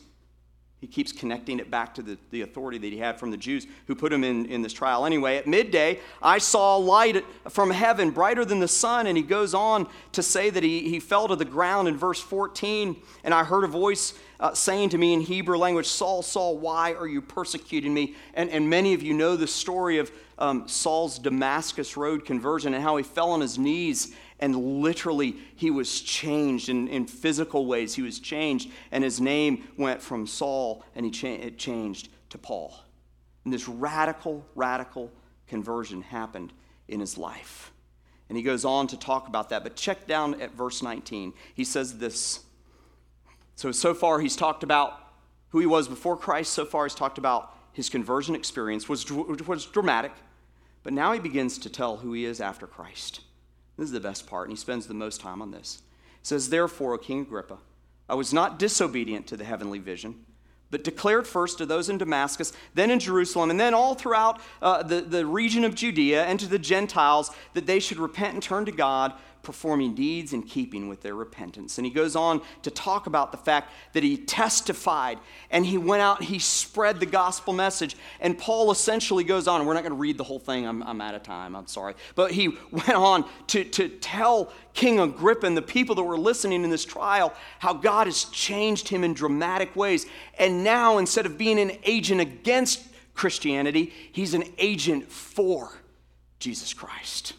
He 0.82 0.88
keeps 0.88 1.12
connecting 1.12 1.60
it 1.60 1.72
back 1.72 1.96
to 1.96 2.02
the, 2.02 2.18
the 2.32 2.42
authority 2.42 2.78
that 2.78 2.92
he 2.92 3.00
had 3.00 3.20
from 3.20 3.32
the 3.32 3.38
Jews 3.38 3.66
who 3.88 3.96
put 3.96 4.12
him 4.12 4.24
in, 4.24 4.46
in 4.48 4.62
this 4.62 4.74
trial. 4.74 5.06
Anyway, 5.06 5.38
at 5.38 5.48
midday, 5.48 6.00
I 6.22 6.38
saw 6.38 6.76
light 6.76 7.26
from 7.50 7.72
heaven, 7.72 8.12
brighter 8.12 8.46
than 8.46 8.60
the 8.60 8.68
sun. 8.68 9.08
And 9.08 9.18
he 9.18 9.24
goes 9.24 9.54
on 9.54 9.88
to 10.12 10.22
say 10.22 10.50
that 10.50 10.64
he, 10.64 10.90
he 10.90 11.00
fell 11.00 11.28
to 11.30 11.36
the 11.36 11.46
ground 11.46 11.88
in 11.88 11.98
verse 11.98 12.22
14. 12.22 12.98
And 13.24 13.34
I 13.34 13.44
heard 13.44 13.64
a 13.64 13.68
voice 13.68 14.14
uh, 14.40 14.54
saying 14.54 14.90
to 14.90 14.98
me 14.98 15.14
in 15.14 15.22
Hebrew 15.22 15.58
language, 15.58 15.88
Saul, 15.88 16.22
Saul, 16.22 16.58
why 16.58 16.94
are 16.94 17.08
you 17.08 17.22
persecuting 17.22 17.94
me? 17.94 18.16
And, 18.34 18.50
and 18.50 18.70
many 18.70 18.94
of 18.94 19.02
you 19.02 19.14
know 19.14 19.38
the 19.38 19.48
story 19.48 19.98
of 19.98 20.12
um, 20.38 20.68
Saul's 20.68 21.18
Damascus 21.18 21.96
Road 21.96 22.26
conversion 22.26 22.74
and 22.74 22.84
how 22.84 22.98
he 22.98 23.04
fell 23.04 23.32
on 23.32 23.42
his 23.42 23.58
knees 23.58 24.14
and 24.39 24.82
literally 24.82 25.38
he 25.56 25.71
was 25.71 26.02
changed 26.02 26.69
in, 26.69 26.88
in 26.88 27.08
physical 27.08 27.65
ways. 27.65 27.95
He 27.95 28.02
was 28.02 28.19
changed, 28.19 28.69
and 28.91 29.04
his 29.04 29.21
name 29.21 29.63
went 29.78 30.02
from 30.02 30.28
Saul 30.28 30.84
and 30.95 31.06
he 31.06 31.12
cha- 31.12 31.28
it 31.28 31.58
changed 31.58 32.10
to 32.30 32.38
Paul. 32.38 32.76
And 33.43 33.54
this 33.54 33.67
radical, 33.67 34.45
radical 34.56 35.12
conversion 35.48 36.02
happened 36.02 36.52
in 36.88 37.00
his 37.00 37.17
life. 37.17 37.71
And 38.28 38.38
he 38.38 38.43
goes 38.43 38.65
on 38.65 38.88
to 38.88 38.98
talk 38.98 39.28
about 39.28 39.50
that. 39.50 39.63
But 39.63 39.76
check 39.76 40.08
down 40.08 40.41
at 40.41 40.52
verse 40.52 40.82
19. 40.82 41.34
He 41.54 41.63
says 41.63 42.00
this 42.00 42.45
so, 43.56 43.71
so 43.71 43.93
far 43.93 44.19
he's 44.19 44.36
talked 44.36 44.63
about 44.63 45.00
who 45.50 45.60
he 45.60 45.65
was 45.65 45.88
before 45.88 46.17
Christ. 46.17 46.54
So 46.54 46.65
far 46.65 46.86
he's 46.86 46.95
talked 46.95 47.17
about 47.17 47.56
his 47.71 47.89
conversion 47.89 48.36
experience, 48.36 48.88
which 48.89 49.10
was 49.12 49.65
dramatic. 49.65 50.12
But 50.84 50.93
now 50.93 51.13
he 51.13 51.19
begins 51.19 51.58
to 51.60 51.69
tell 51.69 51.98
who 51.98 52.13
he 52.13 52.26
is 52.26 52.41
after 52.41 52.67
Christ. 52.67 53.21
This 53.78 53.88
is 53.88 53.92
the 53.92 54.00
best 54.00 54.28
part, 54.28 54.48
and 54.48 54.58
he 54.58 54.62
spends 54.62 54.88
the 54.88 54.94
most 54.94 55.20
time 55.22 55.42
on 55.42 55.52
this. 55.52 55.82
He 56.22 56.28
says, 56.28 56.50
Therefore, 56.50 56.94
O 56.94 56.98
King 56.98 57.22
Agrippa, 57.22 57.58
I 58.08 58.16
was 58.16 58.34
not 58.34 58.60
disobedient 58.60 59.28
to 59.28 59.38
the 59.38 59.44
heavenly 59.44 59.80
vision, 59.80 60.26
but 60.72 60.84
declared 60.84 61.28
first 61.28 61.58
to 61.58 61.66
those 61.66 61.90
in 61.90 61.98
Damascus, 61.98 62.54
then 62.74 62.92
in 62.92 63.00
Jerusalem, 63.00 63.50
and 63.50 63.60
then 63.60 63.74
all 63.74 63.96
throughout 63.96 64.40
uh, 64.62 64.84
the, 64.84 65.02
the 65.02 65.26
region 65.26 65.64
of 65.64 65.76
Judea 65.76 66.24
and 66.26 66.39
to 66.39 66.47
the 66.47 66.60
Gentiles 66.60 67.32
that 67.54 67.66
they 67.66 67.80
should 67.80 67.97
repent 67.97 68.34
and 68.34 68.43
turn 68.43 68.66
to 68.66 68.72
God 68.72 69.14
performing 69.46 69.93
deeds 69.93 70.34
in 70.34 70.43
keeping 70.43 70.89
with 70.89 71.02
their 71.02 71.16
repentance. 71.16 71.78
And 71.78 71.86
he 71.86 71.91
goes 71.91 72.16
on 72.16 72.41
to 72.64 72.72
talk 72.72 73.06
about 73.06 73.32
the 73.32 73.38
fact 73.38 73.72
that 73.93 74.04
he 74.04 74.18
testified 74.18 75.20
and 75.52 75.66
he 75.66 75.78
went 75.78 76.02
out, 76.02 76.24
he 76.24 76.39
spread 76.39 77.00
the 77.00 77.06
gospel 77.06 77.54
message. 77.54 77.96
And 78.20 78.38
Paul 78.38 78.72
essentially 78.72 79.24
goes 79.24 79.48
on, 79.48 79.66
we're 79.66 79.76
not 79.76 79.84
going 79.84 79.93
to 79.93 80.00
read 80.00 80.18
the 80.18 80.24
whole 80.24 80.39
thing, 80.39 80.68
I'm, 80.68 80.84
I'm 80.84 81.00
out 81.00 81.16
of 81.16 81.24
time, 81.24 81.56
I'm 81.56 81.68
sorry. 81.68 81.93
But 82.16 82.32
he 82.32 82.48
went 82.72 82.89
on 82.89 83.26
to, 83.48 83.64
to 83.64 83.88
tell 83.88 84.52
King 84.74 85.00
Agrippa 85.00 85.46
and 85.46 85.56
the 85.56 85.62
people 85.62 85.96
that 85.96 86.04
were 86.04 86.18
listening 86.18 86.64
in 86.64 86.70
this 86.72 86.84
trial 86.84 87.34
how 87.60 87.74
God 87.74 88.08
has 88.08 88.26
changed 88.26 88.89
him 88.89 89.04
in 89.04 89.14
dramatic 89.14 89.76
ways. 89.76 90.08
And 90.39 90.64
now, 90.64 90.98
instead 90.98 91.26
of 91.26 91.38
being 91.38 91.60
an 91.60 91.78
agent 91.84 92.20
against 92.20 92.82
Christianity, 93.14 93.93
he's 94.12 94.34
an 94.34 94.43
agent 94.58 95.10
for 95.10 95.72
Jesus 96.39 96.74
Christ. 96.74 97.34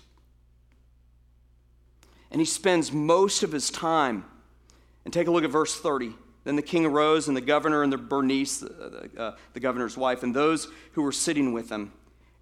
And 2.37 2.41
he 2.43 2.45
spends 2.45 2.93
most 2.93 3.43
of 3.43 3.51
his 3.51 3.71
time. 3.71 4.27
And 5.07 5.15
take 5.15 5.27
a 5.27 5.31
look 5.31 5.43
at 5.43 5.49
verse 5.49 5.75
30. 5.75 6.13
Then 6.45 6.55
the 6.55 6.61
king 6.61 6.85
arose, 6.85 7.29
and 7.29 7.35
the 7.35 7.41
governor 7.41 7.83
and 7.83 7.91
the 7.91 7.97
Bernice, 7.97 8.63
uh, 8.63 9.07
uh, 9.17 9.37
the 9.55 9.61
governor's 9.61 9.97
wife, 9.97 10.23
and 10.23 10.37
those 10.37 10.69
who 10.93 11.01
were 11.01 11.13
sitting 11.13 11.55
with 11.55 11.71
him. 11.71 11.93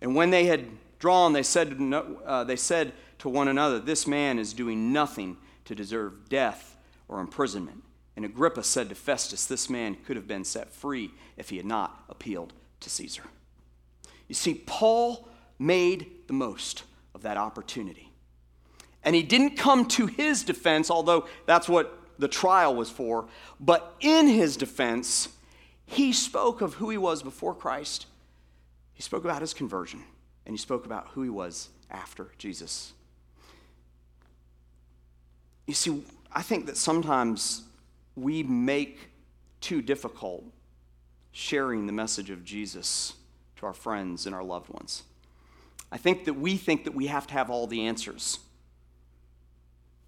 And 0.00 0.16
when 0.16 0.30
they 0.30 0.46
had 0.46 0.66
drawn, 0.98 1.32
they 1.32 1.44
said, 1.44 1.78
uh, 2.26 2.42
they 2.42 2.56
said 2.56 2.92
to 3.20 3.28
one 3.28 3.46
another, 3.46 3.78
This 3.78 4.04
man 4.04 4.40
is 4.40 4.52
doing 4.52 4.92
nothing 4.92 5.36
to 5.64 5.76
deserve 5.76 6.28
death 6.28 6.76
or 7.06 7.20
imprisonment. 7.20 7.84
And 8.16 8.24
Agrippa 8.24 8.64
said 8.64 8.88
to 8.88 8.96
Festus, 8.96 9.44
This 9.44 9.70
man 9.70 9.96
could 10.04 10.16
have 10.16 10.26
been 10.26 10.42
set 10.42 10.72
free 10.72 11.12
if 11.36 11.50
he 11.50 11.56
had 11.56 11.66
not 11.66 12.02
appealed 12.08 12.52
to 12.80 12.90
Caesar. 12.90 13.22
You 14.26 14.34
see, 14.34 14.54
Paul 14.54 15.28
made 15.56 16.26
the 16.26 16.32
most 16.32 16.82
of 17.14 17.22
that 17.22 17.36
opportunity. 17.36 18.10
And 19.04 19.14
he 19.14 19.22
didn't 19.22 19.56
come 19.56 19.86
to 19.88 20.06
his 20.06 20.42
defense, 20.42 20.90
although 20.90 21.26
that's 21.46 21.68
what 21.68 21.98
the 22.18 22.28
trial 22.28 22.74
was 22.74 22.90
for, 22.90 23.26
but 23.60 23.94
in 24.00 24.26
his 24.26 24.56
defense, 24.56 25.28
he 25.86 26.12
spoke 26.12 26.60
of 26.60 26.74
who 26.74 26.90
he 26.90 26.96
was 26.96 27.22
before 27.22 27.54
Christ. 27.54 28.06
He 28.94 29.02
spoke 29.02 29.24
about 29.24 29.40
his 29.40 29.52
conversion, 29.52 30.02
and 30.46 30.54
he 30.54 30.58
spoke 30.58 30.86
about 30.86 31.08
who 31.08 31.22
he 31.22 31.28
was 31.28 31.68
after 31.90 32.28
Jesus. 32.38 32.92
You 35.66 35.74
see, 35.74 36.04
I 36.32 36.42
think 36.42 36.66
that 36.66 36.76
sometimes 36.76 37.62
we 38.16 38.42
make 38.42 39.10
too 39.60 39.82
difficult 39.82 40.44
sharing 41.32 41.86
the 41.86 41.92
message 41.92 42.30
of 42.30 42.44
Jesus 42.44 43.14
to 43.56 43.66
our 43.66 43.72
friends 43.72 44.26
and 44.26 44.34
our 44.34 44.44
loved 44.44 44.68
ones. 44.68 45.02
I 45.90 45.96
think 45.96 46.24
that 46.26 46.34
we 46.34 46.56
think 46.56 46.84
that 46.84 46.94
we 46.94 47.06
have 47.08 47.26
to 47.28 47.34
have 47.34 47.50
all 47.50 47.66
the 47.66 47.86
answers. 47.86 48.38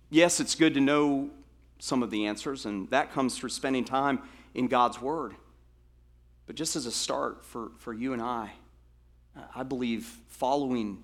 Yes, 0.09 0.41
it's 0.41 0.55
good 0.55 0.75
to 0.75 0.81
know 0.81 1.31
some 1.79 2.03
of 2.03 2.11
the 2.11 2.27
answers, 2.27 2.65
and 2.65 2.89
that 2.91 3.13
comes 3.13 3.37
through 3.37 3.51
spending 3.51 3.85
time 3.85 4.21
in 4.55 4.69
God's 4.69 5.01
Word. 5.01 5.35
But 6.47 6.57
just 6.57 6.77
as 6.77 6.87
a 6.87 6.93
start 6.93 7.45
for, 7.45 7.73
for 7.79 7.93
you 7.93 8.13
and 8.13 8.23
I, 8.23 8.53
I 9.55 9.65
believe 9.65 10.05
following 10.29 11.03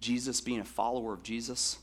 Jesus, 0.00 0.40
being 0.40 0.60
a 0.60 0.64
follower 0.64 1.14
of 1.14 1.22
Jesus, 1.22 1.78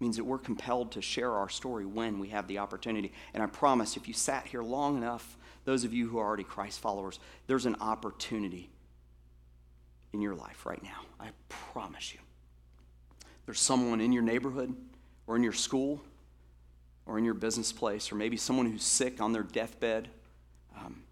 means 0.00 0.16
that 0.16 0.24
we're 0.24 0.38
compelled 0.38 0.92
to 0.92 1.02
share 1.02 1.32
our 1.32 1.48
story 1.48 1.84
when 1.84 2.18
we 2.18 2.28
have 2.28 2.48
the 2.48 2.58
opportunity. 2.58 3.12
And 3.34 3.42
I 3.42 3.46
promise, 3.46 3.96
if 3.96 4.08
you 4.08 4.14
sat 4.14 4.46
here 4.46 4.62
long 4.62 4.96
enough, 4.96 5.36
those 5.64 5.84
of 5.84 5.92
you 5.92 6.08
who 6.08 6.18
are 6.18 6.26
already 6.26 6.44
Christ 6.44 6.80
followers, 6.80 7.20
there's 7.46 7.66
an 7.66 7.76
opportunity 7.80 8.70
in 10.12 10.20
your 10.20 10.34
life 10.34 10.66
right 10.66 10.82
now. 10.82 11.02
I 11.20 11.28
promise 11.48 12.12
you. 12.12 12.20
There's 13.46 13.60
someone 13.60 14.00
in 14.00 14.12
your 14.12 14.22
neighborhood 14.22 14.74
or 15.26 15.36
in 15.36 15.42
your 15.42 15.52
school 15.52 16.00
or 17.06 17.18
in 17.18 17.24
your 17.24 17.34
business 17.34 17.72
place, 17.72 18.10
or 18.10 18.14
maybe 18.14 18.36
someone 18.36 18.70
who's 18.70 18.82
sick 18.82 19.20
on 19.20 19.32
their 19.32 19.42
deathbed, 19.42 20.08
um, 20.78 21.02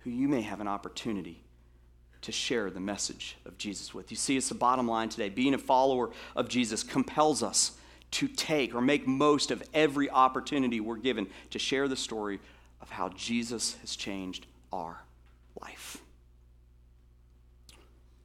who 0.00 0.10
you 0.10 0.28
may 0.28 0.42
have 0.42 0.60
an 0.60 0.68
opportunity 0.68 1.42
to 2.22 2.32
share 2.32 2.70
the 2.70 2.80
message 2.80 3.36
of 3.46 3.56
Jesus 3.56 3.94
with. 3.94 4.10
You 4.10 4.16
see, 4.16 4.36
it's 4.36 4.50
the 4.50 4.54
bottom 4.54 4.86
line 4.86 5.08
today. 5.08 5.30
Being 5.30 5.54
a 5.54 5.58
follower 5.58 6.10
of 6.36 6.48
Jesus 6.48 6.82
compels 6.82 7.42
us 7.42 7.72
to 8.12 8.28
take 8.28 8.74
or 8.74 8.80
make 8.80 9.06
most 9.06 9.50
of 9.50 9.62
every 9.72 10.10
opportunity 10.10 10.80
we're 10.80 10.96
given 10.96 11.28
to 11.50 11.58
share 11.58 11.88
the 11.88 11.96
story 11.96 12.40
of 12.82 12.90
how 12.90 13.08
Jesus 13.10 13.76
has 13.80 13.96
changed 13.96 14.46
our 14.72 15.00
life. 15.60 15.98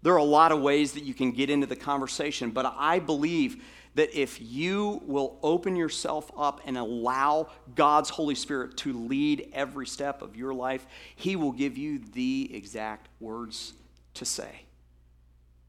There 0.01 0.13
are 0.13 0.17
a 0.17 0.23
lot 0.23 0.51
of 0.51 0.61
ways 0.61 0.91
that 0.93 1.03
you 1.03 1.13
can 1.13 1.31
get 1.31 1.49
into 1.49 1.65
the 1.65 1.75
conversation, 1.75 2.51
but 2.51 2.75
I 2.77 2.99
believe 2.99 3.63
that 3.95 4.17
if 4.17 4.41
you 4.41 5.01
will 5.05 5.39
open 5.41 5.75
yourself 5.75 6.31
up 6.37 6.61
and 6.65 6.77
allow 6.77 7.49
God's 7.73 8.09
Holy 8.09 8.35
Spirit 8.35 8.77
to 8.77 8.93
lead 8.93 9.49
every 9.53 9.87
step 9.87 10.21
of 10.21 10.35
your 10.35 10.53
life, 10.53 10.85
He 11.15 11.35
will 11.35 11.53
give 11.53 11.77
you 11.77 11.99
the 11.99 12.51
exact 12.53 13.07
words 13.19 13.73
to 14.15 14.25
say 14.25 14.65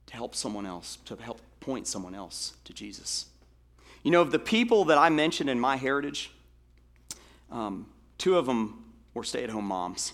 to 0.07 0.15
help 0.15 0.35
someone 0.35 0.67
else, 0.67 0.99
to 1.05 1.17
help 1.17 1.41
point 1.61 1.87
someone 1.87 2.15
else 2.15 2.55
to 2.65 2.73
Jesus. 2.73 3.27
You 4.03 4.11
know, 4.11 4.23
of 4.23 4.31
the 4.31 4.39
people 4.39 4.85
that 4.87 4.99
I 4.99 5.09
mentioned 5.09 5.51
in 5.51 5.59
my 5.59 5.77
heritage, 5.77 6.31
um, 7.51 7.87
two 8.19 8.37
of 8.39 8.47
them 8.47 8.85
were 9.15 9.25
stay 9.25 9.43
at 9.43 9.51
home 9.51 9.67
moms. 9.67 10.13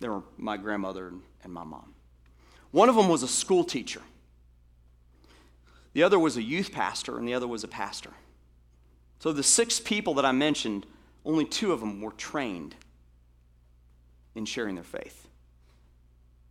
They 0.00 0.08
were 0.08 0.22
my 0.36 0.58
grandmother 0.58 1.12
and 1.42 1.52
my 1.52 1.64
mom. 1.64 1.94
One 2.70 2.88
of 2.88 2.96
them 2.96 3.08
was 3.08 3.22
a 3.22 3.28
school 3.28 3.64
teacher. 3.64 4.02
The 5.96 6.02
other 6.02 6.18
was 6.18 6.36
a 6.36 6.42
youth 6.42 6.72
pastor, 6.72 7.16
and 7.16 7.26
the 7.26 7.32
other 7.32 7.48
was 7.48 7.64
a 7.64 7.68
pastor. 7.68 8.10
So, 9.18 9.32
the 9.32 9.42
six 9.42 9.80
people 9.80 10.12
that 10.16 10.26
I 10.26 10.32
mentioned, 10.32 10.84
only 11.24 11.46
two 11.46 11.72
of 11.72 11.80
them 11.80 12.02
were 12.02 12.12
trained 12.12 12.74
in 14.34 14.44
sharing 14.44 14.74
their 14.74 14.84
faith. 14.84 15.26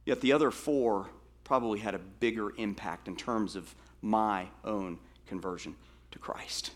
Yet 0.03 0.21
the 0.21 0.33
other 0.33 0.49
four 0.49 1.11
probably 1.43 1.77
had 1.77 1.93
a 1.93 1.99
bigger 1.99 2.55
impact 2.57 3.07
in 3.07 3.15
terms 3.15 3.55
of 3.55 3.75
my 4.01 4.47
own 4.63 4.97
conversion 5.27 5.75
to 6.09 6.17
Christ. 6.17 6.71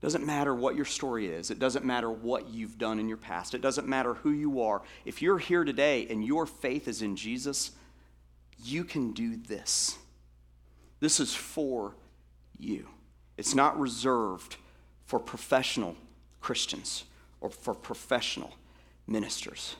Doesn't 0.00 0.24
matter 0.24 0.54
what 0.54 0.76
your 0.76 0.86
story 0.86 1.26
is. 1.26 1.50
It 1.50 1.58
doesn't 1.58 1.84
matter 1.84 2.10
what 2.10 2.48
you've 2.48 2.78
done 2.78 2.98
in 2.98 3.06
your 3.06 3.18
past. 3.18 3.54
It 3.54 3.60
doesn't 3.60 3.86
matter 3.86 4.14
who 4.14 4.30
you 4.30 4.62
are. 4.62 4.80
If 5.04 5.20
you're 5.20 5.36
here 5.36 5.64
today 5.64 6.06
and 6.08 6.24
your 6.24 6.46
faith 6.46 6.88
is 6.88 7.02
in 7.02 7.16
Jesus, 7.16 7.72
you 8.64 8.82
can 8.82 9.12
do 9.12 9.36
this. 9.36 9.98
This 11.00 11.18
is 11.18 11.34
for 11.34 11.94
you. 12.58 12.86
It's 13.36 13.54
not 13.54 13.78
reserved 13.80 14.56
for 15.06 15.18
professional 15.18 15.96
Christians 16.40 17.04
or 17.40 17.50
for 17.50 17.74
professional 17.74 18.54
ministers. 19.06 19.76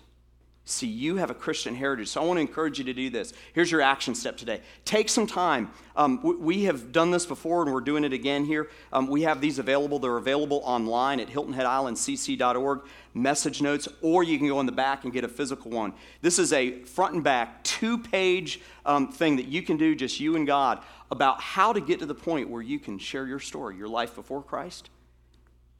See, 0.70 0.86
you 0.86 1.16
have 1.16 1.30
a 1.30 1.34
Christian 1.34 1.74
heritage, 1.74 2.08
so 2.08 2.22
I 2.22 2.24
want 2.24 2.36
to 2.36 2.42
encourage 2.42 2.78
you 2.78 2.84
to 2.84 2.92
do 2.92 3.10
this. 3.10 3.32
Here's 3.54 3.72
your 3.72 3.80
action 3.80 4.14
step 4.14 4.36
today. 4.36 4.60
Take 4.84 5.08
some 5.08 5.26
time. 5.26 5.72
Um, 5.96 6.20
we 6.22 6.64
have 6.64 6.92
done 6.92 7.10
this 7.10 7.26
before, 7.26 7.62
and 7.62 7.72
we're 7.72 7.80
doing 7.80 8.04
it 8.04 8.12
again 8.12 8.44
here. 8.44 8.68
Um, 8.92 9.08
we 9.08 9.22
have 9.22 9.40
these 9.40 9.58
available. 9.58 9.98
They're 9.98 10.16
available 10.16 10.60
online 10.64 11.18
at 11.18 11.26
hiltonheadislandcc.org, 11.28 12.82
message 13.14 13.60
notes, 13.60 13.88
or 14.00 14.22
you 14.22 14.38
can 14.38 14.46
go 14.46 14.60
in 14.60 14.66
the 14.66 14.72
back 14.72 15.02
and 15.02 15.12
get 15.12 15.24
a 15.24 15.28
physical 15.28 15.72
one. 15.72 15.92
This 16.22 16.38
is 16.38 16.52
a 16.52 16.82
front 16.84 17.14
and 17.14 17.24
back, 17.24 17.64
two 17.64 17.98
page 17.98 18.60
um, 18.86 19.10
thing 19.10 19.36
that 19.36 19.46
you 19.46 19.62
can 19.62 19.76
do, 19.76 19.96
just 19.96 20.20
you 20.20 20.36
and 20.36 20.46
God, 20.46 20.84
about 21.10 21.40
how 21.40 21.72
to 21.72 21.80
get 21.80 21.98
to 21.98 22.06
the 22.06 22.14
point 22.14 22.48
where 22.48 22.62
you 22.62 22.78
can 22.78 22.98
share 22.98 23.26
your 23.26 23.40
story, 23.40 23.76
your 23.76 23.88
life 23.88 24.14
before 24.14 24.42
Christ, 24.42 24.90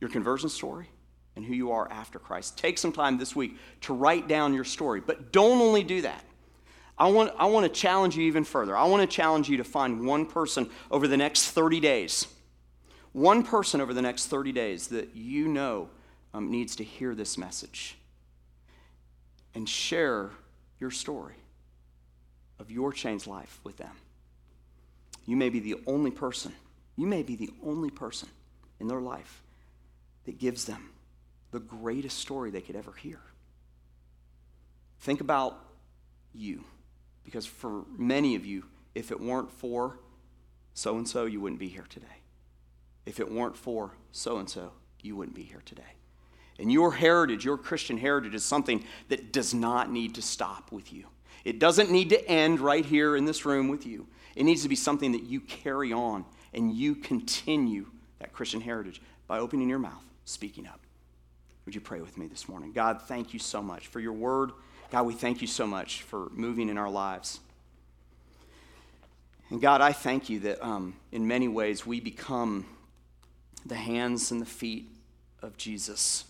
your 0.01 0.11
conversion 0.11 0.49
story 0.49 0.89
and 1.37 1.45
who 1.45 1.55
you 1.55 1.73
are 1.73 1.91
after 1.91 2.19
Christ. 2.19 2.59
Take 2.59 2.79
some 2.79 2.93
time 2.93 3.19
this 3.19 3.37
week 3.37 3.57
to 3.83 3.95
write 3.95 4.29
down 4.29 4.55
your 4.55 4.65
story, 4.65 5.01
but 5.01 5.33
don't 5.33 5.61
only 5.61 5.85
do 5.85 6.03
that. 6.03 6.25
I 6.99 7.09
want, 7.11 7.33
I 7.39 7.47
want 7.47 7.65
to 7.65 7.81
challenge 7.81 8.17
you 8.17 8.25
even 8.25 8.45
further. 8.45 8.77
I 8.77 8.85
want 8.85 9.09
to 9.09 9.17
challenge 9.17 9.49
you 9.49 9.57
to 9.59 9.65
find 9.65 10.07
one 10.07 10.27
person 10.27 10.69
over 10.91 11.09
the 11.09 11.17
next 11.17 11.51
30 11.51 11.81
days, 11.81 12.27
one 13.13 13.43
person 13.43 13.81
over 13.81 13.95
the 13.95 14.03
next 14.03 14.27
30 14.27 14.53
days 14.53 14.89
that 14.89 15.17
you 15.17 15.49
know 15.49 15.89
um, 16.35 16.51
needs 16.51 16.77
to 16.77 16.85
hear 16.85 17.15
this 17.15 17.39
message 17.39 17.97
and 19.55 19.69
share 19.69 20.31
your 20.79 20.91
story 20.91 21.37
of 22.59 22.71
your 22.71 22.93
changed 22.93 23.27
life 23.27 23.61
with 23.65 23.79
them. 23.79 23.93
You 25.31 25.37
may 25.37 25.49
be 25.49 25.61
the 25.61 25.77
only 25.87 26.11
person, 26.11 26.53
you 26.97 27.07
may 27.07 27.23
be 27.23 27.37
the 27.37 27.51
only 27.65 27.89
person 27.89 28.29
in 28.81 28.89
their 28.89 29.01
life 29.01 29.45
that 30.25 30.41
gives 30.41 30.65
them 30.65 30.91
the 31.53 31.61
greatest 31.61 32.19
story 32.19 32.51
they 32.51 32.61
could 32.61 32.75
ever 32.75 32.91
hear. 32.91 33.21
Think 34.99 35.21
about 35.21 35.57
you, 36.35 36.65
because 37.23 37.47
for 37.47 37.85
many 37.97 38.35
of 38.35 38.45
you, 38.45 38.65
if 38.97 39.13
it 39.13 39.21
weren't 39.21 39.53
for 39.53 40.01
so 40.75 40.97
and 40.97 41.09
so, 41.09 41.27
you 41.27 41.41
wouldn't 41.41 41.61
be 41.61 41.69
here 41.69 41.87
today. 41.89 42.07
If 43.07 43.21
it 43.21 43.31
weren't 43.31 43.57
for 43.57 43.93
so 44.11 44.39
and 44.39 44.51
so, 44.51 44.73
you 45.01 45.15
wouldn't 45.15 45.37
be 45.37 45.45
here 45.45 45.63
today. 45.65 45.95
And 46.59 46.73
your 46.73 46.91
heritage, 46.91 47.45
your 47.45 47.57
Christian 47.57 47.99
heritage, 47.99 48.35
is 48.35 48.45
something 48.45 48.83
that 49.11 49.33
does 49.33 49.55
not 49.55 49.93
need 49.93 50.17
to 50.17 50.23
stop 50.23 50.73
with 50.73 50.93
you. 50.93 51.07
It 51.45 51.61
doesn't 51.61 51.93
need 51.93 52.09
to 52.09 52.29
end 52.29 52.59
right 52.59 52.85
here 52.85 53.15
in 53.15 53.27
this 53.27 53.47
room 53.47 53.69
with 53.69 53.87
you. 53.87 54.09
It 54.37 54.45
needs 54.45 54.63
to 54.63 54.69
be 54.69 54.77
something 54.77 55.13
that 55.13 55.25
you 55.25 55.41
carry 55.41 55.93
on 55.93 56.25
and 56.53 56.73
you 56.73 56.95
continue 56.95 57.87
that 58.19 58.33
Christian 58.33 58.61
heritage 58.61 59.01
by 59.27 59.39
opening 59.39 59.69
your 59.69 59.79
mouth, 59.79 60.03
speaking 60.25 60.67
up. 60.67 60.81
Would 61.65 61.75
you 61.75 61.81
pray 61.81 62.01
with 62.01 62.17
me 62.19 62.27
this 62.27 62.49
morning? 62.49 62.73
God, 62.73 63.03
thank 63.03 63.33
you 63.33 63.39
so 63.39 63.63
much 63.63 63.89
for 63.89 64.01
your 64.01 64.13
word. 64.13 64.53
God, 64.91 65.07
we 65.07 65.15
thank 65.15 65.41
you 65.41 65.47
so 65.47 65.67
much 65.67 66.03
for 66.03 66.29
moving 66.33 66.69
in 66.69 66.79
our 66.79 66.91
lives. 66.91 67.41
And 69.51 69.61
God, 69.61 69.81
I 69.81 69.93
thank 69.93 70.29
you 70.29 70.41
that 70.41 70.65
um, 70.65 70.95
in 71.13 71.27
many 71.27 71.49
ways 71.49 71.85
we 71.85 72.01
become 72.01 72.67
the 73.67 73.75
hands 73.75 74.31
and 74.31 74.41
the 74.41 74.47
feet 74.47 74.89
of 75.43 75.57
Jesus 75.57 76.25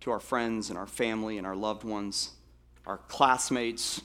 to 0.00 0.10
our 0.10 0.20
friends 0.20 0.68
and 0.68 0.78
our 0.78 0.86
family 0.86 1.38
and 1.38 1.46
our 1.46 1.56
loved 1.56 1.82
ones, 1.82 2.30
our 2.86 2.98
classmates, 3.08 4.02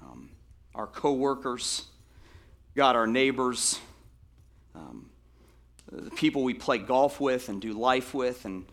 um, 0.00 0.30
our 0.74 0.86
coworkers, 0.86 1.86
God, 2.76 2.96
our 2.96 3.06
neighbors, 3.06 3.78
um, 4.74 5.08
the 5.92 6.10
people 6.10 6.42
we 6.42 6.54
play 6.54 6.78
golf 6.78 7.20
with 7.20 7.48
and 7.48 7.60
do 7.60 7.72
life 7.72 8.12
with 8.14 8.44
and 8.44 8.64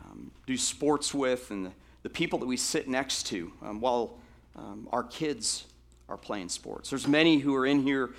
um, 0.00 0.30
do 0.46 0.56
sports 0.56 1.12
with, 1.12 1.50
and 1.50 1.66
the, 1.66 1.72
the, 2.04 2.08
people 2.08 2.38
that 2.38 2.46
we 2.46 2.56
sit 2.56 2.86
next 2.86 3.24
to 3.24 3.50
um, 3.62 3.80
while 3.80 4.16
um, 4.54 4.88
our 4.92 5.02
kids 5.02 5.64
are 6.08 6.16
playing 6.16 6.48
sports. 6.48 6.90
There's 6.90 7.08
many 7.08 7.38
who 7.38 7.52
are 7.56 7.66
in 7.66 7.82
here. 7.82 8.10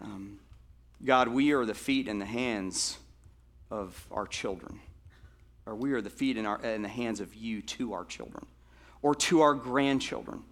Um, 0.00 0.38
God, 1.04 1.28
we 1.28 1.52
are 1.52 1.66
the 1.66 1.74
feet 1.74 2.08
and 2.08 2.18
the 2.18 2.24
hands 2.24 2.96
of 3.70 4.06
our 4.10 4.26
children, 4.26 4.80
or 5.66 5.74
we 5.74 5.92
are 5.92 6.00
the 6.00 6.08
feet 6.08 6.38
in, 6.38 6.46
our, 6.46 6.58
in 6.62 6.80
the 6.80 6.88
hands 6.88 7.20
of 7.20 7.34
you 7.34 7.60
to 7.60 7.92
our 7.92 8.06
children, 8.06 8.46
or 9.02 9.14
to 9.14 9.42
our 9.42 9.52
grandchildren, 9.52 10.42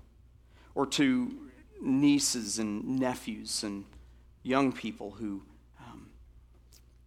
or 0.75 0.85
to 0.89 1.35
nieces 1.81 2.59
and 2.59 3.01
nephews 3.01 3.63
and 3.63 3.87
young 4.45 4.73
people 4.73 5.11
who, 5.11 5.43
um, 5.81 6.07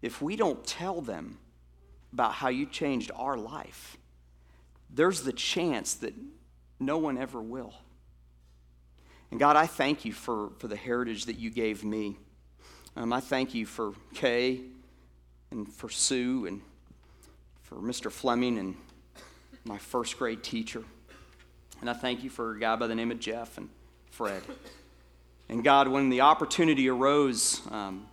if 0.02 0.22
we 0.22 0.36
don't 0.36 0.66
tell 0.66 1.00
them 1.00 1.38
about 2.12 2.34
how 2.34 2.50
you 2.50 2.66
changed 2.66 3.12
our 3.16 3.38
life, 3.38 3.96
there's 4.90 5.22
the 5.22 5.32
chance 5.32 5.94
that 5.96 6.14
no 6.80 6.98
one 6.98 7.18
ever 7.18 7.42
will. 7.42 7.74
And 9.32 9.40
God, 9.40 9.56
I 9.56 9.68
thank 9.68 10.04
you 10.04 10.14
for, 10.14 10.52
for 10.60 10.68
the 10.68 10.76
heritage 10.76 11.26
that 11.26 11.38
you 11.38 11.50
gave 11.50 11.84
me. 11.84 12.18
Um, 12.96 13.14
I 13.14 13.20
thank 13.20 13.54
you 13.54 13.66
for 13.66 13.94
Kay 14.14 14.62
and 15.52 15.72
for 15.72 15.90
Sue 15.90 16.46
and 16.48 16.62
for 17.62 17.76
Mr. 17.76 18.12
Fleming 18.12 18.58
and 18.58 18.76
my 19.66 19.78
first 19.78 20.18
grade 20.18 20.44
teacher. 20.44 20.84
And 21.82 21.90
I 21.90 21.94
thank 21.94 22.24
you 22.24 22.30
for 22.30 22.56
a 22.56 22.60
guy 22.60 22.76
by 22.76 22.88
the 22.88 22.96
name 22.96 23.12
of 23.12 23.20
Jeff 23.20 23.58
and 23.58 23.70
Fred. 24.10 24.42
And 25.50 25.64
God, 25.64 25.88
when 25.88 26.10
the 26.10 26.22
opportunity 26.22 26.90
arose 26.90 27.62
um, 27.72 28.08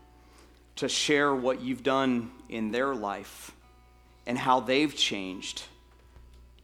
to 0.77 0.89
share 0.89 1.35
what 1.35 1.61
you've 1.61 1.83
done 1.83 2.31
in 2.49 2.71
their 2.71 2.95
life 2.95 3.53
and 4.27 4.39
how 4.39 4.61
they've 4.61 4.95
changed, 4.95 5.63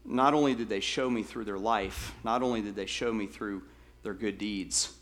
not 0.04 0.32
only 0.32 0.54
did 0.54 0.68
they 0.68 0.80
show 0.80 1.10
me 1.10 1.22
through 1.22 1.44
their 1.44 1.58
life, 1.58 2.14
not 2.24 2.42
only 2.42 2.62
did 2.62 2.76
they 2.76 2.86
show 2.86 3.12
me 3.12 3.26
through 3.26 3.62
their 4.02 4.14
good 4.14 4.38
deeds, 4.38 4.92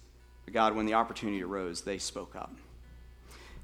but 0.45 0.55
God, 0.55 0.75
when 0.75 0.87
the 0.87 0.95
opportunity 0.95 1.43
arose, 1.43 1.83
they 1.83 1.99
spoke 1.99 2.35
up. 2.35 2.55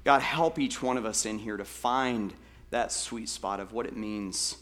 God, 0.03 0.21
help 0.21 0.59
each 0.59 0.83
one 0.83 0.97
of 0.97 1.05
us 1.05 1.25
in 1.25 1.39
here 1.39 1.57
to 1.57 1.65
find 1.65 2.33
that 2.69 2.91
sweet 2.91 3.27
spot 3.27 3.59
of 3.59 3.73
what 3.73 3.87
it 3.87 3.97
means 3.97 4.57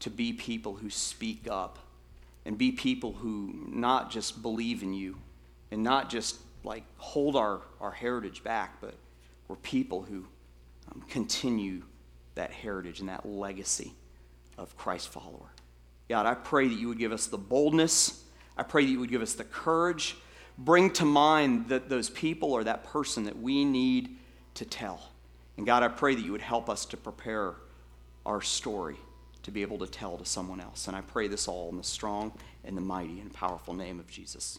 to 0.00 0.10
be 0.10 0.32
people 0.32 0.74
who 0.74 0.90
speak 0.90 1.46
up 1.50 1.78
and 2.44 2.58
be 2.58 2.72
people 2.72 3.12
who 3.12 3.54
not 3.68 4.10
just 4.10 4.42
believe 4.42 4.82
in 4.82 4.92
you 4.92 5.16
and 5.70 5.82
not 5.82 6.10
just 6.10 6.36
like 6.64 6.84
hold 6.96 7.36
our, 7.36 7.62
our 7.80 7.90
heritage 7.90 8.42
back, 8.44 8.80
but 8.80 8.94
we're 9.48 9.56
people 9.56 10.02
who 10.02 10.24
um, 10.90 11.02
continue 11.08 11.82
that 12.34 12.50
heritage 12.50 13.00
and 13.00 13.08
that 13.08 13.26
legacy 13.26 13.92
of 14.58 14.76
Christ 14.76 15.08
follower. 15.08 15.52
God, 16.08 16.26
I 16.26 16.34
pray 16.34 16.68
that 16.68 16.74
you 16.74 16.88
would 16.88 16.98
give 16.98 17.12
us 17.12 17.26
the 17.26 17.38
boldness. 17.38 18.24
I 18.56 18.62
pray 18.62 18.84
that 18.84 18.90
you 18.90 19.00
would 19.00 19.10
give 19.10 19.22
us 19.22 19.34
the 19.34 19.44
courage. 19.44 20.16
Bring 20.58 20.90
to 20.92 21.04
mind 21.04 21.68
that 21.68 21.88
those 21.88 22.10
people 22.10 22.52
or 22.52 22.64
that 22.64 22.84
person 22.84 23.24
that 23.24 23.38
we 23.38 23.64
need 23.64 24.16
to 24.54 24.64
tell. 24.64 25.00
And 25.56 25.66
God, 25.66 25.82
I 25.82 25.88
pray 25.88 26.14
that 26.14 26.24
you 26.24 26.32
would 26.32 26.42
help 26.42 26.68
us 26.68 26.86
to 26.86 26.96
prepare 26.96 27.54
our 28.24 28.40
story 28.40 28.96
to 29.42 29.50
be 29.50 29.62
able 29.62 29.78
to 29.78 29.86
tell 29.86 30.16
to 30.16 30.24
someone 30.24 30.60
else. 30.60 30.86
And 30.86 30.96
I 30.96 31.00
pray 31.00 31.28
this 31.28 31.48
all 31.48 31.68
in 31.70 31.76
the 31.76 31.84
strong 31.84 32.32
and 32.64 32.76
the 32.76 32.80
mighty 32.80 33.20
and 33.20 33.32
powerful 33.32 33.74
name 33.74 33.98
of 33.98 34.08
Jesus. 34.08 34.58